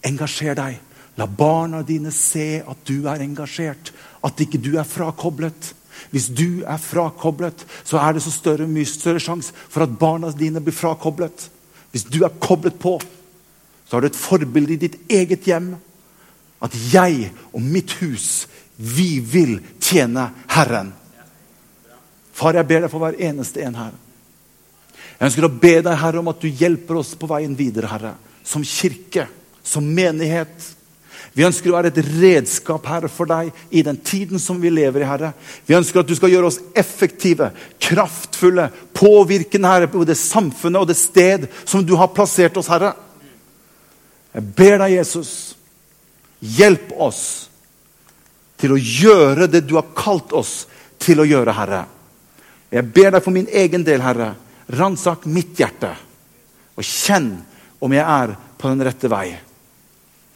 engasjer 0.05 0.59
deg. 0.59 0.81
La 1.21 1.27
barna 1.27 1.83
dine 1.85 2.13
se 2.15 2.63
at 2.65 2.85
du 2.89 3.07
er 3.11 3.23
engasjert, 3.25 3.93
at 4.25 4.41
ikke 4.41 4.61
du 4.63 4.75
er 4.81 4.89
frakoblet. 4.89 5.73
Hvis 6.13 6.29
du 6.33 6.63
er 6.65 6.81
frakoblet, 6.81 7.67
så 7.85 8.01
er 8.01 8.17
det 8.17 8.25
så 8.25 8.33
større, 8.33 8.69
mye 8.69 8.89
større 8.89 9.21
sjanse 9.23 9.53
for 9.69 9.85
at 9.85 9.99
barna 10.01 10.33
dine 10.37 10.63
blir 10.65 10.77
frakoblet. 10.77 11.49
Hvis 11.93 12.09
du 12.09 12.23
er 12.25 12.33
koblet 12.41 12.79
på, 12.81 12.97
så 13.85 13.97
har 13.97 14.03
du 14.03 14.09
et 14.09 14.17
forbilde 14.17 14.73
i 14.73 14.81
ditt 14.81 14.97
eget 15.13 15.45
hjem. 15.49 15.75
At 16.63 16.75
jeg 16.93 17.33
og 17.53 17.61
mitt 17.61 17.93
hus, 18.01 18.47
vi 18.77 19.19
vil 19.21 19.59
tjene 19.83 20.31
Herren. 20.55 20.95
Far, 22.33 22.57
jeg 22.57 22.67
ber 22.67 22.87
deg 22.87 22.93
for 22.93 23.03
hver 23.03 23.19
eneste 23.21 23.61
en 23.67 23.77
her. 23.77 23.93
Jeg 25.19 25.29
ønsker 25.29 25.47
å 25.47 25.53
be 25.53 25.75
deg, 25.85 25.93
Herre, 26.01 26.23
om 26.23 26.31
at 26.33 26.41
du 26.41 26.49
hjelper 26.49 27.03
oss 27.03 27.13
på 27.19 27.29
veien 27.31 27.53
videre, 27.59 27.91
Herre. 27.93 28.15
Som 28.43 28.65
kirke, 28.67 29.29
som 29.63 29.85
menighet. 29.85 30.71
Vi 31.33 31.45
ønsker 31.47 31.71
å 31.71 31.77
være 31.79 31.93
et 31.93 32.01
redskap 32.21 32.87
Herre, 32.91 33.09
for 33.09 33.31
deg 33.31 33.53
i 33.71 33.85
den 33.87 33.97
tiden 34.05 34.41
som 34.43 34.59
vi 34.61 34.73
lever 34.73 35.05
i. 35.05 35.09
Herre. 35.09 35.33
Vi 35.67 35.77
ønsker 35.79 36.03
at 36.03 36.11
du 36.11 36.17
skal 36.19 36.33
gjøre 36.33 36.51
oss 36.51 36.61
effektive, 36.77 37.53
kraftfulle, 37.83 38.69
påvirkende 38.97 39.71
Herre, 39.71 39.89
på 39.93 40.05
det 40.09 40.19
samfunnet 40.21 40.83
og 40.83 40.91
det 40.91 40.99
sted 41.01 41.49
som 41.65 41.85
du 41.87 41.95
har 42.01 42.13
plassert 42.13 42.59
oss, 42.61 42.71
Herre. 42.73 42.93
Jeg 44.33 44.49
ber 44.57 44.79
deg, 44.83 44.99
Jesus, 44.99 45.33
hjelp 46.41 46.93
oss 47.01 47.25
til 48.61 48.75
å 48.75 48.81
gjøre 48.81 49.49
det 49.51 49.65
du 49.67 49.77
har 49.79 49.91
kalt 49.97 50.33
oss 50.37 50.63
til 51.03 51.23
å 51.23 51.27
gjøre, 51.29 51.55
Herre. 51.57 51.85
Jeg 52.73 52.89
ber 52.95 53.13
deg 53.13 53.25
for 53.25 53.35
min 53.35 53.49
egen 53.49 53.85
del, 53.85 54.05
Herre, 54.05 54.33
ransak 54.73 55.27
mitt 55.29 55.59
hjerte. 55.61 55.91
Og 56.79 56.87
kjenn 56.87 57.35
om 57.83 57.93
jeg 57.93 58.05
er 58.05 58.37
på 58.59 58.71
den 58.71 58.85
rette 58.87 59.11
vei. 59.13 59.27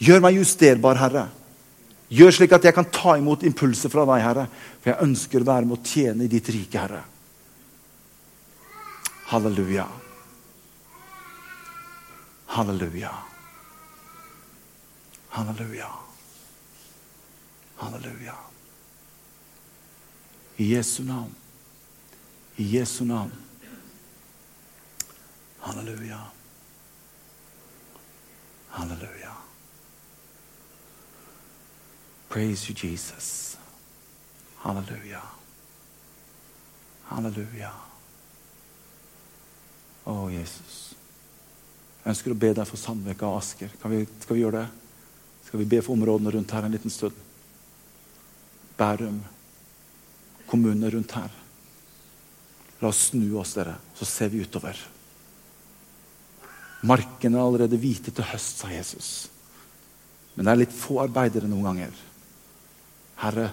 Gjør 0.02 0.22
meg 0.24 0.36
justerbar, 0.36 0.98
Herre. 1.00 1.26
Gjør 2.12 2.34
slik 2.36 2.52
at 2.54 2.66
jeg 2.68 2.74
kan 2.76 2.86
ta 2.92 3.16
imot 3.18 3.42
impulser 3.46 3.90
fra 3.90 4.04
deg, 4.06 4.22
Herre. 4.22 4.46
For 4.82 4.92
jeg 4.92 5.08
ønsker 5.08 5.42
å 5.42 5.48
være 5.48 5.68
med 5.68 5.78
å 5.78 5.86
tjene 5.86 6.26
i 6.26 6.30
ditt 6.30 6.50
rike, 6.54 6.82
Herre. 6.82 7.04
Halleluja. 9.26 9.86
Halleluja. 12.56 13.14
Halleluja. 15.34 15.88
Halleluja. 17.76 18.36
I 20.56 20.70
Jesu 20.72 21.02
navn. 21.04 21.34
I 22.56 22.68
Jesu 22.78 23.04
navn. 23.04 23.32
Halleluja. 25.60 26.20
Halleluja. 28.70 29.35
Praise 32.36 32.68
you, 32.68 32.76
Jesus. 32.76 33.56
Halleluja. 34.60 35.22
Halleluja. 37.08 37.70
Å, 40.04 40.14
Jesus. 40.28 40.74
Jeg 42.02 42.10
ønsker 42.12 42.34
å 42.34 42.36
be 42.42 42.50
deg 42.58 42.68
for 42.68 42.76
Sandvika 42.76 43.30
og 43.30 43.38
Asker. 43.38 43.72
Vi, 43.88 44.02
skal 44.20 44.36
vi 44.36 44.42
gjøre 44.42 44.66
det? 44.66 44.98
Skal 45.46 45.62
vi 45.62 45.68
be 45.70 45.80
for 45.80 45.96
områdene 45.96 46.34
rundt 46.34 46.52
her 46.52 46.66
en 46.68 46.76
liten 46.76 46.92
stund? 46.92 47.16
Bærum, 48.76 49.22
kommunene 50.50 50.90
rundt 50.92 51.14
her. 51.16 51.38
La 52.82 52.90
oss 52.90 53.00
snu 53.14 53.30
oss, 53.40 53.54
dere, 53.56 53.78
så 53.96 54.10
ser 54.10 54.28
vi 54.34 54.42
utover. 54.44 54.82
Markene 56.84 57.40
er 57.40 57.46
allerede 57.46 57.80
hvite 57.80 58.12
til 58.12 58.28
høst, 58.28 58.60
sa 58.60 58.68
Jesus. 58.74 59.14
Men 60.34 60.44
det 60.44 60.52
er 60.52 60.62
litt 60.66 60.76
få 60.76 61.00
arbeidere 61.06 61.48
noen 61.48 61.70
ganger. 61.70 62.04
Herre, 63.22 63.46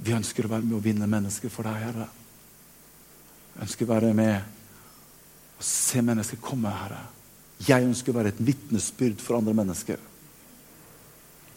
vi 0.00 0.14
ønsker 0.16 0.46
å 0.46 0.52
være 0.54 0.64
med 0.64 0.78
å 0.78 0.84
vinne 0.84 1.08
mennesker 1.10 1.52
for 1.52 1.68
deg, 1.68 1.82
Herre. 1.84 2.06
Vi 3.54 3.64
ønsker 3.66 3.84
å 3.86 3.92
være 3.92 4.12
med 4.16 4.36
og 5.60 5.66
se 5.66 6.00
mennesker 6.00 6.40
komme, 6.40 6.72
Herre. 6.72 7.02
Jeg 7.66 7.84
ønsker 7.84 8.14
å 8.14 8.16
være 8.16 8.32
et 8.32 8.40
vitnesbyrd 8.40 9.20
for 9.20 9.36
andre 9.36 9.52
mennesker. 9.58 10.00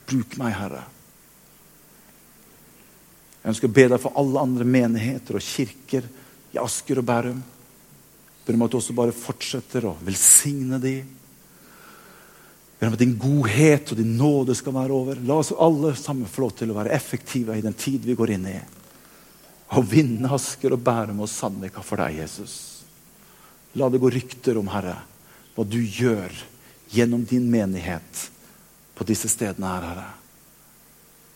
Bruk 0.10 0.36
meg, 0.42 0.58
Herre. 0.58 0.84
Jeg 3.40 3.54
ønsker 3.54 3.72
å 3.72 3.76
be 3.76 3.88
deg 3.94 4.04
for 4.04 4.20
alle 4.20 4.44
andre 4.44 4.68
menigheter 4.68 5.40
og 5.40 5.44
kirker 5.44 6.06
i 6.52 6.60
Asker 6.60 7.00
og 7.00 7.08
Bærum. 7.08 7.40
Ber 8.44 8.58
om 8.58 8.66
at 8.66 8.74
du 8.74 8.78
også 8.82 8.96
bare 8.96 9.16
fortsetter 9.16 9.88
å 9.88 9.98
velsigne 10.04 10.80
dem. 10.84 11.08
Ber 12.84 12.88
om 12.88 12.94
at 12.98 13.00
din 13.00 13.14
godhet 13.16 13.92
og 13.94 13.98
din 13.98 14.18
nåde 14.20 14.52
skal 14.60 14.74
være 14.76 14.92
over. 14.92 15.20
La 15.24 15.38
oss 15.40 15.54
alle 15.56 15.94
sammen 15.96 16.28
få 16.28 16.42
lov 16.44 16.50
til 16.60 16.74
å 16.74 16.76
være 16.76 16.92
effektive 16.92 17.56
i 17.56 17.62
den 17.64 17.78
tid 17.80 18.04
vi 18.04 18.16
går 18.20 18.34
inn 18.36 18.48
i. 18.52 18.58
Og 19.80 19.86
vinne 19.88 20.28
Asker 20.36 20.76
og 20.76 20.82
Bærum 20.84 21.22
og 21.24 21.30
Sandvika 21.32 21.80
for 21.80 22.04
deg, 22.04 22.18
Jesus. 22.20 22.58
La 23.80 23.88
det 23.88 24.02
gå 24.04 24.12
rykter 24.12 24.60
om, 24.60 24.68
Herre, 24.68 24.98
hva 25.56 25.64
du 25.64 25.80
gjør 25.80 26.36
gjennom 26.92 27.24
din 27.24 27.48
menighet 27.48 28.26
på 29.00 29.08
disse 29.08 29.32
stedene 29.32 29.72
her, 29.72 29.88
Herre. 29.88 30.10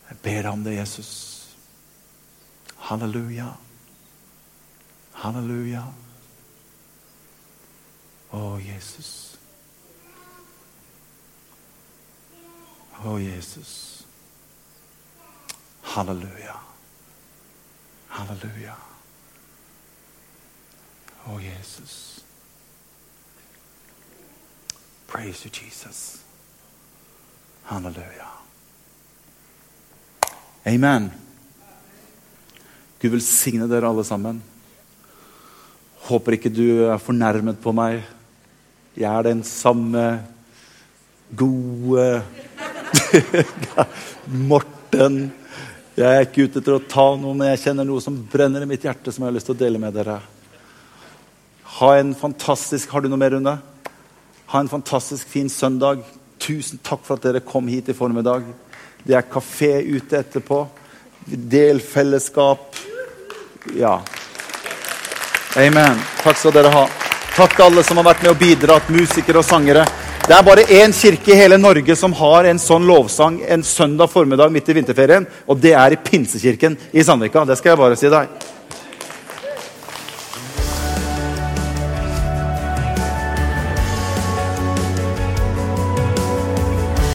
Jeg 0.09 0.19
ber 0.27 0.41
deg 0.41 0.51
om 0.51 0.67
det, 0.67 0.75
Jesus. 0.81 1.13
Halleluja. 2.89 3.53
Halleluja. 5.23 5.87
Å, 8.35 8.43
Jesus. 8.67 9.26
Å, 13.05 13.17
Jesus. 13.21 14.03
Halleluja. 15.93 16.55
Halleluja. 18.09 18.73
Å, 21.27 21.37
Jesus. 21.43 21.95
Praise 25.07 25.45
you, 25.45 25.51
Jesus. 25.53 26.23
Halleluja. 27.69 28.31
Amen. 30.67 31.11
Gud 32.99 33.13
velsigne 33.13 33.69
dere 33.69 33.87
alle 33.87 34.03
sammen. 34.07 34.41
Håper 36.07 36.37
ikke 36.37 36.51
du 36.51 36.87
er 36.87 36.97
fornærmet 37.03 37.59
på 37.61 37.71
meg. 37.75 38.01
Jeg 38.97 39.11
er 39.11 39.27
den 39.27 39.43
samme 39.45 40.03
gode 41.37 42.23
Morten. 44.49 45.19
Jeg 45.97 46.07
er 46.07 46.27
ikke 46.27 46.45
ute 46.45 46.61
etter 46.61 46.75
å 46.75 46.83
ta 46.85 47.07
noe, 47.17 47.33
men 47.33 47.49
jeg 47.51 47.63
kjenner 47.65 47.87
noe 47.87 48.03
som 48.03 48.17
brenner 48.31 48.61
i 48.63 48.69
mitt 48.69 48.83
hjerte, 48.85 49.09
som 49.13 49.23
jeg 49.23 49.31
har 49.31 49.37
lyst 49.37 49.49
til 49.49 49.55
å 49.55 49.61
dele 49.61 49.81
med 49.81 49.95
dere. 49.97 50.19
Ha 51.77 51.89
en 51.97 52.13
fantastisk 52.17 52.89
Har 52.93 53.01
du 53.01 53.09
noe 53.09 53.21
mer, 53.21 53.33
Rune? 53.33 53.57
Ha 54.53 54.59
en 54.59 54.69
fantastisk 54.71 55.27
fin 55.27 55.49
søndag. 55.49 56.03
Tusen 56.39 56.79
takk 56.85 57.01
for 57.05 57.17
at 57.17 57.25
dere 57.25 57.43
kom 57.45 57.67
hit 57.67 57.89
i 57.89 57.97
formiddag. 57.97 58.45
Det 59.03 59.17
er 59.17 59.25
kafé 59.27 59.73
ute 59.83 60.21
etterpå. 60.21 60.61
Del 61.27 61.81
fellesskap. 61.83 62.77
Ja. 63.75 63.97
Amen. 65.57 65.99
Takk 66.21 66.39
skal 66.39 66.55
dere 66.55 66.71
ha. 66.71 66.85
Takk 67.35 67.59
alle 67.65 67.83
som 67.83 67.99
har 67.99 68.07
vært 68.07 68.23
med 68.23 68.31
og 68.31 68.39
bidratt, 68.41 68.93
musikere 68.93 69.41
og 69.41 69.45
sangere. 69.45 69.83
Det 70.27 70.35
er 70.35 70.43
bare 70.43 70.65
én 70.75 70.91
kirke 70.91 71.31
i 71.31 71.35
hele 71.39 71.55
Norge 71.55 71.95
som 71.95 72.11
har 72.19 72.49
en 72.49 72.57
sånn 72.59 72.83
lovsang 72.83 73.37
en 73.47 73.61
søndag 73.63 74.09
formiddag 74.11 74.51
midt 74.51 74.67
i 74.67 74.73
vinterferien, 74.75 75.23
og 75.47 75.61
det 75.63 75.71
er 75.71 75.95
i 75.95 75.99
Pinsekirken 76.03 76.75
i 76.91 77.05
Sandvika. 77.07 77.45
Det 77.47 77.55
skal 77.55 77.71
jeg 77.71 77.79
bare 77.79 77.95
si 77.95 78.11
deg. 78.11 78.33